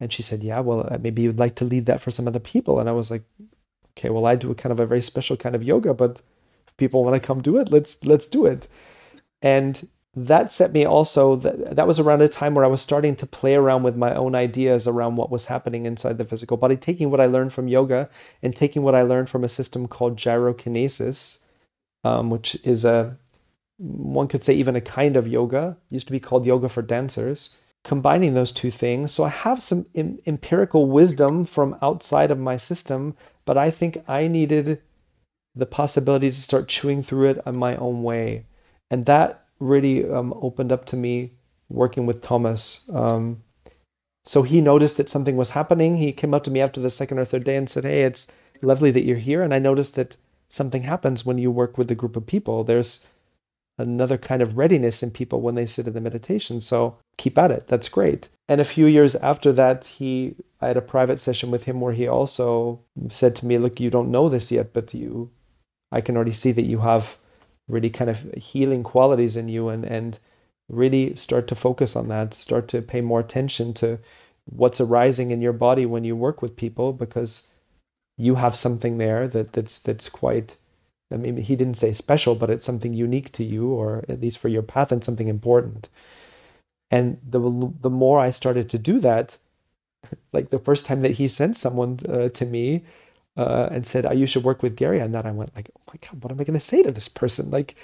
And 0.00 0.12
she 0.12 0.22
said, 0.22 0.42
"Yeah, 0.42 0.60
well, 0.60 0.88
uh, 0.90 0.98
maybe 0.98 1.22
you'd 1.22 1.38
like 1.38 1.56
to 1.56 1.64
lead 1.64 1.86
that 1.86 2.00
for 2.00 2.10
some 2.10 2.26
other 2.26 2.40
people." 2.40 2.80
And 2.80 2.88
I 2.88 2.92
was 2.92 3.10
like, 3.10 3.24
"Okay, 3.98 4.10
well, 4.10 4.26
I 4.26 4.34
do 4.36 4.50
a 4.50 4.54
kind 4.54 4.72
of 4.72 4.80
a 4.80 4.86
very 4.86 5.02
special 5.02 5.36
kind 5.36 5.54
of 5.54 5.62
yoga, 5.62 5.92
but." 5.94 6.22
People 6.76 7.04
want 7.04 7.20
to 7.20 7.26
come 7.26 7.40
do 7.40 7.58
it 7.58 7.70
let's 7.70 8.04
let's 8.04 8.28
do 8.28 8.46
it. 8.46 8.68
And 9.42 9.88
that 10.16 10.52
set 10.52 10.72
me 10.72 10.84
also 10.84 11.36
that, 11.36 11.74
that 11.74 11.86
was 11.86 11.98
around 11.98 12.22
a 12.22 12.28
time 12.28 12.54
where 12.54 12.64
i 12.64 12.68
was 12.68 12.80
starting 12.80 13.16
to 13.16 13.26
play 13.26 13.54
around 13.54 13.82
with 13.82 13.96
my 13.96 14.14
own 14.14 14.34
ideas 14.34 14.86
around 14.86 15.16
what 15.16 15.30
was 15.30 15.46
happening 15.46 15.86
inside 15.86 16.18
the 16.18 16.24
physical 16.24 16.56
body 16.56 16.76
taking 16.76 17.10
what 17.10 17.20
i 17.20 17.26
learned 17.26 17.52
from 17.52 17.68
yoga 17.68 18.08
and 18.42 18.54
taking 18.54 18.82
what 18.82 18.94
i 18.94 19.02
learned 19.02 19.28
from 19.28 19.44
a 19.44 19.48
system 19.48 19.88
called 19.88 20.16
gyrokinesis 20.16 21.38
um, 22.04 22.30
which 22.30 22.56
is 22.62 22.84
a 22.84 23.16
one 23.78 24.28
could 24.28 24.44
say 24.44 24.54
even 24.54 24.76
a 24.76 24.80
kind 24.80 25.16
of 25.16 25.26
yoga 25.26 25.76
used 25.90 26.06
to 26.06 26.12
be 26.12 26.20
called 26.20 26.46
yoga 26.46 26.68
for 26.68 26.82
dancers 26.82 27.56
combining 27.82 28.32
those 28.32 28.52
two 28.52 28.70
things. 28.70 29.12
So 29.12 29.24
i 29.24 29.28
have 29.28 29.62
some 29.62 29.86
em- 29.94 30.18
empirical 30.26 30.86
wisdom 30.86 31.44
from 31.44 31.76
outside 31.82 32.30
of 32.30 32.38
my 32.38 32.56
system 32.56 33.16
but 33.44 33.58
i 33.58 33.70
think 33.70 34.02
i 34.06 34.28
needed 34.28 34.80
the 35.54 35.66
possibility 35.66 36.30
to 36.30 36.36
start 36.36 36.68
chewing 36.68 37.02
through 37.02 37.30
it 37.30 37.46
on 37.46 37.56
my 37.56 37.76
own 37.76 38.02
way. 38.02 38.46
And 38.90 39.06
that 39.06 39.44
really 39.60 40.08
um, 40.08 40.34
opened 40.40 40.72
up 40.72 40.84
to 40.86 40.96
me 40.96 41.32
working 41.68 42.06
with 42.06 42.20
Thomas. 42.20 42.88
Um, 42.92 43.42
so 44.24 44.42
he 44.42 44.60
noticed 44.60 44.96
that 44.96 45.10
something 45.10 45.36
was 45.36 45.50
happening. 45.50 45.96
He 45.96 46.12
came 46.12 46.34
up 46.34 46.44
to 46.44 46.50
me 46.50 46.60
after 46.60 46.80
the 46.80 46.90
second 46.90 47.18
or 47.18 47.24
third 47.24 47.44
day 47.44 47.56
and 47.56 47.68
said, 47.68 47.84
Hey, 47.84 48.02
it's 48.02 48.26
lovely 48.62 48.90
that 48.90 49.04
you're 49.04 49.16
here. 49.18 49.42
And 49.42 49.52
I 49.52 49.58
noticed 49.58 49.94
that 49.96 50.16
something 50.48 50.82
happens 50.82 51.24
when 51.24 51.38
you 51.38 51.50
work 51.50 51.76
with 51.76 51.90
a 51.90 51.94
group 51.94 52.16
of 52.16 52.26
people. 52.26 52.64
There's 52.64 53.00
another 53.76 54.16
kind 54.16 54.40
of 54.40 54.56
readiness 54.56 55.02
in 55.02 55.10
people 55.10 55.40
when 55.40 55.56
they 55.56 55.66
sit 55.66 55.86
in 55.86 55.94
the 55.94 56.00
meditation. 56.00 56.60
So 56.60 56.96
keep 57.16 57.36
at 57.36 57.50
it. 57.50 57.66
That's 57.66 57.88
great. 57.88 58.28
And 58.48 58.60
a 58.60 58.64
few 58.64 58.86
years 58.86 59.14
after 59.16 59.52
that, 59.52 59.84
he 59.84 60.36
I 60.60 60.68
had 60.68 60.76
a 60.76 60.82
private 60.82 61.20
session 61.20 61.50
with 61.50 61.64
him 61.64 61.80
where 61.80 61.92
he 61.92 62.06
also 62.06 62.80
said 63.10 63.36
to 63.36 63.46
me, 63.46 63.58
Look, 63.58 63.80
you 63.80 63.90
don't 63.90 64.10
know 64.10 64.28
this 64.28 64.50
yet, 64.52 64.72
but 64.72 64.94
you 64.94 65.30
I 65.94 66.00
can 66.00 66.16
already 66.16 66.32
see 66.32 66.50
that 66.52 66.62
you 66.66 66.78
have 66.78 67.18
really 67.68 67.88
kind 67.88 68.10
of 68.10 68.32
healing 68.34 68.82
qualities 68.82 69.36
in 69.36 69.48
you 69.48 69.68
and 69.68 69.84
and 69.84 70.18
really 70.68 71.14
start 71.14 71.46
to 71.48 71.54
focus 71.54 71.94
on 71.94 72.08
that 72.08 72.34
start 72.34 72.68
to 72.68 72.82
pay 72.82 73.00
more 73.00 73.20
attention 73.20 73.72
to 73.74 73.98
what's 74.44 74.80
arising 74.80 75.30
in 75.30 75.40
your 75.40 75.52
body 75.52 75.86
when 75.86 76.04
you 76.04 76.16
work 76.16 76.42
with 76.42 76.56
people 76.56 76.92
because 76.92 77.48
you 78.16 78.36
have 78.36 78.56
something 78.56 78.98
there 78.98 79.28
that 79.28 79.52
that's 79.52 79.78
that's 79.78 80.08
quite 80.08 80.56
I 81.12 81.16
mean 81.16 81.36
he 81.36 81.54
didn't 81.56 81.78
say 81.78 81.92
special 81.92 82.34
but 82.34 82.50
it's 82.50 82.64
something 82.64 82.92
unique 82.92 83.30
to 83.32 83.44
you 83.44 83.68
or 83.68 84.04
at 84.08 84.20
least 84.20 84.38
for 84.38 84.48
your 84.48 84.62
path 84.62 84.90
and 84.90 85.04
something 85.04 85.28
important. 85.28 85.88
And 86.90 87.18
the 87.28 87.40
the 87.80 87.90
more 87.90 88.18
I 88.18 88.30
started 88.30 88.68
to 88.70 88.78
do 88.78 88.98
that 89.00 89.38
like 90.32 90.50
the 90.50 90.58
first 90.58 90.86
time 90.86 91.00
that 91.02 91.12
he 91.12 91.28
sent 91.28 91.56
someone 91.56 91.98
uh, 92.08 92.28
to 92.30 92.46
me 92.46 92.84
uh, 93.36 93.68
and 93.70 93.86
said, 93.86 94.06
oh, 94.06 94.12
"You 94.12 94.26
should 94.26 94.44
work 94.44 94.62
with 94.62 94.76
Gary 94.76 95.00
on 95.00 95.12
that." 95.12 95.26
I 95.26 95.30
went 95.32 95.54
like, 95.56 95.70
"Oh 95.76 95.82
my 95.88 95.94
god, 96.00 96.22
what 96.22 96.32
am 96.32 96.40
I 96.40 96.44
going 96.44 96.58
to 96.58 96.64
say 96.64 96.82
to 96.82 96.92
this 96.92 97.08
person?" 97.08 97.50
Like, 97.50 97.74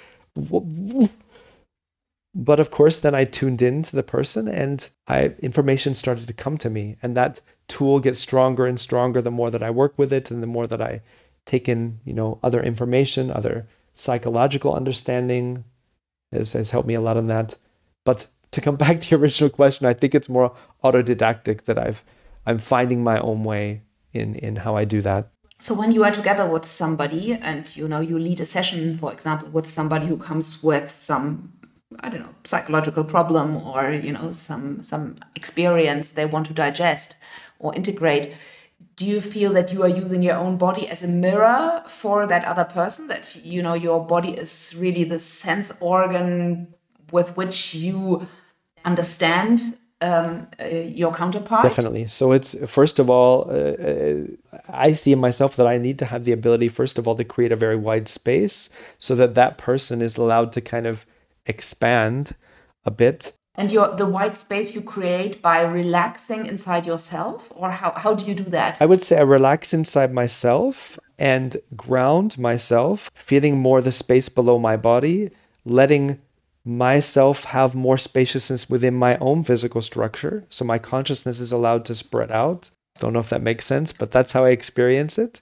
but 2.33 2.59
of 2.59 2.71
course, 2.71 2.97
then 2.97 3.13
I 3.13 3.25
tuned 3.25 3.61
in 3.61 3.83
to 3.83 3.95
the 3.95 4.03
person, 4.03 4.47
and 4.47 4.87
I 5.07 5.33
information 5.39 5.95
started 5.95 6.27
to 6.27 6.33
come 6.33 6.57
to 6.59 6.69
me, 6.69 6.97
and 7.03 7.15
that 7.17 7.41
tool 7.67 7.99
gets 7.99 8.19
stronger 8.19 8.65
and 8.65 8.79
stronger 8.79 9.21
the 9.21 9.31
more 9.31 9.51
that 9.51 9.63
I 9.63 9.69
work 9.69 9.97
with 9.97 10.13
it, 10.13 10.31
and 10.31 10.41
the 10.41 10.47
more 10.47 10.67
that 10.67 10.81
I 10.81 11.01
take 11.45 11.67
in, 11.67 11.99
you 12.05 12.13
know, 12.13 12.39
other 12.43 12.61
information, 12.61 13.31
other 13.31 13.67
psychological 13.93 14.73
understanding 14.73 15.63
has, 16.31 16.53
has 16.53 16.69
helped 16.69 16.87
me 16.87 16.93
a 16.93 17.01
lot 17.01 17.17
in 17.17 17.27
that. 17.27 17.55
But 18.05 18.27
to 18.51 18.61
come 18.61 18.75
back 18.83 19.01
to 19.01 19.09
your 19.09 19.19
original 19.19 19.49
question, 19.49 19.85
I 19.85 19.93
think 19.93 20.15
it's 20.15 20.29
more 20.29 20.55
autodidactic 20.83 21.63
that 21.63 21.77
I've 21.77 22.03
I'm 22.45 22.57
finding 22.57 23.03
my 23.03 23.19
own 23.19 23.43
way 23.43 23.81
in 24.13 24.35
in 24.35 24.57
how 24.57 24.75
I 24.75 24.85
do 24.85 25.01
that. 25.01 25.29
So 25.61 25.75
when 25.75 25.91
you 25.91 26.03
are 26.03 26.11
together 26.11 26.47
with 26.47 26.71
somebody 26.71 27.33
and 27.33 27.77
you 27.77 27.87
know 27.87 27.99
you 27.99 28.17
lead 28.17 28.39
a 28.39 28.47
session, 28.47 28.97
for 28.97 29.13
example, 29.13 29.47
with 29.49 29.69
somebody 29.69 30.07
who 30.07 30.17
comes 30.17 30.63
with 30.63 30.97
some 30.97 31.53
I 31.99 32.09
don't 32.09 32.21
know 32.21 32.33
psychological 32.43 33.03
problem 33.03 33.57
or 33.57 33.91
you 33.91 34.11
know 34.11 34.31
some 34.31 34.81
some 34.81 35.17
experience 35.35 36.13
they 36.13 36.25
want 36.25 36.47
to 36.47 36.53
digest 36.53 37.15
or 37.59 37.75
integrate, 37.75 38.33
do 38.95 39.05
you 39.05 39.21
feel 39.21 39.53
that 39.53 39.71
you 39.71 39.83
are 39.83 39.87
using 39.87 40.23
your 40.23 40.35
own 40.35 40.57
body 40.57 40.87
as 40.87 41.03
a 41.03 41.07
mirror 41.07 41.83
for 41.87 42.25
that 42.25 42.43
other 42.43 42.63
person? 42.65 43.07
That 43.07 43.35
you 43.35 43.61
know 43.61 43.75
your 43.75 44.03
body 44.03 44.31
is 44.31 44.75
really 44.75 45.03
the 45.03 45.19
sense 45.19 45.71
organ 45.79 46.73
with 47.11 47.37
which 47.37 47.75
you 47.75 48.27
understand 48.83 49.77
um, 50.01 50.47
uh, 50.59 50.65
your 50.65 51.13
counterpart? 51.13 51.63
Definitely. 51.63 52.07
So 52.07 52.31
it's 52.31 52.55
first 52.69 52.99
of 52.99 53.09
all, 53.09 53.49
uh, 53.49 53.53
uh, 53.53 54.23
I 54.69 54.93
see 54.93 55.11
in 55.13 55.19
myself 55.19 55.55
that 55.55 55.67
I 55.67 55.77
need 55.77 55.97
to 55.99 56.05
have 56.05 56.23
the 56.23 56.31
ability, 56.31 56.69
first 56.69 56.97
of 56.97 57.07
all, 57.07 57.15
to 57.15 57.23
create 57.23 57.51
a 57.51 57.55
very 57.55 57.75
wide 57.75 58.07
space 58.07 58.69
so 58.97 59.15
that 59.15 59.35
that 59.35 59.57
person 59.57 60.01
is 60.01 60.17
allowed 60.17 60.51
to 60.53 60.61
kind 60.61 60.87
of 60.87 61.05
expand 61.45 62.35
a 62.85 62.91
bit. 62.91 63.33
And 63.55 63.71
your 63.71 63.95
the 63.95 64.05
white 64.05 64.37
space 64.37 64.73
you 64.73 64.81
create 64.81 65.41
by 65.41 65.61
relaxing 65.61 66.45
inside 66.45 66.85
yourself, 66.85 67.51
or 67.53 67.69
how, 67.71 67.91
how 67.95 68.15
do 68.15 68.25
you 68.25 68.33
do 68.33 68.45
that? 68.45 68.77
I 68.79 68.85
would 68.85 69.03
say 69.03 69.17
I 69.17 69.23
relax 69.23 69.73
inside 69.73 70.13
myself 70.13 70.97
and 71.19 71.57
ground 71.75 72.37
myself, 72.37 73.11
feeling 73.13 73.57
more 73.57 73.81
the 73.81 73.91
space 73.91 74.29
below 74.29 74.57
my 74.57 74.77
body, 74.77 75.31
letting 75.65 76.19
myself 76.63 77.45
have 77.45 77.73
more 77.73 77.97
spaciousness 77.97 78.69
within 78.69 78.93
my 78.93 79.17
own 79.17 79.43
physical 79.43 79.81
structure. 79.81 80.45
So 80.49 80.63
my 80.63 80.77
consciousness 80.77 81.39
is 81.39 81.51
allowed 81.51 81.85
to 81.85 81.95
spread 81.95 82.31
out. 82.31 82.69
Don't 82.99 83.13
know 83.13 83.19
if 83.19 83.29
that 83.29 83.41
makes 83.41 83.65
sense, 83.65 83.91
but 83.91 84.11
that's 84.11 84.33
how 84.33 84.45
I 84.45 84.49
experience 84.49 85.17
it. 85.17 85.41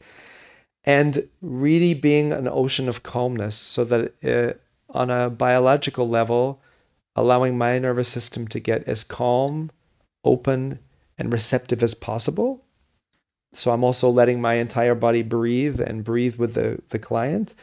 And 0.86 1.28
really 1.42 1.94
being 1.94 2.32
an 2.32 2.48
ocean 2.48 2.88
of 2.88 3.04
calmness 3.04 3.58
so 3.58 3.84
that 3.86 4.14
uh, 4.24 4.54
on 4.98 5.10
a 5.10 5.30
biological 5.30 6.08
level, 6.08 6.62
allowing 7.16 7.58
my 7.58 7.78
nervous 7.80 8.08
system 8.08 8.48
to 8.48 8.60
get 8.60 8.88
as 8.88 9.04
calm, 9.04 9.72
open, 10.24 10.80
and 11.18 11.34
receptive 11.34 11.84
as 11.84 11.94
possible. 11.94 12.64
So 13.52 13.72
I'm 13.72 13.84
also 13.84 14.10
letting 14.10 14.40
my 14.40 14.54
entire 14.54 14.96
body 14.96 15.22
breathe 15.22 15.82
and 15.82 16.04
breathe 16.04 16.36
with 16.36 16.54
the, 16.54 16.82
the 16.90 17.00
client 17.00 17.54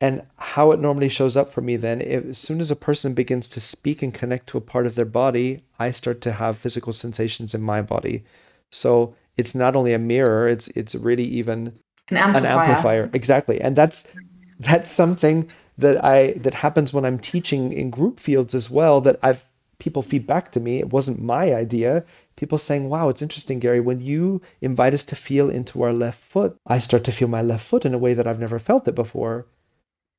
and 0.00 0.22
how 0.36 0.72
it 0.72 0.80
normally 0.80 1.08
shows 1.08 1.36
up 1.36 1.52
for 1.52 1.60
me 1.60 1.76
then 1.76 2.00
if, 2.00 2.26
as 2.26 2.38
soon 2.38 2.60
as 2.60 2.70
a 2.70 2.76
person 2.76 3.14
begins 3.14 3.48
to 3.48 3.60
speak 3.60 4.02
and 4.02 4.12
connect 4.12 4.46
to 4.48 4.58
a 4.58 4.60
part 4.60 4.86
of 4.86 4.94
their 4.94 5.04
body 5.04 5.62
i 5.78 5.90
start 5.90 6.20
to 6.20 6.32
have 6.32 6.58
physical 6.58 6.92
sensations 6.92 7.54
in 7.54 7.62
my 7.62 7.82
body. 7.82 8.24
So 8.70 9.14
it's 9.36 9.54
not 9.54 9.76
only 9.76 9.92
a 9.92 9.98
mirror 9.98 10.48
it's 10.48 10.68
it's 10.68 10.94
really 10.94 11.24
even 11.24 11.74
an 12.10 12.16
amplifier, 12.16 12.52
an 12.52 12.58
amplifier. 12.58 13.10
exactly. 13.12 13.60
And 13.60 13.76
that's 13.76 14.16
that's 14.58 14.90
something 14.90 15.50
that 15.78 16.02
i 16.04 16.32
that 16.32 16.54
happens 16.54 16.92
when 16.92 17.04
i'm 17.04 17.18
teaching 17.18 17.72
in 17.72 17.90
group 17.90 18.18
fields 18.18 18.54
as 18.54 18.70
well 18.70 19.00
that 19.02 19.18
i've 19.22 19.46
people 19.78 20.00
feedback 20.00 20.50
to 20.50 20.58
me. 20.58 20.78
It 20.78 20.90
wasn't 20.90 21.20
my 21.20 21.54
idea. 21.54 22.02
People 22.36 22.56
saying 22.56 22.88
wow 22.88 23.08
it's 23.08 23.22
interesting 23.22 23.58
gary. 23.58 23.80
When 23.80 24.00
you 24.00 24.40
invite 24.60 24.94
us 24.94 25.04
to 25.06 25.16
feel 25.16 25.50
into 25.50 25.82
our 25.82 25.92
left 25.92 26.22
foot 26.22 26.56
i 26.66 26.78
start 26.78 27.04
to 27.04 27.12
feel 27.12 27.28
my 27.28 27.42
left 27.42 27.64
foot 27.64 27.84
in 27.84 27.94
a 27.94 27.98
way 27.98 28.14
that 28.14 28.26
i've 28.26 28.40
never 28.40 28.58
felt 28.58 28.88
it 28.88 28.94
before 28.94 29.46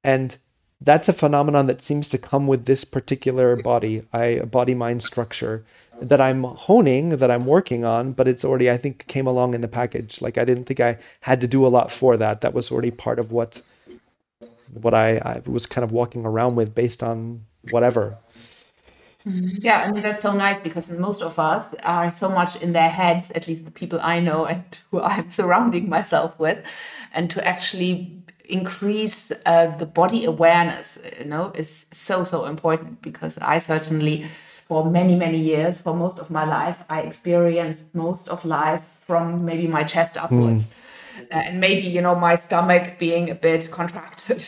and 0.07 0.37
that's 0.79 1.09
a 1.09 1.13
phenomenon 1.13 1.67
that 1.67 1.81
seems 1.81 2.07
to 2.07 2.17
come 2.17 2.47
with 2.47 2.65
this 2.65 2.85
particular 2.85 3.57
body, 3.57 4.03
I 4.13 4.39
body 4.39 4.73
mind 4.73 5.03
structure 5.03 5.65
that 6.01 6.21
I'm 6.21 6.43
honing, 6.43 7.09
that 7.09 7.29
I'm 7.29 7.45
working 7.45 7.83
on, 7.83 8.13
but 8.13 8.25
it's 8.25 8.45
already, 8.45 8.71
I 8.71 8.77
think, 8.77 9.05
came 9.07 9.27
along 9.27 9.53
in 9.53 9.59
the 9.59 9.67
package. 9.67 10.21
Like 10.21 10.37
I 10.37 10.45
didn't 10.45 10.63
think 10.63 10.79
I 10.79 10.97
had 11.21 11.41
to 11.41 11.47
do 11.47 11.65
a 11.65 11.67
lot 11.67 11.91
for 11.91 12.15
that. 12.15 12.39
That 12.39 12.53
was 12.53 12.71
already 12.71 12.91
part 12.91 13.19
of 13.19 13.33
what 13.33 13.61
what 14.71 14.93
I, 14.93 15.17
I 15.17 15.41
was 15.45 15.65
kind 15.65 15.83
of 15.83 15.91
walking 15.91 16.25
around 16.25 16.55
with 16.55 16.73
based 16.73 17.03
on 17.03 17.45
whatever. 17.71 18.17
Mm-hmm. 19.27 19.57
Yeah, 19.59 19.79
I 19.81 19.91
mean 19.91 20.03
that's 20.03 20.21
so 20.21 20.31
nice 20.31 20.61
because 20.61 20.89
most 20.89 21.21
of 21.21 21.37
us 21.37 21.75
are 21.83 22.11
so 22.11 22.29
much 22.29 22.55
in 22.55 22.71
their 22.71 22.89
heads, 22.89 23.29
at 23.31 23.45
least 23.45 23.65
the 23.65 23.71
people 23.71 23.99
I 24.01 24.21
know 24.21 24.45
and 24.45 24.63
who 24.91 25.01
I'm 25.01 25.29
surrounding 25.31 25.89
myself 25.89 26.39
with, 26.39 26.63
and 27.13 27.29
to 27.31 27.45
actually 27.45 28.23
increase 28.49 29.31
uh, 29.45 29.67
the 29.77 29.85
body 29.85 30.25
awareness 30.25 30.97
you 31.19 31.25
know 31.25 31.51
is 31.55 31.87
so 31.91 32.23
so 32.23 32.45
important 32.45 33.01
because 33.01 33.37
i 33.39 33.57
certainly 33.57 34.25
for 34.67 34.89
many 34.89 35.15
many 35.15 35.37
years 35.37 35.81
for 35.81 35.93
most 35.93 36.19
of 36.19 36.29
my 36.29 36.45
life 36.45 36.83
i 36.89 37.01
experienced 37.01 37.93
most 37.93 38.27
of 38.29 38.43
life 38.45 38.83
from 39.05 39.45
maybe 39.45 39.67
my 39.67 39.83
chest 39.83 40.17
upwards 40.17 40.65
mm. 40.65 41.23
uh, 41.31 41.39
and 41.47 41.59
maybe 41.59 41.85
you 41.87 42.01
know 42.01 42.15
my 42.15 42.35
stomach 42.35 42.97
being 42.97 43.29
a 43.29 43.35
bit 43.35 43.69
contracted 43.71 44.45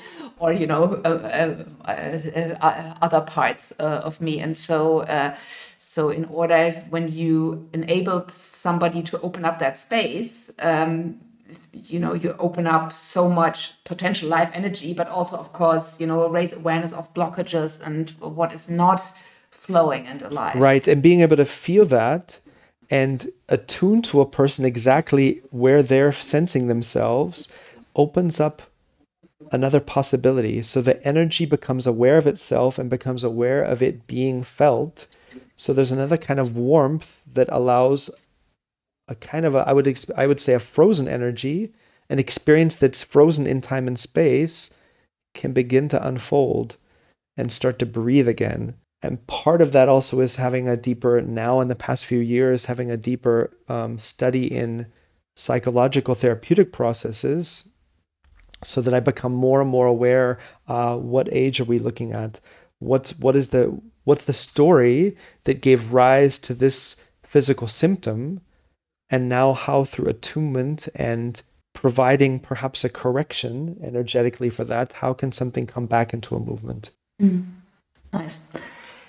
or 0.38 0.52
you 0.52 0.66
know 0.66 1.00
uh, 1.04 1.64
uh, 1.84 2.56
uh 2.60 2.94
other 3.02 3.20
parts 3.20 3.72
uh, 3.78 4.00
of 4.04 4.20
me 4.20 4.40
and 4.40 4.56
so 4.56 5.04
so 5.78 6.10
in 6.10 6.24
order 6.26 6.72
when 6.90 7.06
you 7.10 7.68
enable 7.72 8.26
somebody 8.28 9.02
to 9.02 9.20
open 9.20 9.44
up 9.44 9.60
that 9.60 9.78
space 9.78 10.50
um, 10.58 11.20
you 11.72 11.98
know 11.98 12.14
you 12.14 12.34
open 12.38 12.66
up 12.66 12.94
so 12.94 13.28
much 13.28 13.72
potential 13.84 14.28
life 14.28 14.50
energy 14.52 14.92
but 14.92 15.08
also 15.08 15.36
of 15.36 15.52
course 15.52 16.00
you 16.00 16.06
know 16.06 16.28
raise 16.28 16.52
awareness 16.52 16.92
of 16.92 17.12
blockages 17.14 17.84
and 17.86 18.10
what 18.20 18.52
is 18.52 18.68
not 18.68 19.02
flowing 19.50 20.06
and 20.06 20.22
alive 20.22 20.56
right 20.56 20.88
and 20.88 21.02
being 21.02 21.20
able 21.20 21.36
to 21.36 21.44
feel 21.44 21.84
that 21.86 22.38
and 22.90 23.30
attune 23.48 24.00
to 24.00 24.20
a 24.20 24.26
person 24.26 24.64
exactly 24.64 25.42
where 25.50 25.82
they're 25.82 26.12
sensing 26.12 26.68
themselves 26.68 27.52
opens 27.94 28.38
up 28.38 28.62
another 29.52 29.80
possibility. 29.80 30.62
So 30.62 30.80
the 30.80 31.02
energy 31.06 31.46
becomes 31.46 31.86
aware 31.86 32.18
of 32.18 32.26
itself 32.26 32.78
and 32.78 32.90
becomes 32.90 33.24
aware 33.24 33.62
of 33.62 33.82
it 33.82 34.06
being 34.06 34.42
felt. 34.42 35.06
So 35.56 35.72
there's 35.72 35.92
another 35.92 36.16
kind 36.16 36.40
of 36.40 36.56
warmth 36.56 37.20
that 37.32 37.48
allows 37.50 38.10
a 39.08 39.14
kind 39.14 39.46
of 39.46 39.54
a 39.54 39.58
I 39.66 39.72
would 39.72 39.86
exp- 39.86 40.16
I 40.16 40.26
would 40.26 40.40
say 40.40 40.54
a 40.54 40.58
frozen 40.58 41.08
energy, 41.08 41.72
an 42.08 42.18
experience 42.18 42.76
that's 42.76 43.02
frozen 43.02 43.46
in 43.46 43.60
time 43.60 43.86
and 43.86 43.98
space, 43.98 44.70
can 45.34 45.52
begin 45.52 45.88
to 45.88 46.06
unfold 46.06 46.76
and 47.36 47.52
start 47.52 47.78
to 47.78 47.86
breathe 47.86 48.28
again. 48.28 48.74
And 49.02 49.26
part 49.26 49.60
of 49.60 49.72
that 49.72 49.88
also 49.88 50.20
is 50.20 50.36
having 50.36 50.68
a 50.68 50.76
deeper 50.76 51.20
now 51.20 51.60
in 51.60 51.68
the 51.68 51.74
past 51.74 52.06
few 52.06 52.18
years 52.18 52.64
having 52.64 52.90
a 52.90 52.96
deeper 52.96 53.56
um, 53.68 53.98
study 53.98 54.46
in 54.46 54.86
psychological 55.36 56.14
therapeutic 56.14 56.72
processes 56.72 57.70
so 58.64 58.80
that 58.80 58.94
I 58.94 59.00
become 59.00 59.34
more 59.34 59.60
and 59.60 59.68
more 59.68 59.86
aware 59.86 60.38
uh, 60.66 60.96
what 60.96 61.28
age 61.30 61.60
are 61.60 61.64
we 61.64 61.78
looking 61.78 62.12
at 62.12 62.40
what's 62.78 63.18
what 63.18 63.36
is 63.36 63.48
the 63.48 63.80
what's 64.04 64.24
the 64.24 64.32
story 64.32 65.16
that 65.44 65.60
gave 65.60 65.92
rise 65.92 66.38
to 66.38 66.54
this 66.54 67.04
physical 67.22 67.66
symptom 67.66 68.40
and 69.10 69.28
now 69.28 69.52
how 69.52 69.84
through 69.84 70.08
attunement 70.08 70.88
and 70.94 71.42
providing 71.72 72.40
perhaps 72.40 72.84
a 72.84 72.88
correction 72.88 73.76
energetically 73.82 74.48
for 74.48 74.64
that 74.64 74.94
how 74.94 75.12
can 75.12 75.30
something 75.30 75.66
come 75.66 75.86
back 75.86 76.12
into 76.14 76.34
a 76.34 76.40
movement? 76.40 76.90
Mm. 77.20 77.44
nice. 78.12 78.40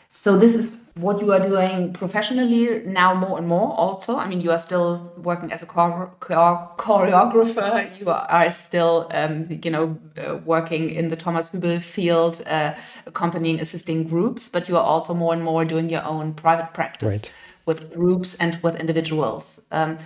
So 0.09 0.37
this 0.37 0.55
is 0.55 0.79
what 0.95 1.21
you 1.21 1.31
are 1.31 1.39
doing 1.39 1.93
professionally 1.93 2.81
now 2.85 3.13
more 3.13 3.37
and 3.37 3.47
more 3.47 3.73
also? 3.73 4.17
I 4.17 4.27
mean 4.27 4.41
you 4.41 4.51
are 4.51 4.59
still 4.59 5.13
working 5.17 5.51
as 5.51 5.61
a 5.61 5.65
chore- 5.65 6.11
chore- 6.25 6.71
choreographer. 6.77 7.99
You 7.99 8.09
are 8.09 8.51
still 8.51 9.07
um, 9.11 9.47
you 9.49 9.71
know 9.71 9.97
uh, 10.17 10.37
working 10.37 10.89
in 10.89 11.09
the 11.09 11.15
thomas 11.15 11.49
hübl 11.49 11.81
field 11.81 12.41
uh, 12.45 12.73
accompanying 13.05 13.59
assisting 13.59 14.05
groups 14.05 14.49
but 14.49 14.67
you 14.67 14.75
are 14.77 14.83
also 14.83 15.13
more 15.13 15.33
and 15.33 15.43
more 15.43 15.65
doing 15.65 15.89
your 15.89 16.03
own 16.03 16.33
private 16.33 16.73
practice. 16.73 17.15
Right 17.15 17.31
with 17.67 17.93
groups 17.93 18.33
and 18.35 18.59
with 18.63 18.75
individuals. 18.75 19.61
Um, 19.71 19.99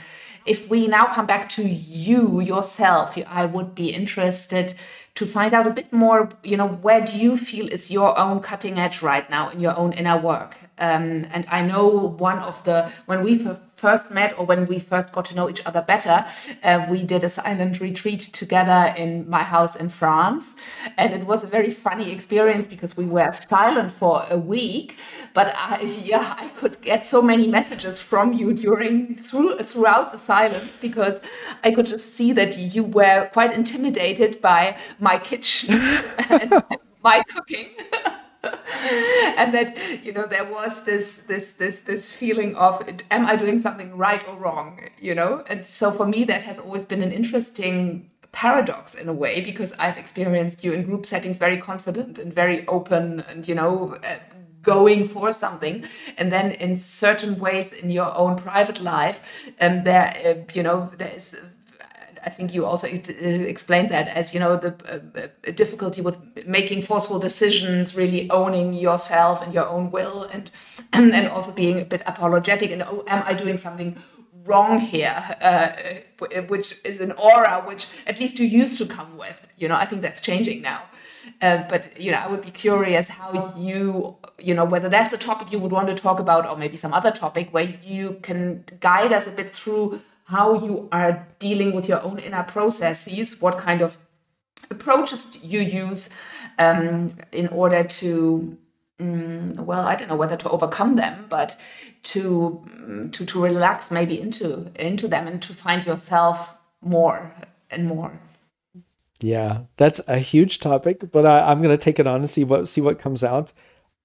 if 0.45 0.69
we 0.69 0.87
now 0.87 1.05
come 1.05 1.25
back 1.25 1.47
to 1.49 1.63
you 1.63 2.41
yourself, 2.41 3.17
I 3.27 3.45
would 3.45 3.75
be 3.75 3.93
interested 3.93 4.73
to 5.13 5.25
find 5.25 5.53
out 5.53 5.67
a 5.67 5.69
bit 5.69 5.93
more. 5.93 6.29
You 6.43 6.57
know, 6.57 6.67
where 6.67 7.01
do 7.01 7.17
you 7.17 7.37
feel 7.37 7.67
is 7.67 7.91
your 7.91 8.17
own 8.17 8.39
cutting 8.39 8.79
edge 8.79 9.01
right 9.01 9.29
now 9.29 9.49
in 9.49 9.59
your 9.59 9.77
own 9.77 9.93
inner 9.93 10.17
work? 10.17 10.57
Um, 10.79 11.27
and 11.31 11.45
I 11.47 11.61
know 11.61 11.87
one 12.17 12.39
of 12.39 12.63
the 12.63 12.91
when 13.05 13.23
we 13.23 13.37
first 13.81 14.11
met 14.11 14.37
or 14.37 14.45
when 14.45 14.67
we 14.67 14.77
first 14.79 15.11
got 15.11 15.25
to 15.25 15.35
know 15.35 15.49
each 15.49 15.65
other 15.65 15.81
better, 15.81 16.25
uh, 16.63 16.85
we 16.89 17.03
did 17.03 17.23
a 17.23 17.29
silent 17.29 17.79
retreat 17.79 18.21
together 18.41 18.93
in 18.95 19.27
my 19.29 19.43
house 19.43 19.75
in 19.75 19.89
France. 19.89 20.55
And 20.97 21.13
it 21.13 21.25
was 21.25 21.43
a 21.43 21.47
very 21.47 21.71
funny 21.71 22.11
experience 22.11 22.67
because 22.67 22.95
we 22.95 23.05
were 23.05 23.31
silent 23.33 23.91
for 23.91 24.25
a 24.29 24.37
week. 24.37 24.97
But 25.33 25.53
I, 25.55 25.81
yeah, 26.03 26.35
I 26.37 26.49
could 26.49 26.81
get 26.81 27.05
so 27.05 27.21
many 27.21 27.47
messages 27.47 27.99
from 27.99 28.33
you 28.33 28.53
during 28.53 29.15
through 29.15 29.57
throughout 29.59 30.11
the 30.11 30.17
silence 30.17 30.77
because 30.77 31.19
I 31.63 31.71
could 31.71 31.87
just 31.87 32.13
see 32.15 32.33
that 32.33 32.57
you 32.57 32.83
were 32.83 33.29
quite 33.33 33.51
intimidated 33.53 34.41
by 34.41 34.77
my 34.99 35.17
kitchen 35.17 35.73
and 36.29 36.63
my 37.03 37.23
cooking. 37.33 37.69
and 39.37 39.53
that 39.53 39.77
you 40.03 40.11
know 40.11 40.25
there 40.25 40.49
was 40.51 40.83
this 40.85 41.23
this 41.23 41.53
this 41.53 41.81
this 41.81 42.11
feeling 42.11 42.55
of 42.55 42.81
am 43.11 43.25
i 43.25 43.35
doing 43.35 43.59
something 43.59 43.95
right 43.95 44.27
or 44.27 44.35
wrong 44.35 44.79
you 44.99 45.13
know? 45.15 45.43
And 45.47 45.65
so 45.65 45.91
for 45.91 46.07
me 46.07 46.23
that 46.25 46.43
has 46.43 46.59
always 46.59 46.85
been 46.85 47.01
an 47.01 47.11
interesting 47.11 48.09
paradox 48.31 48.95
in 48.95 49.09
a 49.09 49.13
way 49.13 49.41
because 49.41 49.73
i've 49.77 49.97
experienced 49.97 50.63
you 50.63 50.71
in 50.71 50.83
group 50.83 51.05
settings 51.05 51.37
very 51.37 51.57
confident 51.57 52.17
and 52.17 52.33
very 52.33 52.65
open 52.67 53.19
and 53.29 53.47
you 53.47 53.53
know 53.53 53.97
uh, 54.03 54.15
going 54.63 55.07
for 55.07 55.33
something. 55.33 55.85
And 56.17 56.31
then 56.31 56.51
in 56.51 56.77
certain 56.77 57.39
ways 57.39 57.73
in 57.73 57.89
your 57.89 58.15
own 58.15 58.35
private 58.35 58.81
life 58.81 59.51
and 59.59 59.79
um, 59.79 59.83
there 59.83 60.13
uh, 60.25 60.51
you 60.53 60.63
know 60.63 60.91
there 60.97 61.11
is 61.15 61.37
I 62.23 62.29
think 62.29 62.53
you 62.53 62.65
also 62.65 62.87
explained 62.87 63.89
that 63.89 64.07
as 64.07 64.33
you 64.33 64.39
know 64.39 64.55
the 64.55 64.73
uh, 64.87 65.51
difficulty 65.51 66.01
with 66.01 66.17
making 66.45 66.83
forceful 66.83 67.19
decisions, 67.19 67.95
really 67.95 68.29
owning 68.29 68.73
yourself 68.73 69.41
and 69.41 69.53
your 69.53 69.67
own 69.67 69.91
will, 69.91 70.23
and 70.23 70.51
and, 70.93 71.13
and 71.17 71.27
also 71.27 71.51
being 71.51 71.79
a 71.79 71.85
bit 71.85 72.03
apologetic 72.05 72.71
and 72.71 72.83
oh, 72.83 73.03
am 73.07 73.23
I 73.25 73.33
doing 73.33 73.57
something 73.57 73.97
wrong 74.45 74.79
here, 74.79 75.15
uh, 75.41 75.69
which 76.47 76.75
is 76.83 76.99
an 76.99 77.11
aura 77.13 77.63
which 77.65 77.87
at 78.07 78.19
least 78.19 78.39
you 78.39 78.45
used 78.45 78.77
to 78.79 78.85
come 78.85 79.17
with. 79.17 79.47
You 79.57 79.67
know, 79.67 79.75
I 79.75 79.85
think 79.85 80.01
that's 80.01 80.21
changing 80.21 80.61
now. 80.61 80.81
Uh, 81.41 81.63
but 81.69 81.99
you 81.99 82.11
know, 82.11 82.17
I 82.17 82.27
would 82.27 82.41
be 82.41 82.51
curious 82.51 83.09
how 83.09 83.53
you, 83.55 84.15
you 84.39 84.53
know, 84.53 84.65
whether 84.65 84.89
that's 84.89 85.13
a 85.13 85.17
topic 85.17 85.51
you 85.51 85.59
would 85.59 85.71
want 85.71 85.87
to 85.87 85.95
talk 85.95 86.19
about, 86.19 86.47
or 86.49 86.57
maybe 86.57 86.77
some 86.77 86.93
other 86.93 87.11
topic 87.11 87.49
where 87.51 87.67
you 87.83 88.19
can 88.23 88.65
guide 88.79 89.13
us 89.13 89.27
a 89.27 89.31
bit 89.31 89.51
through 89.51 90.01
how 90.31 90.53
you 90.65 90.87
are 90.91 91.27
dealing 91.39 91.73
with 91.75 91.87
your 91.87 92.01
own 92.01 92.17
inner 92.17 92.43
processes, 92.43 93.41
what 93.41 93.57
kind 93.57 93.81
of 93.81 93.97
approaches 94.69 95.37
you 95.43 95.59
use 95.59 96.09
um, 96.57 97.13
in 97.31 97.47
order 97.49 97.83
to, 97.83 98.57
um, 98.99 99.53
well, 99.57 99.81
I 99.81 99.95
don't 99.95 100.07
know 100.07 100.15
whether 100.15 100.37
to 100.37 100.49
overcome 100.49 100.95
them, 100.95 101.25
but 101.29 101.57
to 102.03 102.63
mm, 102.65 103.11
to 103.13 103.25
to 103.25 103.43
relax 103.43 103.91
maybe 103.91 104.19
into 104.19 104.71
into 104.75 105.07
them 105.07 105.27
and 105.27 105.41
to 105.43 105.53
find 105.53 105.85
yourself 105.85 106.55
more 106.81 107.33
and 107.69 107.87
more. 107.87 108.19
Yeah, 109.21 109.63
that's 109.77 110.01
a 110.07 110.17
huge 110.17 110.59
topic, 110.59 111.11
but 111.11 111.25
I, 111.25 111.51
am 111.51 111.61
gonna 111.61 111.77
take 111.77 111.99
it 111.99 112.07
on 112.07 112.21
and 112.21 112.29
see 112.29 112.43
what 112.43 112.67
see 112.67 112.81
what 112.81 112.99
comes 112.99 113.23
out. 113.23 113.53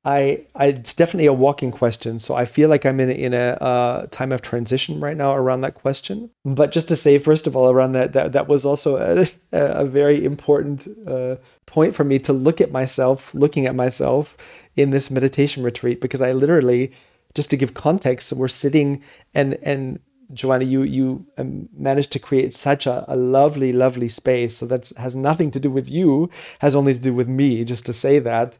I, 0.06 0.46
I 0.54 0.66
it's 0.66 0.94
definitely 0.94 1.26
a 1.26 1.32
walking 1.32 1.72
question, 1.72 2.20
so 2.20 2.36
I 2.36 2.44
feel 2.44 2.68
like 2.68 2.86
I'm 2.86 3.00
in 3.00 3.10
a, 3.10 3.12
in 3.12 3.34
a 3.34 3.58
uh, 3.60 4.06
time 4.12 4.30
of 4.30 4.40
transition 4.40 5.00
right 5.00 5.16
now 5.16 5.34
around 5.34 5.62
that 5.62 5.74
question. 5.74 6.30
But 6.44 6.70
just 6.70 6.86
to 6.88 6.96
say, 6.96 7.18
first 7.18 7.48
of 7.48 7.56
all, 7.56 7.68
around 7.68 7.92
that 7.92 8.12
that, 8.12 8.30
that 8.30 8.46
was 8.46 8.64
also 8.64 8.96
a, 9.26 9.26
a 9.50 9.84
very 9.84 10.24
important 10.24 10.86
uh, 11.08 11.36
point 11.66 11.96
for 11.96 12.04
me 12.04 12.20
to 12.20 12.32
look 12.32 12.60
at 12.60 12.70
myself, 12.70 13.34
looking 13.34 13.66
at 13.66 13.74
myself 13.74 14.36
in 14.76 14.90
this 14.90 15.10
meditation 15.10 15.64
retreat, 15.64 16.00
because 16.00 16.22
I 16.22 16.30
literally, 16.30 16.92
just 17.34 17.50
to 17.50 17.56
give 17.56 17.74
context, 17.74 18.32
we're 18.32 18.46
sitting 18.46 19.02
and 19.34 19.54
and 19.54 19.98
Joana, 20.32 20.68
you 20.68 20.84
you 20.84 21.26
um, 21.36 21.68
managed 21.76 22.12
to 22.12 22.20
create 22.20 22.54
such 22.54 22.86
a, 22.86 23.04
a 23.08 23.16
lovely, 23.16 23.72
lovely 23.72 24.08
space. 24.08 24.58
So 24.58 24.66
that 24.66 24.92
has 24.98 25.16
nothing 25.16 25.50
to 25.50 25.58
do 25.58 25.70
with 25.70 25.88
you, 25.88 26.30
has 26.60 26.76
only 26.76 26.94
to 26.94 27.00
do 27.00 27.12
with 27.12 27.26
me. 27.26 27.64
Just 27.64 27.84
to 27.86 27.92
say 27.92 28.20
that, 28.20 28.56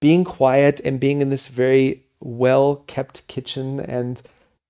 being 0.00 0.24
quiet 0.24 0.80
and 0.84 1.00
being 1.00 1.20
in 1.20 1.30
this 1.30 1.48
very 1.48 2.04
well 2.20 2.76
kept 2.86 3.26
kitchen 3.26 3.80
and 3.80 4.22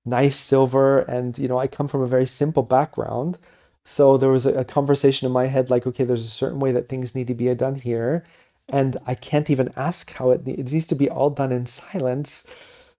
nice 0.04 0.36
silver, 0.36 1.00
and 1.00 1.38
you 1.38 1.48
know, 1.48 1.58
I 1.58 1.66
come 1.66 1.88
from 1.88 2.02
a 2.02 2.06
very 2.06 2.26
simple 2.26 2.62
background. 2.62 3.38
So 3.84 4.16
there 4.16 4.30
was 4.30 4.44
a, 4.46 4.64
conversation 4.64 5.26
in 5.26 5.32
my 5.32 5.46
head, 5.46 5.70
like, 5.70 5.86
okay, 5.86 6.04
there's 6.04 6.26
a 6.26 6.30
certain 6.30 6.60
way 6.60 6.72
that 6.72 6.88
things 6.88 7.14
need 7.14 7.26
to 7.28 7.34
be 7.34 7.52
done 7.54 7.76
here, 7.76 8.24
and 8.68 8.96
I 9.06 9.14
can't 9.14 9.48
even 9.50 9.72
ask 9.76 10.12
how 10.12 10.30
it, 10.30 10.46
it 10.46 10.72
needs 10.72 10.86
to 10.88 10.94
be 10.94 11.08
all 11.08 11.30
done 11.30 11.52
in 11.52 11.66
silence. 11.66 12.46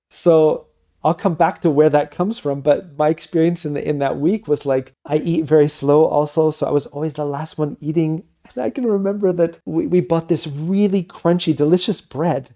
So 0.10 0.68
I'll 1.04 1.14
come 1.14 1.36
back 1.36 1.62
to 1.62 1.70
where 1.70 1.90
that 1.90 2.12
comes 2.12 2.40
from, 2.40 2.62
but 2.62 2.98
my 2.98 3.10
experience 3.10 3.66
in 3.66 3.74
the, 3.74 3.88
in 3.88 4.00
that 4.00 4.18
week 4.18 4.48
was 4.48 4.66
like 4.66 4.94
I 5.06 5.18
eat 5.18 5.46
very 5.46 5.68
slow 5.68 6.06
also, 6.06 6.52
so 6.52 6.68
I 6.68 6.72
was 6.72 6.88
always 6.88 7.14
the 7.14 7.26
last 7.26 7.58
one 7.58 7.78
eating. 7.80 8.24
And 8.56 8.64
I 8.64 8.70
can 8.70 8.86
remember 8.86 9.32
that 9.32 9.60
we, 9.66 9.88
we 9.88 10.02
bought 10.02 10.28
this 10.28 10.48
really 10.48 11.04
crunchy, 11.04 11.56
delicious 11.56 12.02
bread, 12.02 12.52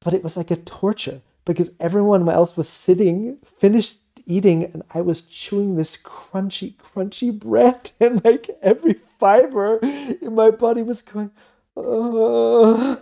but 0.00 0.14
it 0.14 0.22
was 0.22 0.36
like 0.36 0.50
a 0.50 0.56
torture 0.56 1.20
because 1.44 1.72
everyone 1.80 2.28
else 2.28 2.56
was 2.56 2.68
sitting, 2.68 3.38
finished 3.58 3.98
eating, 4.26 4.64
and 4.64 4.82
I 4.92 5.00
was 5.00 5.22
chewing 5.22 5.76
this 5.76 5.96
crunchy, 5.96 6.74
crunchy 6.76 7.36
bread, 7.36 7.92
and 8.00 8.22
like 8.24 8.50
every 8.62 8.94
fiber 9.18 9.78
in 9.82 10.34
my 10.34 10.50
body 10.50 10.82
was 10.82 11.02
going, 11.02 11.30
oh, 11.76 13.00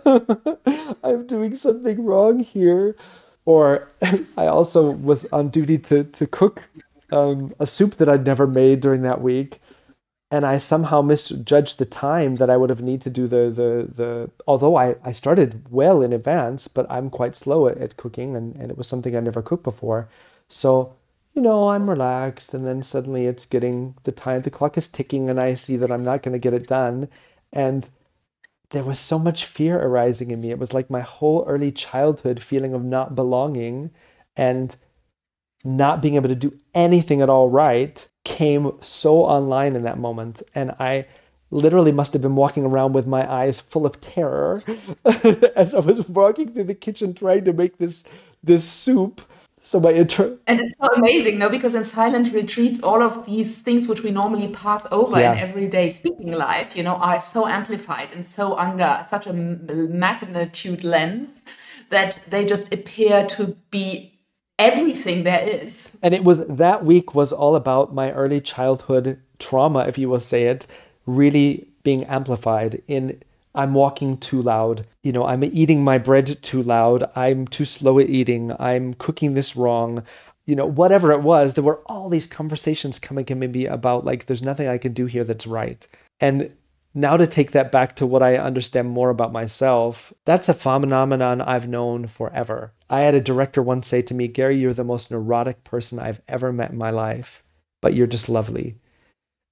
I'm 1.03 1.27
doing 1.27 1.55
something 1.55 2.03
wrong 2.03 2.39
here. 2.39 2.95
Or 3.45 3.89
I 4.37 4.47
also 4.47 4.89
was 4.91 5.25
on 5.25 5.49
duty 5.49 5.77
to 5.77 6.03
to 6.03 6.25
cook 6.25 6.67
um, 7.11 7.53
a 7.59 7.67
soup 7.67 7.95
that 7.95 8.09
I'd 8.09 8.25
never 8.25 8.47
made 8.47 8.81
during 8.81 9.03
that 9.03 9.21
week, 9.21 9.59
and 10.35 10.45
I 10.45 10.57
somehow 10.57 11.01
misjudged 11.01 11.79
the 11.79 11.85
time 11.85 12.35
that 12.35 12.49
I 12.49 12.57
would 12.57 12.69
have 12.69 12.81
need 12.81 13.01
to 13.03 13.09
do 13.09 13.25
the 13.27 13.49
the 13.59 13.69
the. 13.99 14.31
Although 14.45 14.75
I 14.75 14.95
I 15.03 15.13
started 15.13 15.71
well 15.71 16.01
in 16.01 16.11
advance, 16.13 16.67
but 16.67 16.85
I'm 16.91 17.09
quite 17.09 17.35
slow 17.35 17.67
at, 17.67 17.77
at 17.77 17.97
cooking, 17.97 18.35
and 18.35 18.55
and 18.57 18.69
it 18.71 18.77
was 18.77 18.87
something 18.87 19.15
I 19.15 19.21
never 19.21 19.41
cooked 19.41 19.63
before, 19.63 20.09
so 20.49 20.95
you 21.33 21.41
know, 21.41 21.69
I'm 21.69 21.89
relaxed, 21.89 22.53
and 22.53 22.65
then 22.65 22.81
suddenly 22.83 23.25
it's 23.27 23.45
getting 23.45 23.95
the 24.03 24.11
time, 24.11 24.41
the 24.41 24.49
clock 24.49 24.77
is 24.77 24.87
ticking, 24.87 25.29
and 25.29 25.39
I 25.39 25.53
see 25.55 25.77
that 25.77 25.91
I'm 25.91 26.03
not 26.03 26.23
going 26.23 26.33
to 26.33 26.39
get 26.39 26.53
it 26.53 26.67
done. 26.67 27.09
And 27.51 27.89
there 28.71 28.83
was 28.85 28.99
so 28.99 29.19
much 29.19 29.45
fear 29.45 29.77
arising 29.79 30.31
in 30.31 30.41
me. 30.41 30.51
It 30.51 30.59
was 30.59 30.73
like 30.73 30.89
my 30.89 31.01
whole 31.01 31.43
early 31.47 31.71
childhood 31.71 32.41
feeling 32.41 32.73
of 32.73 32.83
not 32.83 33.15
belonging 33.15 33.91
and 34.37 34.75
not 35.63 36.01
being 36.01 36.15
able 36.15 36.29
to 36.29 36.35
do 36.35 36.57
anything 36.73 37.21
at 37.21 37.29
all 37.29 37.49
right 37.49 38.07
came 38.25 38.73
so 38.81 39.19
online 39.19 39.75
in 39.75 39.83
that 39.83 39.97
moment. 39.97 40.43
And 40.53 40.71
I 40.79 41.05
literally 41.51 41.93
must 41.93 42.11
have 42.13 42.21
been 42.21 42.35
walking 42.35 42.65
around 42.65 42.93
with 42.93 43.07
my 43.07 43.31
eyes 43.31 43.61
full 43.61 43.85
of 43.85 44.01
terror 44.01 44.61
as 45.55 45.73
I 45.73 45.79
was 45.79 46.07
walking 46.09 46.51
through 46.53 46.65
the 46.65 46.75
kitchen 46.75 47.13
trying 47.13 47.45
to 47.45 47.53
make 47.53 47.77
this 47.77 48.03
this 48.43 48.67
soup 48.67 49.21
so 49.61 49.79
my 49.79 49.91
inter 49.91 50.37
and 50.47 50.59
it's 50.59 50.73
so 50.79 50.87
amazing 50.97 51.39
no 51.39 51.49
because 51.49 51.73
in 51.73 51.83
silent 51.83 52.31
retreats 52.33 52.81
all 52.83 53.01
of 53.01 53.25
these 53.25 53.59
things 53.59 53.87
which 53.87 54.03
we 54.03 54.11
normally 54.11 54.49
pass 54.49 54.85
over 54.91 55.19
yeah. 55.19 55.33
in 55.33 55.39
everyday 55.39 55.89
speaking 55.89 56.31
life 56.31 56.75
you 56.75 56.83
know 56.83 56.95
are 56.95 57.21
so 57.21 57.47
amplified 57.47 58.11
and 58.11 58.25
so 58.25 58.55
under 58.57 59.03
such 59.07 59.25
a 59.25 59.33
magnitude 59.33 60.83
lens 60.83 61.43
that 61.89 62.19
they 62.27 62.45
just 62.45 62.71
appear 62.73 63.25
to 63.25 63.55
be 63.71 64.14
everything 64.57 65.23
there 65.23 65.41
is 65.41 65.91
and 66.01 66.13
it 66.13 66.23
was 66.23 66.45
that 66.47 66.85
week 66.85 67.13
was 67.13 67.33
all 67.33 67.55
about 67.55 67.93
my 67.93 68.11
early 68.11 68.39
childhood 68.39 69.19
trauma 69.37 69.79
if 69.87 69.97
you 69.97 70.07
will 70.07 70.19
say 70.19 70.43
it 70.43 70.65
really 71.05 71.67
being 71.83 72.03
amplified 72.05 72.81
in 72.87 73.19
I'm 73.55 73.73
walking 73.73 74.17
too 74.17 74.41
loud. 74.41 74.85
You 75.01 75.13
know, 75.13 75.25
I'm 75.25 75.43
eating 75.43 75.83
my 75.83 75.97
bread 75.97 76.41
too 76.43 76.61
loud. 76.61 77.09
I'm 77.15 77.47
too 77.47 77.65
slow 77.65 77.97
at 77.99 78.09
eating. 78.09 78.51
I'm 78.59 78.93
cooking 78.93 79.33
this 79.33 79.55
wrong. 79.55 80.03
You 80.45 80.55
know, 80.57 80.65
whatever 80.65 81.11
it 81.11 81.21
was, 81.21 81.53
there 81.53 81.63
were 81.63 81.79
all 81.85 82.09
these 82.09 82.27
conversations 82.27 82.99
coming 82.99 83.25
to 83.25 83.35
me 83.35 83.65
about 83.65 84.05
like, 84.05 84.25
there's 84.25 84.43
nothing 84.43 84.67
I 84.67 84.77
can 84.77 84.93
do 84.93 85.05
here 85.05 85.23
that's 85.23 85.47
right. 85.47 85.87
And 86.19 86.53
now 86.95 87.17
to 87.17 87.27
take 87.27 87.51
that 87.51 87.71
back 87.71 87.95
to 87.97 88.05
what 88.07 88.23
I 88.23 88.37
understand 88.37 88.89
more 88.89 89.09
about 89.09 89.33
myself, 89.33 90.13
that's 90.23 90.47
a 90.47 90.53
phenomenon 90.53 91.41
I've 91.41 91.67
known 91.67 92.07
forever. 92.07 92.71
I 92.89 93.01
had 93.01 93.13
a 93.13 93.21
director 93.21 93.61
once 93.61 93.87
say 93.87 94.01
to 94.03 94.13
me, 94.13 94.29
Gary, 94.29 94.57
you're 94.57 94.73
the 94.73 94.85
most 94.85 95.11
neurotic 95.11 95.65
person 95.65 95.99
I've 95.99 96.21
ever 96.27 96.53
met 96.53 96.71
in 96.71 96.77
my 96.77 96.91
life, 96.91 97.43
but 97.81 97.93
you're 97.93 98.07
just 98.07 98.29
lovely. 98.29 98.77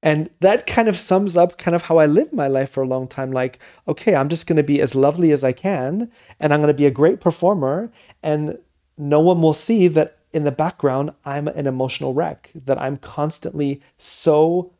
And 0.01 0.29
that 0.39 0.65
kind 0.65 0.87
of 0.87 0.97
sums 0.97 1.35
up 1.35 1.57
kind 1.57 1.75
of 1.75 1.83
how 1.83 1.97
I 1.97 2.05
lived 2.05 2.33
my 2.33 2.47
life 2.47 2.69
for 2.71 2.83
a 2.83 2.87
long 2.87 3.07
time. 3.07 3.31
Like, 3.31 3.59
okay, 3.87 4.15
I'm 4.15 4.29
just 4.29 4.47
going 4.47 4.57
to 4.57 4.63
be 4.63 4.81
as 4.81 4.95
lovely 4.95 5.31
as 5.31 5.43
I 5.43 5.51
can, 5.51 6.11
and 6.39 6.53
I'm 6.53 6.61
going 6.61 6.73
to 6.73 6.73
be 6.73 6.85
a 6.85 6.91
great 6.91 7.19
performer, 7.19 7.91
and 8.21 8.57
no 8.97 9.19
one 9.19 9.41
will 9.41 9.53
see 9.53 9.89
that 9.89 10.17
in 10.31 10.45
the 10.45 10.51
background, 10.51 11.11
I'm 11.25 11.47
an 11.49 11.67
emotional 11.67 12.13
wreck, 12.13 12.51
that 12.55 12.81
I'm 12.81 12.97
constantly 12.97 13.81
so 13.97 14.71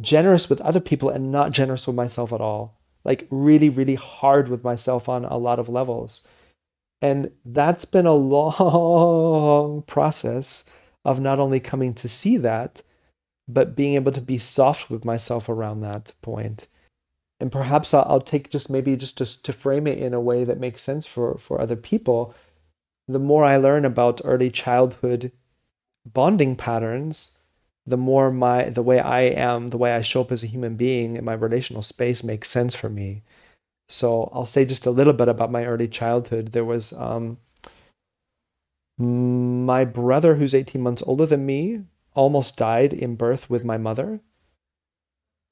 generous 0.00 0.48
with 0.48 0.60
other 0.60 0.80
people 0.80 1.08
and 1.08 1.32
not 1.32 1.52
generous 1.52 1.86
with 1.86 1.96
myself 1.96 2.32
at 2.32 2.40
all. 2.40 2.78
Like, 3.04 3.26
really, 3.30 3.68
really 3.68 3.94
hard 3.94 4.48
with 4.48 4.64
myself 4.64 5.08
on 5.08 5.24
a 5.24 5.36
lot 5.36 5.58
of 5.58 5.68
levels. 5.68 6.26
And 7.00 7.30
that's 7.44 7.84
been 7.84 8.06
a 8.06 8.14
long 8.14 9.82
process 9.86 10.64
of 11.04 11.20
not 11.20 11.38
only 11.38 11.60
coming 11.60 11.94
to 11.94 12.08
see 12.08 12.36
that, 12.38 12.82
but 13.46 13.74
being 13.74 13.94
able 13.94 14.12
to 14.12 14.20
be 14.20 14.36
soft 14.36 14.90
with 14.90 15.04
myself 15.04 15.48
around 15.48 15.80
that 15.80 16.12
point. 16.20 16.66
And 17.40 17.52
perhaps 17.52 17.94
I'll, 17.94 18.20
take 18.20 18.50
just 18.50 18.68
maybe 18.68 18.96
just 18.96 19.16
to, 19.18 19.42
to 19.42 19.52
frame 19.52 19.86
it 19.86 19.98
in 19.98 20.12
a 20.12 20.20
way 20.20 20.44
that 20.44 20.58
makes 20.58 20.82
sense 20.82 21.06
for, 21.06 21.38
for 21.38 21.60
other 21.60 21.76
people. 21.76 22.34
The 23.06 23.20
more 23.20 23.44
I 23.44 23.56
learn 23.56 23.84
about 23.84 24.20
early 24.24 24.50
childhood 24.50 25.32
bonding 26.04 26.56
patterns, 26.56 27.37
the 27.88 27.96
more 27.96 28.30
my 28.30 28.68
the 28.68 28.82
way 28.82 29.00
I 29.00 29.20
am, 29.22 29.68
the 29.68 29.78
way 29.78 29.94
I 29.94 30.02
show 30.02 30.20
up 30.20 30.32
as 30.32 30.44
a 30.44 30.48
human 30.48 30.76
being 30.76 31.16
in 31.16 31.24
my 31.24 31.34
relational 31.34 31.82
space 31.82 32.22
makes 32.22 32.48
sense 32.50 32.74
for 32.74 32.88
me. 32.88 33.22
So 33.88 34.30
I'll 34.32 34.46
say 34.46 34.64
just 34.64 34.86
a 34.86 34.90
little 34.90 35.14
bit 35.14 35.28
about 35.28 35.50
my 35.50 35.64
early 35.64 35.88
childhood. 35.88 36.52
There 36.52 36.64
was 36.64 36.92
um, 36.92 37.38
my 38.98 39.84
brother, 39.84 40.34
who's 40.34 40.54
18 40.54 40.80
months 40.82 41.02
older 41.06 41.24
than 41.24 41.46
me, 41.46 41.84
almost 42.14 42.56
died 42.56 42.92
in 42.92 43.14
birth 43.16 43.48
with 43.48 43.64
my 43.64 43.78
mother. 43.78 44.20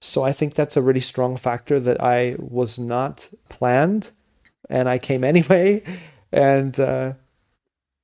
So 0.01 0.23
I 0.23 0.33
think 0.33 0.55
that's 0.55 0.77
a 0.77 0.83
really 0.83 1.01
strong 1.01 1.37
factor 1.37 1.81
that 1.81 2.03
I 2.03 2.35
was 2.39 2.79
not 2.79 3.31
planned 3.49 4.11
and 4.69 4.89
I 4.89 4.99
came 4.99 5.25
anyway. 5.33 5.83
And 6.31 6.79
uh, 6.79 7.15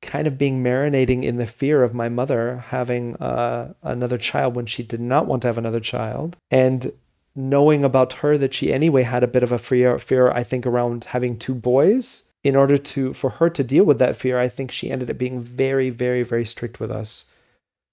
kind 0.02 0.26
of 0.26 0.36
being 0.36 0.62
marinating 0.62 1.22
in 1.22 1.36
the 1.36 1.46
fear 1.46 1.82
of 1.82 1.94
my 1.94 2.08
mother 2.08 2.64
having 2.68 3.16
uh, 3.16 3.72
another 3.82 4.18
child 4.18 4.54
when 4.54 4.66
she 4.66 4.82
did 4.82 5.00
not 5.00 5.26
want 5.26 5.42
to 5.42 5.48
have 5.48 5.56
another 5.56 5.80
child 5.80 6.36
and 6.50 6.92
knowing 7.34 7.82
about 7.82 8.14
her 8.14 8.36
that 8.36 8.52
she 8.52 8.72
anyway 8.72 9.04
had 9.04 9.22
a 9.22 9.28
bit 9.28 9.42
of 9.42 9.52
a 9.52 9.58
fear 9.58 9.98
fear 9.98 10.30
i 10.30 10.42
think 10.42 10.66
around 10.66 11.04
having 11.04 11.38
two 11.38 11.54
boys. 11.54 12.24
In 12.44 12.56
order 12.56 12.76
to 12.76 13.14
for 13.14 13.30
her 13.30 13.48
to 13.50 13.62
deal 13.62 13.84
with 13.84 14.00
that 14.00 14.16
fear 14.16 14.38
i 14.38 14.48
think 14.48 14.70
she 14.72 14.90
ended 14.90 15.08
up 15.08 15.16
being 15.16 15.40
very 15.40 15.90
very 15.90 16.24
very 16.24 16.44
strict 16.44 16.80
with 16.80 16.90
us. 16.90 17.30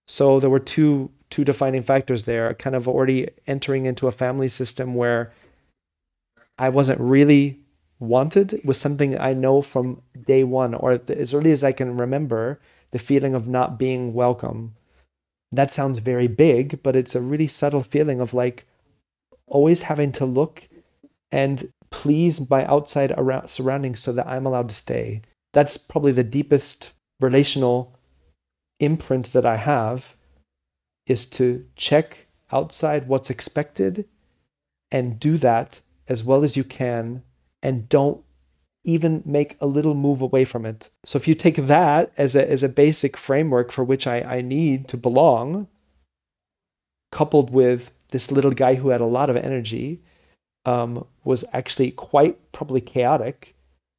So 0.08 0.40
there 0.40 0.50
were 0.50 0.60
two 0.60 1.12
two 1.30 1.46
defining 1.46 1.84
factors 1.84 2.26
there 2.26 2.52
kind 2.56 2.76
of 2.76 2.88
already 2.88 3.30
entering 3.46 3.86
into 3.86 4.08
a 4.08 4.12
family 4.12 4.48
system 4.48 4.96
where 4.96 5.32
i 6.58 6.68
wasn't 6.68 7.00
really 7.00 7.60
wanted 8.00 8.62
was 8.64 8.80
something 8.80 9.20
I 9.20 9.34
know 9.34 9.62
from 9.62 10.02
day 10.26 10.44
one, 10.44 10.74
or 10.74 11.02
as 11.08 11.34
early 11.34 11.52
as 11.52 11.64
I 11.64 11.72
can 11.72 11.98
remember, 11.98 12.60
the 12.92 13.00
feeling 13.00 13.36
of 13.36 13.48
not 13.48 13.78
being 13.78 14.14
welcome. 14.14 14.76
That 15.52 15.74
sounds 15.74 16.00
very 16.00 16.28
big, 16.28 16.82
but 16.84 16.96
it's 16.96 17.16
a 17.16 17.22
really 17.22 17.48
subtle 17.48 17.84
feeling 17.84 18.20
of 18.20 18.34
like 18.34 18.66
always 19.48 19.84
having 19.84 20.12
to 20.14 20.26
look 20.26 20.70
and 21.32 21.72
please 21.90 22.50
my 22.50 22.66
outside 22.66 23.12
around 23.18 23.50
surroundings 23.50 24.00
so 24.00 24.12
that 24.12 24.28
I'm 24.28 24.46
allowed 24.46 24.70
to 24.70 24.76
stay. 24.76 25.22
That's 25.54 25.78
probably 25.78 26.12
the 26.12 26.24
deepest 26.24 26.92
relational 27.20 27.96
imprint 28.80 29.34
that 29.34 29.46
I 29.46 29.58
have 29.58 30.16
is 31.08 31.26
to 31.26 31.66
check 31.76 32.28
outside 32.52 33.08
what's 33.08 33.30
expected 33.30 34.08
and 34.92 35.20
do 35.20 35.38
that 35.38 35.82
as 36.08 36.24
well 36.24 36.44
as 36.44 36.56
you 36.56 36.64
can 36.64 37.24
and 37.62 37.90
don't 37.90 38.24
even 38.84 39.22
make 39.26 39.58
a 39.60 39.68
little 39.68 39.94
move 39.94 40.22
away 40.22 40.46
from 40.46 40.66
it. 40.66 40.90
So 41.06 41.18
if 41.18 41.28
you 41.28 41.36
take 41.36 41.58
that 41.58 42.12
as 42.18 42.36
a, 42.36 42.50
as 42.50 42.64
a 42.64 42.70
basic 42.70 43.18
framework 43.18 43.72
for 43.72 43.84
which 43.84 44.08
I, 44.08 44.22
I 44.22 44.42
need 44.42 44.88
to 44.88 44.98
belong, 44.98 45.68
coupled 47.12 47.50
with 47.50 47.92
this 48.10 48.32
little 48.32 48.52
guy 48.52 48.76
who 48.76 48.90
had 48.90 49.02
a 49.02 49.06
lot 49.06 49.30
of 49.30 49.36
energy, 49.36 50.02
um, 50.66 51.06
was 51.24 51.44
actually 51.54 51.92
quite 51.92 52.52
probably 52.52 52.82
chaotic, 52.82 53.56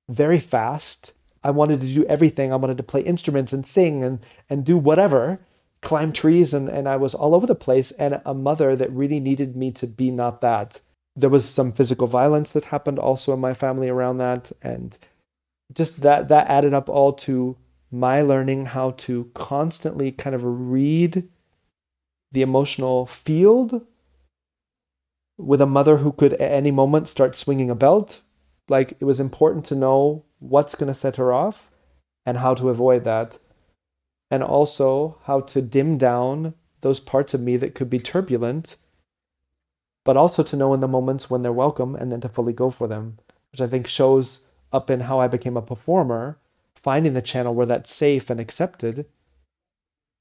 very 0.08 0.40
fast. 0.40 1.12
I 1.42 1.50
wanted 1.50 1.80
to 1.80 1.86
do 1.86 2.04
everything. 2.06 2.52
I 2.52 2.56
wanted 2.56 2.76
to 2.78 2.82
play 2.82 3.02
instruments 3.02 3.52
and 3.52 3.66
sing 3.66 4.04
and, 4.04 4.20
and 4.48 4.64
do 4.64 4.76
whatever, 4.76 5.40
climb 5.80 6.12
trees, 6.12 6.52
and, 6.52 6.68
and 6.68 6.88
I 6.88 6.96
was 6.96 7.14
all 7.14 7.34
over 7.34 7.46
the 7.46 7.54
place. 7.54 7.92
And 7.92 8.20
a 8.24 8.34
mother 8.34 8.76
that 8.76 8.90
really 8.92 9.20
needed 9.20 9.56
me 9.56 9.70
to 9.72 9.86
be 9.86 10.11
not 10.11 10.40
that 10.40 10.80
there 11.16 11.30
was 11.30 11.48
some 11.48 11.72
physical 11.72 12.06
violence 12.06 12.50
that 12.52 12.66
happened 12.66 12.98
also 12.98 13.32
in 13.32 13.40
my 13.40 13.54
family 13.54 13.88
around 13.88 14.18
that 14.18 14.52
and 14.62 14.96
just 15.72 16.02
that 16.02 16.28
that 16.28 16.48
added 16.48 16.74
up 16.74 16.88
all 16.88 17.12
to 17.12 17.56
my 17.90 18.22
learning 18.22 18.66
how 18.66 18.92
to 18.92 19.30
constantly 19.34 20.12
kind 20.12 20.34
of 20.34 20.42
read 20.44 21.28
the 22.32 22.42
emotional 22.42 23.06
field 23.06 23.84
with 25.36 25.61
a 25.61 25.66
mother 25.66 25.98
who 25.98 26.12
could 26.12 26.34
at 26.34 26.52
any 26.52 26.70
moment 26.70 27.08
start 27.08 27.34
swinging 27.34 27.70
a 27.70 27.74
belt. 27.74 28.20
Like 28.68 28.92
it 29.00 29.04
was 29.04 29.18
important 29.18 29.64
to 29.66 29.74
know 29.74 30.24
what's 30.38 30.74
going 30.74 30.88
to 30.88 30.94
set 30.94 31.16
her 31.16 31.32
off 31.32 31.70
and 32.24 32.38
how 32.38 32.54
to 32.54 32.68
avoid 32.68 33.04
that 33.04 33.38
and 34.30 34.42
also 34.42 35.18
how 35.24 35.40
to 35.40 35.61
dim 35.61 35.98
down 35.98 36.54
those 36.82 37.00
parts 37.00 37.34
of 37.34 37.40
me 37.40 37.56
that 37.56 37.74
could 37.74 37.90
be 37.90 37.98
turbulent 37.98 38.76
but 40.05 40.16
also 40.16 40.42
to 40.42 40.57
know 40.57 40.74
in 40.74 40.80
the 40.80 40.88
moments 40.88 41.28
when 41.28 41.42
they're 41.42 41.53
welcome 41.53 41.94
and 41.94 42.11
then 42.11 42.20
to 42.20 42.28
fully 42.28 42.53
go 42.53 42.70
for 42.70 42.86
them, 42.86 43.18
which 43.53 43.61
I 43.61 43.66
think 43.66 43.86
shows 43.86 44.42
up 44.72 44.90
in 44.90 45.01
how 45.01 45.20
I 45.20 45.28
became 45.28 45.57
a 45.57 45.62
performer, 45.62 46.38
finding 46.74 47.14
the 47.14 47.22
channel 47.22 47.55
where 47.55 47.66
that's 47.66 47.92
safe 47.92 48.30
and 48.30 48.40
accepted, 48.40 49.07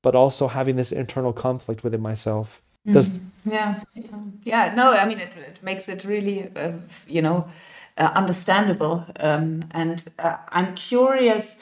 but 0.01 0.15
also 0.15 0.47
having 0.47 0.75
this 0.75 0.91
internal 0.91 1.33
conflict 1.33 1.83
within 1.83 2.01
myself. 2.01 2.61
Does 2.85 3.09
mm-hmm. 3.09 3.51
yeah, 3.51 3.79
yeah, 4.43 4.73
no, 4.73 4.93
I 4.93 5.05
mean 5.05 5.19
it, 5.19 5.31
it 5.35 5.61
makes 5.61 5.89
it 5.89 6.05
really, 6.05 6.49
uh, 6.55 6.71
you 7.07 7.21
know, 7.21 7.49
uh, 7.97 8.11
understandable, 8.15 9.05
um, 9.19 9.61
and 9.71 10.05
uh, 10.17 10.37
I'm 10.49 10.73
curious 10.75 11.59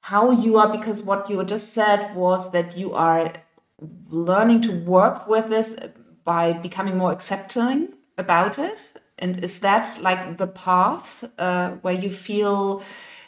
how 0.00 0.32
you 0.32 0.58
are 0.58 0.70
because 0.70 1.02
what 1.02 1.30
you 1.30 1.42
just 1.44 1.72
said 1.72 2.14
was 2.14 2.50
that 2.52 2.76
you 2.76 2.92
are 2.94 3.32
learning 4.10 4.62
to 4.62 4.72
work 4.72 5.28
with 5.28 5.48
this 5.48 5.76
by 6.26 6.52
becoming 6.52 6.98
more 6.98 7.12
accepting 7.12 7.94
about 8.18 8.58
it? 8.58 8.92
And 9.18 9.42
is 9.42 9.60
that 9.60 9.98
like 10.02 10.36
the 10.36 10.46
path 10.46 11.24
uh, 11.38 11.70
where 11.80 11.94
you 11.94 12.10
feel 12.10 12.82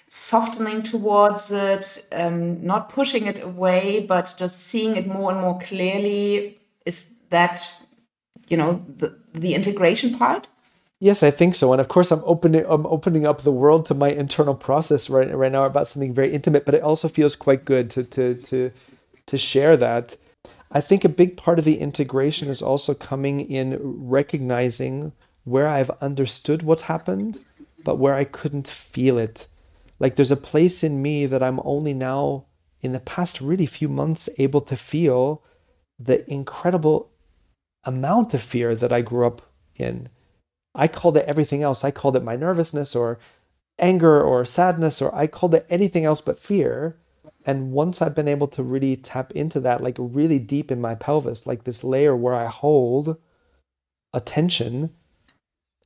softening 0.08 0.82
towards 0.82 1.50
it, 1.50 2.04
um, 2.12 2.62
not 2.62 2.90
pushing 2.90 3.26
it 3.26 3.42
away, 3.42 4.00
but 4.00 4.34
just 4.36 4.60
seeing 4.60 4.96
it 4.96 5.06
more 5.06 5.32
and 5.32 5.40
more 5.40 5.58
clearly? 5.58 6.58
Is 6.84 7.10
that, 7.30 7.72
you 8.48 8.58
know, 8.58 8.84
the, 8.98 9.16
the 9.32 9.54
integration 9.54 10.18
part? 10.18 10.48
Yes, 11.00 11.22
I 11.22 11.30
think 11.30 11.54
so. 11.54 11.72
And 11.72 11.80
of 11.80 11.88
course, 11.88 12.10
I'm 12.10 12.22
opening 12.24 12.64
I'm 12.68 12.84
opening 12.86 13.24
up 13.24 13.42
the 13.42 13.52
world 13.52 13.86
to 13.86 13.94
my 13.94 14.10
internal 14.10 14.54
process 14.54 15.08
right 15.08 15.32
right 15.32 15.52
now 15.52 15.64
about 15.64 15.86
something 15.86 16.12
very 16.12 16.32
intimate. 16.34 16.64
But 16.64 16.74
it 16.74 16.82
also 16.82 17.08
feels 17.08 17.36
quite 17.36 17.64
good 17.64 17.88
to 17.90 18.02
to 18.02 18.34
to 18.34 18.72
to 19.26 19.38
share 19.38 19.76
that 19.76 20.16
I 20.70 20.80
think 20.80 21.04
a 21.04 21.08
big 21.08 21.36
part 21.36 21.58
of 21.58 21.64
the 21.64 21.78
integration 21.78 22.48
is 22.48 22.60
also 22.60 22.94
coming 22.94 23.40
in 23.40 23.78
recognizing 23.80 25.12
where 25.44 25.68
I've 25.68 25.90
understood 26.02 26.62
what 26.62 26.82
happened, 26.82 27.40
but 27.84 27.96
where 27.96 28.14
I 28.14 28.24
couldn't 28.24 28.68
feel 28.68 29.18
it. 29.18 29.46
Like 29.98 30.14
there's 30.14 30.30
a 30.30 30.36
place 30.36 30.84
in 30.84 31.00
me 31.00 31.26
that 31.26 31.42
I'm 31.42 31.60
only 31.64 31.94
now, 31.94 32.44
in 32.82 32.92
the 32.92 33.00
past 33.00 33.40
really 33.40 33.66
few 33.66 33.88
months, 33.88 34.28
able 34.38 34.60
to 34.62 34.76
feel 34.76 35.42
the 35.98 36.30
incredible 36.30 37.10
amount 37.84 38.34
of 38.34 38.42
fear 38.42 38.74
that 38.74 38.92
I 38.92 39.00
grew 39.00 39.26
up 39.26 39.42
in. 39.74 40.10
I 40.74 40.86
called 40.86 41.16
it 41.16 41.26
everything 41.26 41.62
else. 41.62 41.82
I 41.82 41.90
called 41.90 42.14
it 42.14 42.22
my 42.22 42.36
nervousness 42.36 42.94
or 42.94 43.18
anger 43.78 44.22
or 44.22 44.44
sadness, 44.44 45.00
or 45.00 45.14
I 45.14 45.26
called 45.26 45.54
it 45.54 45.66
anything 45.70 46.04
else 46.04 46.20
but 46.20 46.38
fear. 46.38 46.98
And 47.48 47.72
once 47.72 48.02
I've 48.02 48.14
been 48.14 48.28
able 48.28 48.48
to 48.48 48.62
really 48.62 48.94
tap 48.94 49.32
into 49.32 49.58
that, 49.60 49.82
like 49.82 49.96
really 49.98 50.38
deep 50.38 50.70
in 50.70 50.82
my 50.82 50.94
pelvis, 50.94 51.46
like 51.46 51.64
this 51.64 51.82
layer 51.82 52.14
where 52.14 52.34
I 52.34 52.46
hold 52.46 53.16
attention 54.12 54.90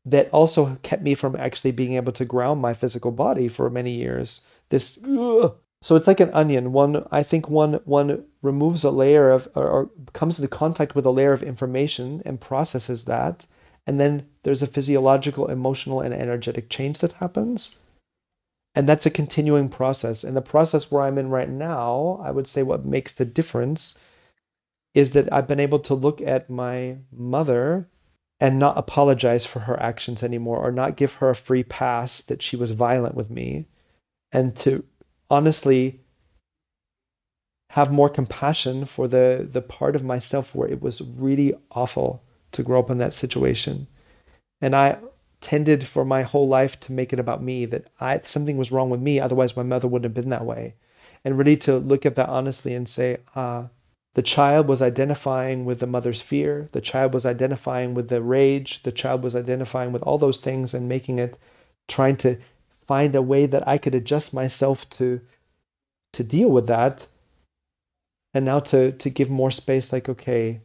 that 0.04 0.28
also 0.30 0.76
kept 0.82 1.04
me 1.04 1.14
from 1.14 1.36
actually 1.36 1.70
being 1.70 1.94
able 1.94 2.12
to 2.14 2.24
ground 2.24 2.60
my 2.60 2.74
physical 2.74 3.12
body 3.12 3.46
for 3.46 3.70
many 3.70 3.92
years. 3.92 4.44
This, 4.70 4.98
ugh. 5.04 5.54
so 5.80 5.94
it's 5.94 6.08
like 6.08 6.18
an 6.18 6.32
onion. 6.34 6.72
One, 6.72 7.06
I 7.12 7.22
think 7.22 7.48
one 7.48 7.74
one 7.84 8.24
removes 8.42 8.82
a 8.82 8.90
layer 8.90 9.30
of, 9.30 9.48
or, 9.54 9.68
or 9.68 9.90
comes 10.12 10.40
into 10.40 10.48
contact 10.48 10.96
with 10.96 11.06
a 11.06 11.10
layer 11.10 11.32
of 11.32 11.44
information 11.44 12.22
and 12.24 12.40
processes 12.40 13.04
that, 13.04 13.46
and 13.86 14.00
then 14.00 14.26
there's 14.42 14.62
a 14.62 14.66
physiological, 14.66 15.46
emotional, 15.46 16.00
and 16.00 16.12
energetic 16.12 16.68
change 16.68 16.98
that 16.98 17.12
happens. 17.12 17.76
And 18.74 18.88
that's 18.88 19.06
a 19.06 19.10
continuing 19.10 19.68
process. 19.68 20.24
And 20.24 20.36
the 20.36 20.42
process 20.42 20.90
where 20.90 21.02
I'm 21.02 21.18
in 21.18 21.28
right 21.28 21.48
now, 21.48 22.20
I 22.22 22.30
would 22.30 22.48
say 22.48 22.62
what 22.62 22.86
makes 22.86 23.12
the 23.12 23.24
difference 23.24 24.00
is 24.94 25.10
that 25.12 25.30
I've 25.32 25.48
been 25.48 25.60
able 25.60 25.78
to 25.80 25.94
look 25.94 26.20
at 26.20 26.50
my 26.50 26.98
mother 27.10 27.88
and 28.40 28.58
not 28.58 28.76
apologize 28.76 29.46
for 29.46 29.60
her 29.60 29.80
actions 29.80 30.22
anymore 30.22 30.58
or 30.58 30.72
not 30.72 30.96
give 30.96 31.14
her 31.14 31.30
a 31.30 31.36
free 31.36 31.62
pass 31.62 32.20
that 32.22 32.42
she 32.42 32.56
was 32.56 32.72
violent 32.72 33.14
with 33.14 33.30
me 33.30 33.66
and 34.32 34.56
to 34.56 34.84
honestly 35.30 36.00
have 37.70 37.92
more 37.92 38.08
compassion 38.08 38.84
for 38.84 39.06
the 39.06 39.48
the 39.50 39.62
part 39.62 39.94
of 39.94 40.04
myself 40.04 40.54
where 40.54 40.68
it 40.68 40.82
was 40.82 41.00
really 41.00 41.54
awful 41.70 42.22
to 42.50 42.62
grow 42.62 42.80
up 42.80 42.90
in 42.90 42.98
that 42.98 43.14
situation 43.14 43.86
and 44.60 44.74
i 44.74 44.98
tended 45.42 45.86
for 45.86 46.04
my 46.04 46.22
whole 46.22 46.48
life 46.48 46.78
to 46.80 46.92
make 46.92 47.12
it 47.12 47.18
about 47.18 47.42
me 47.42 47.66
that 47.66 47.88
I 48.00 48.20
something 48.20 48.56
was 48.56 48.72
wrong 48.72 48.90
with 48.90 49.00
me 49.00 49.20
otherwise 49.20 49.56
my 49.56 49.62
mother 49.62 49.88
wouldn't 49.88 50.04
have 50.04 50.22
been 50.22 50.30
that 50.30 50.46
way. 50.46 50.74
And 51.24 51.38
really 51.38 51.56
to 51.58 51.76
look 51.76 52.06
at 52.06 52.16
that 52.16 52.28
honestly 52.28 52.74
and 52.74 52.88
say 52.88 53.18
ah 53.36 53.68
the 54.14 54.22
child 54.22 54.68
was 54.68 54.82
identifying 54.82 55.64
with 55.64 55.80
the 55.80 55.86
mother's 55.86 56.20
fear 56.20 56.68
the 56.72 56.80
child 56.80 57.14
was 57.14 57.26
identifying 57.26 57.94
with 57.94 58.08
the 58.08 58.22
rage 58.22 58.82
the 58.82 58.92
child 58.92 59.22
was 59.22 59.34
identifying 59.34 59.92
with 59.92 60.02
all 60.02 60.18
those 60.18 60.38
things 60.38 60.74
and 60.74 60.88
making 60.88 61.18
it 61.18 61.38
trying 61.88 62.16
to 62.16 62.38
find 62.86 63.14
a 63.14 63.22
way 63.22 63.46
that 63.46 63.66
I 63.66 63.78
could 63.78 63.94
adjust 63.94 64.34
myself 64.34 64.88
to 64.90 65.20
to 66.12 66.22
deal 66.22 66.48
with 66.48 66.66
that. 66.66 67.06
And 68.34 68.44
now 68.44 68.60
to 68.60 68.92
to 68.92 69.10
give 69.10 69.30
more 69.30 69.50
space 69.50 69.92
like 69.92 70.08
okay 70.08 70.60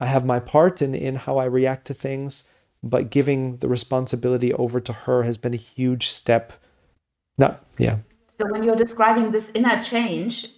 I 0.00 0.06
have 0.06 0.24
my 0.24 0.40
part 0.40 0.82
in 0.82 0.94
in 0.94 1.16
how 1.16 1.38
I 1.38 1.44
react 1.44 1.86
to 1.86 1.94
things 1.94 2.50
but 2.84 3.10
giving 3.10 3.56
the 3.58 3.68
responsibility 3.68 4.52
over 4.52 4.78
to 4.80 4.92
her 4.92 5.22
has 5.22 5.38
been 5.38 5.54
a 5.54 5.58
huge 5.58 6.08
step. 6.08 6.52
No, 7.38 7.56
yeah. 7.78 7.98
So 8.28 8.46
when 8.50 8.62
you're 8.62 8.76
describing 8.76 9.30
this 9.32 9.50
inner 9.54 9.82
change, 9.82 10.48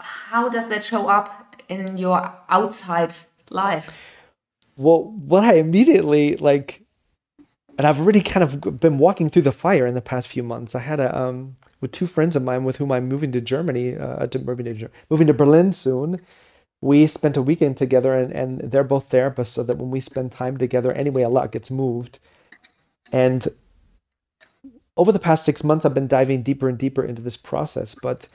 how 0.00 0.48
does 0.48 0.68
that 0.68 0.82
show 0.84 1.08
up 1.08 1.56
in 1.68 1.96
your 1.96 2.32
outside 2.48 3.14
life? 3.50 3.92
Well, 4.76 5.04
what 5.04 5.44
I 5.44 5.54
immediately 5.54 6.36
like, 6.36 6.84
and 7.76 7.86
I've 7.86 8.00
already 8.00 8.20
kind 8.20 8.42
of 8.42 8.80
been 8.80 8.98
walking 8.98 9.28
through 9.28 9.42
the 9.42 9.52
fire 9.52 9.86
in 9.86 9.94
the 9.94 10.00
past 10.00 10.28
few 10.28 10.42
months. 10.42 10.74
I 10.74 10.80
had 10.80 11.00
a 11.00 11.16
um, 11.16 11.56
with 11.80 11.92
two 11.92 12.06
friends 12.06 12.34
of 12.34 12.42
mine 12.42 12.64
with 12.64 12.76
whom 12.76 12.90
I'm 12.90 13.08
moving 13.08 13.30
to 13.32 13.40
Germany, 13.40 13.96
uh, 13.96 14.26
to, 14.26 14.38
moving, 14.38 14.66
to, 14.66 14.90
moving 15.10 15.26
to 15.28 15.34
Berlin 15.34 15.72
soon. 15.72 16.20
We 16.80 17.06
spent 17.06 17.36
a 17.36 17.42
weekend 17.42 17.76
together, 17.76 18.14
and, 18.14 18.32
and 18.32 18.70
they're 18.70 18.84
both 18.84 19.10
therapists, 19.10 19.48
so 19.48 19.62
that 19.62 19.78
when 19.78 19.90
we 19.90 20.00
spend 20.00 20.32
time 20.32 20.56
together, 20.56 20.92
anyway, 20.92 21.22
a 21.22 21.28
lot 21.28 21.52
gets 21.52 21.70
moved. 21.70 22.18
And 23.12 23.48
over 24.96 25.12
the 25.12 25.18
past 25.18 25.44
six 25.44 25.64
months, 25.64 25.84
I've 25.84 25.94
been 25.94 26.08
diving 26.08 26.42
deeper 26.42 26.68
and 26.68 26.78
deeper 26.78 27.04
into 27.04 27.22
this 27.22 27.36
process, 27.36 27.94
but 27.94 28.28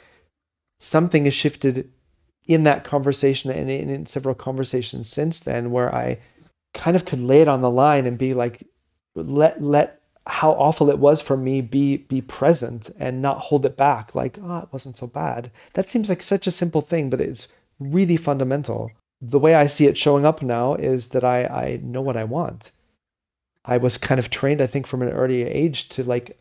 something 0.79 1.25
has 1.25 1.33
shifted 1.33 1.91
in 2.45 2.63
that 2.63 2.83
conversation 2.83 3.51
and 3.51 3.69
in, 3.69 3.89
in 3.89 4.05
several 4.05 4.35
conversations 4.35 5.09
since 5.09 5.39
then 5.39 5.71
where 5.71 5.93
I 5.93 6.19
kind 6.73 6.95
of 6.95 7.05
could 7.05 7.21
lay 7.21 7.41
it 7.41 7.47
on 7.47 7.61
the 7.61 7.69
line 7.69 8.05
and 8.05 8.17
be 8.17 8.33
like, 8.33 8.67
let, 9.15 9.61
let 9.61 10.01
how 10.25 10.51
awful 10.53 10.89
it 10.89 10.99
was 10.99 11.21
for 11.21 11.35
me 11.35 11.59
be 11.59 11.97
be 11.97 12.21
present 12.21 12.89
and 12.97 13.21
not 13.21 13.39
hold 13.39 13.65
it 13.65 13.75
back 13.75 14.15
like 14.15 14.37
oh 14.41 14.59
it 14.59 14.69
wasn't 14.71 14.95
so 14.95 15.05
bad 15.05 15.51
that 15.73 15.85
seems 15.85 16.07
like 16.07 16.23
such 16.23 16.47
a 16.47 16.51
simple 16.51 16.79
thing 16.79 17.09
but 17.09 17.19
it's 17.19 17.49
really 17.79 18.17
fundamental 18.17 18.91
the 19.21 19.39
way 19.39 19.55
i 19.55 19.65
see 19.65 19.87
it 19.87 19.97
showing 19.97 20.25
up 20.25 20.41
now 20.41 20.75
is 20.75 21.09
that 21.09 21.23
i 21.23 21.45
i 21.45 21.79
know 21.81 22.01
what 22.01 22.17
i 22.17 22.23
want 22.23 22.71
i 23.65 23.77
was 23.77 23.97
kind 23.97 24.19
of 24.19 24.29
trained 24.29 24.61
i 24.61 24.67
think 24.67 24.85
from 24.85 25.01
an 25.01 25.09
early 25.09 25.43
age 25.43 25.89
to 25.89 26.03
like 26.03 26.37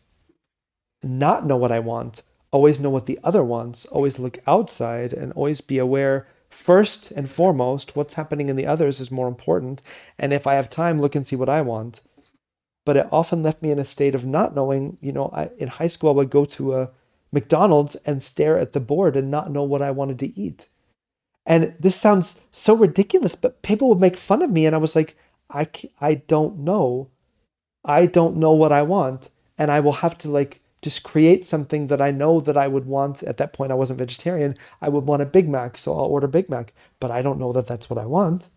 not 1.03 1.45
know 1.45 1.57
what 1.57 1.71
I 1.71 1.79
want, 1.79 2.23
always 2.51 2.79
know 2.79 2.89
what 2.89 3.05
the 3.05 3.19
other 3.23 3.43
wants, 3.43 3.85
always 3.85 4.19
look 4.19 4.39
outside, 4.47 5.13
and 5.13 5.33
always 5.33 5.61
be 5.61 5.77
aware 5.77 6.27
first 6.49 7.11
and 7.11 7.29
foremost 7.29 7.95
what's 7.95 8.13
happening 8.13 8.47
in 8.47 8.55
the 8.55 8.67
others 8.67 9.01
is 9.01 9.11
more 9.11 9.27
important. 9.27 9.81
And 10.17 10.31
if 10.31 10.47
I 10.47 10.53
have 10.53 10.69
time, 10.69 11.01
look 11.01 11.15
and 11.15 11.25
see 11.25 11.35
what 11.35 11.49
I 11.49 11.61
want. 11.61 12.01
But 12.85 12.97
it 12.97 13.07
often 13.11 13.43
left 13.43 13.61
me 13.61 13.71
in 13.71 13.79
a 13.79 13.85
state 13.85 14.13
of 14.13 14.25
not 14.25 14.53
knowing. 14.53 14.97
You 15.01 15.13
know, 15.13 15.29
I, 15.33 15.49
in 15.57 15.67
high 15.67 15.87
school, 15.87 16.09
I 16.09 16.13
would 16.13 16.29
go 16.29 16.45
to 16.45 16.75
a 16.75 16.89
McDonald's 17.31 17.95
and 18.05 18.21
stare 18.21 18.59
at 18.59 18.73
the 18.73 18.79
board 18.79 19.15
and 19.15 19.31
not 19.31 19.51
know 19.51 19.63
what 19.63 19.81
I 19.81 19.91
wanted 19.91 20.19
to 20.19 20.39
eat. 20.39 20.67
And 21.45 21.75
this 21.79 21.95
sounds 21.95 22.41
so 22.51 22.73
ridiculous, 22.73 23.35
but 23.35 23.61
people 23.61 23.89
would 23.89 23.99
make 23.99 24.15
fun 24.15 24.41
of 24.41 24.51
me. 24.51 24.65
And 24.65 24.75
I 24.75 24.79
was 24.79 24.95
like, 24.95 25.17
I, 25.49 25.67
I 25.99 26.15
don't 26.15 26.59
know. 26.59 27.09
I 27.83 28.05
don't 28.05 28.37
know 28.37 28.51
what 28.51 28.71
I 28.71 28.81
want. 28.81 29.29
And 29.57 29.69
I 29.69 29.79
will 29.79 29.93
have 29.93 30.17
to 30.19 30.29
like 30.29 30.61
just 30.81 31.03
create 31.03 31.45
something 31.45 31.87
that 31.87 32.01
I 32.01 32.11
know 32.11 32.39
that 32.39 32.57
I 32.57 32.67
would 32.67 32.85
want. 32.85 33.23
At 33.23 33.37
that 33.37 33.53
point, 33.53 33.71
I 33.71 33.75
wasn't 33.75 33.99
vegetarian. 33.99 34.55
I 34.81 34.89
would 34.89 35.05
want 35.05 35.21
a 35.21 35.25
Big 35.25 35.49
Mac, 35.49 35.77
so 35.77 35.93
I'll 35.93 36.05
order 36.05 36.27
Big 36.27 36.49
Mac, 36.49 36.73
but 36.99 37.11
I 37.11 37.21
don't 37.21 37.39
know 37.39 37.53
that 37.53 37.67
that's 37.67 37.89
what 37.89 37.99
I 37.99 38.05
want. 38.05 38.49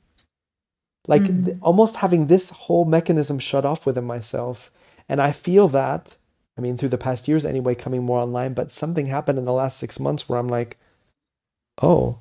Like 1.07 1.23
mm-hmm. 1.23 1.45
th- 1.45 1.57
almost 1.63 1.97
having 1.97 2.27
this 2.27 2.51
whole 2.51 2.85
mechanism 2.85 3.39
shut 3.39 3.65
off 3.65 3.87
within 3.87 4.05
myself. 4.05 4.71
And 5.09 5.21
I 5.21 5.31
feel 5.31 5.69
that, 5.69 6.17
I 6.59 6.61
mean, 6.61 6.77
through 6.77 6.89
the 6.89 6.99
past 6.99 7.29
years 7.29 7.45
anyway, 7.45 7.75
coming 7.75 8.03
more 8.03 8.19
online, 8.19 8.55
but 8.55 8.73
something 8.73 9.07
happened 9.07 9.39
in 9.39 9.45
the 9.45 9.53
last 9.53 9.79
six 9.79 10.01
months 10.01 10.29
where 10.29 10.39
I'm 10.39 10.49
like, 10.49 10.79
oh, 11.81 12.19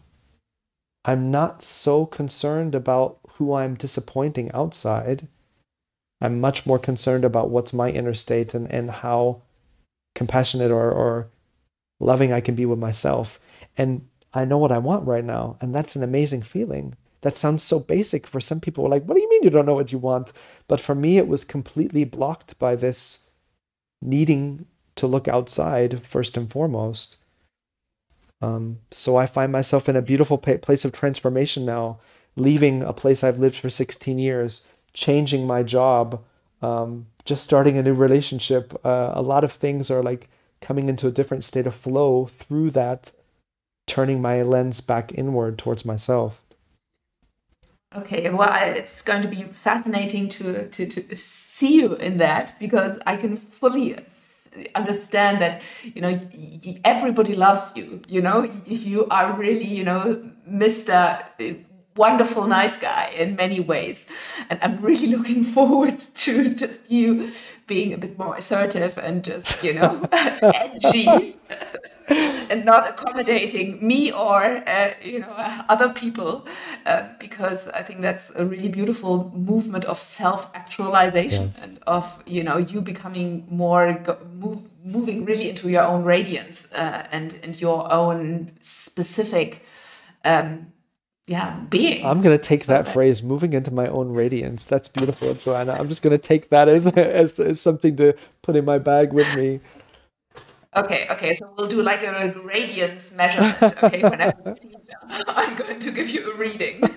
I'm 1.07 1.29
not 1.29 1.61
so 1.61 2.07
concerned 2.07 2.73
about 2.73 3.19
who 3.33 3.53
I'm 3.53 3.75
disappointing 3.75 4.51
outside. 4.53 5.27
I'm 6.19 6.41
much 6.41 6.65
more 6.65 6.79
concerned 6.79 7.23
about 7.23 7.51
what's 7.51 7.73
my 7.73 7.91
inner 7.91 8.15
state 8.15 8.55
and, 8.55 8.69
and 8.71 8.89
how 8.89 9.43
compassionate 10.15 10.71
or, 10.71 10.91
or 10.91 11.29
loving 11.99 12.33
I 12.33 12.41
can 12.41 12.55
be 12.55 12.65
with 12.65 12.79
myself. 12.79 13.39
And 13.77 14.07
I 14.33 14.45
know 14.45 14.57
what 14.57 14.71
I 14.71 14.79
want 14.79 15.05
right 15.05 15.23
now. 15.23 15.57
And 15.61 15.75
that's 15.75 15.95
an 15.95 16.01
amazing 16.01 16.41
feeling. 16.41 16.95
That 17.21 17.37
sounds 17.37 17.61
so 17.61 17.79
basic 17.79 18.25
for 18.25 18.39
some 18.39 18.59
people. 18.59 18.89
Like, 18.89 19.03
what 19.03 19.15
do 19.15 19.21
you 19.21 19.29
mean 19.29 19.43
you 19.43 19.49
don't 19.51 19.65
know 19.65 19.75
what 19.75 19.91
you 19.91 19.99
want? 19.99 20.31
But 20.67 20.81
for 20.81 20.95
me, 20.95 21.17
it 21.17 21.27
was 21.27 21.43
completely 21.43 22.03
blocked 22.03 22.57
by 22.57 22.75
this 22.75 23.31
needing 24.01 24.65
to 24.95 25.07
look 25.07 25.27
outside 25.27 26.01
first 26.01 26.35
and 26.35 26.49
foremost. 26.49 27.17
Um, 28.41 28.79
so 28.91 29.15
I 29.15 29.25
find 29.25 29.51
myself 29.51 29.87
in 29.87 29.95
a 29.95 30.01
beautiful 30.01 30.37
place 30.37 30.85
of 30.85 30.91
transformation 30.91 31.65
now, 31.65 31.99
leaving 32.35 32.83
a 32.83 32.93
place 32.93 33.23
I've 33.23 33.39
lived 33.39 33.55
for 33.55 33.69
16 33.69 34.19
years, 34.19 34.67
changing 34.93 35.47
my 35.47 35.63
job, 35.63 36.21
um, 36.61 37.07
just 37.23 37.43
starting 37.43 37.77
a 37.77 37.83
new 37.83 37.93
relationship, 37.93 38.73
uh, 38.85 39.11
a 39.13 39.21
lot 39.21 39.43
of 39.43 39.53
things 39.53 39.89
are 39.89 40.03
like 40.03 40.29
coming 40.61 40.89
into 40.89 41.07
a 41.07 41.11
different 41.11 41.43
state 41.43 41.67
of 41.67 41.75
flow 41.75 42.25
through 42.25 42.71
that, 42.71 43.11
turning 43.87 44.21
my 44.21 44.41
lens 44.41 44.81
back 44.81 45.11
inward 45.13 45.57
towards 45.57 45.85
myself. 45.85 46.41
Okay, 47.97 48.29
well, 48.29 48.51
it's 48.75 49.01
going 49.01 49.21
to 49.21 49.27
be 49.27 49.43
fascinating 49.43 50.29
to, 50.29 50.67
to, 50.69 50.85
to 50.87 51.15
see 51.15 51.75
you 51.75 51.95
in 51.95 52.17
that 52.17 52.57
because 52.59 52.99
I 53.05 53.15
can 53.17 53.35
fully 53.35 53.97
understand 54.73 55.41
that 55.41 55.61
you 55.83 56.01
know 56.01 56.17
everybody 56.85 57.35
loves 57.35 57.73
you 57.75 58.01
you 58.07 58.21
know 58.21 58.49
you 58.65 59.05
are 59.07 59.33
really 59.33 59.65
you 59.65 59.83
know 59.83 60.23
mr 60.49 61.21
eh, 61.41 61.55
wonderful, 61.95 62.45
nice 62.47 62.75
guy 62.75 63.11
in 63.17 63.35
many 63.35 63.59
ways. 63.59 64.05
And 64.49 64.59
I'm 64.61 64.81
really 64.81 65.07
looking 65.15 65.43
forward 65.43 65.99
to 65.99 66.53
just 66.53 66.89
you 66.91 67.31
being 67.67 67.93
a 67.93 67.97
bit 67.97 68.17
more 68.17 68.35
assertive 68.35 68.97
and 68.97 69.23
just, 69.23 69.63
you 69.63 69.73
know, 69.73 70.07
edgy 70.11 71.35
and 72.49 72.65
not 72.65 72.89
accommodating 72.89 73.85
me 73.85 74.11
or, 74.11 74.43
uh, 74.43 74.93
you 75.03 75.19
know, 75.19 75.33
other 75.69 75.89
people. 75.89 76.47
Uh, 76.85 77.07
because 77.19 77.67
I 77.69 77.81
think 77.81 78.01
that's 78.01 78.31
a 78.35 78.45
really 78.45 78.69
beautiful 78.69 79.31
movement 79.35 79.85
of 79.85 79.99
self 79.99 80.51
actualization 80.53 81.53
yeah. 81.55 81.63
and 81.63 81.79
of, 81.87 82.21
you 82.25 82.43
know, 82.43 82.57
you 82.57 82.81
becoming 82.81 83.47
more, 83.49 84.03
move, 84.35 84.61
moving 84.83 85.25
really 85.25 85.49
into 85.49 85.69
your 85.69 85.83
own 85.83 86.03
radiance 86.03 86.71
uh, 86.73 87.07
and, 87.11 87.39
and 87.43 87.59
your 87.59 87.91
own 87.91 88.51
specific. 88.61 89.65
Um, 90.23 90.71
yeah 91.27 91.59
being 91.69 92.05
i'm 92.05 92.21
going 92.21 92.37
to 92.37 92.43
take 92.43 92.65
that 92.65 92.87
phrase 92.87 93.23
moving 93.23 93.53
into 93.53 93.71
my 93.71 93.87
own 93.87 94.09
radiance 94.11 94.67
that's 94.67 94.87
beautiful 94.87 95.33
joana 95.33 95.79
i'm 95.79 95.89
just 95.89 96.03
going 96.03 96.11
to 96.11 96.19
take 96.19 96.49
that 96.49 96.69
as, 96.69 96.85
as 96.95 97.39
as 97.39 97.59
something 97.59 97.95
to 97.95 98.13
put 98.43 98.55
in 98.55 98.63
my 98.63 98.77
bag 98.77 99.11
with 99.11 99.35
me 99.35 99.59
okay 100.75 101.07
okay 101.09 101.33
so 101.33 101.49
we'll 101.57 101.67
do 101.67 101.81
like 101.81 102.03
a 102.03 102.33
radiance 102.43 103.13
measurement 103.15 103.61
okay 103.83 104.01
whenever 104.01 104.55
i'm 105.27 105.55
going 105.55 105.79
to 105.79 105.91
give 105.91 106.09
you 106.09 106.31
a 106.31 106.35
reading. 106.35 106.81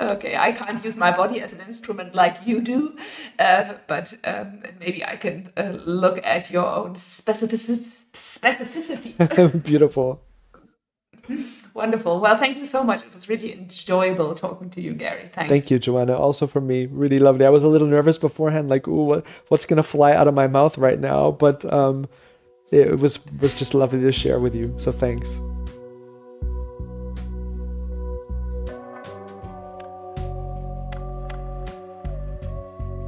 Okay 0.00 0.34
i 0.36 0.50
can't 0.52 0.82
use 0.84 0.96
my 0.96 1.10
body 1.10 1.40
as 1.40 1.52
an 1.52 1.60
instrument 1.60 2.14
like 2.14 2.36
you 2.46 2.60
do 2.60 2.96
uh, 3.38 3.74
but 3.86 4.14
um, 4.24 4.62
maybe 4.80 5.04
i 5.04 5.14
can 5.14 5.52
uh, 5.56 5.76
look 5.84 6.18
at 6.24 6.50
your 6.50 6.66
own 6.66 6.94
specificity 6.94 8.04
specificity. 8.14 9.62
Beautiful 9.62 10.22
Wonderful. 11.74 12.20
Well, 12.20 12.36
thank 12.36 12.56
you 12.56 12.66
so 12.66 12.82
much. 12.82 13.00
It 13.00 13.12
was 13.12 13.28
really 13.28 13.52
enjoyable 13.52 14.34
talking 14.34 14.70
to 14.70 14.80
you, 14.80 14.94
Gary. 14.94 15.30
Thanks. 15.32 15.50
Thank 15.50 15.70
you, 15.70 15.78
Joana. 15.78 16.18
Also 16.18 16.46
for 16.46 16.60
me, 16.60 16.86
really 16.86 17.18
lovely. 17.18 17.46
I 17.46 17.50
was 17.50 17.62
a 17.62 17.68
little 17.68 17.86
nervous 17.86 18.18
beforehand, 18.18 18.68
like, 18.68 18.88
ooh, 18.88 19.04
what, 19.04 19.26
what's 19.48 19.66
gonna 19.66 19.82
fly 19.82 20.12
out 20.12 20.28
of 20.28 20.34
my 20.34 20.46
mouth 20.46 20.78
right 20.78 20.98
now? 20.98 21.30
But 21.30 21.64
um, 21.72 22.08
it 22.70 22.98
was 22.98 23.20
was 23.40 23.54
just 23.54 23.74
lovely 23.74 24.00
to 24.00 24.12
share 24.12 24.38
with 24.38 24.54
you. 24.54 24.74
So 24.76 24.92
thanks. 24.92 25.40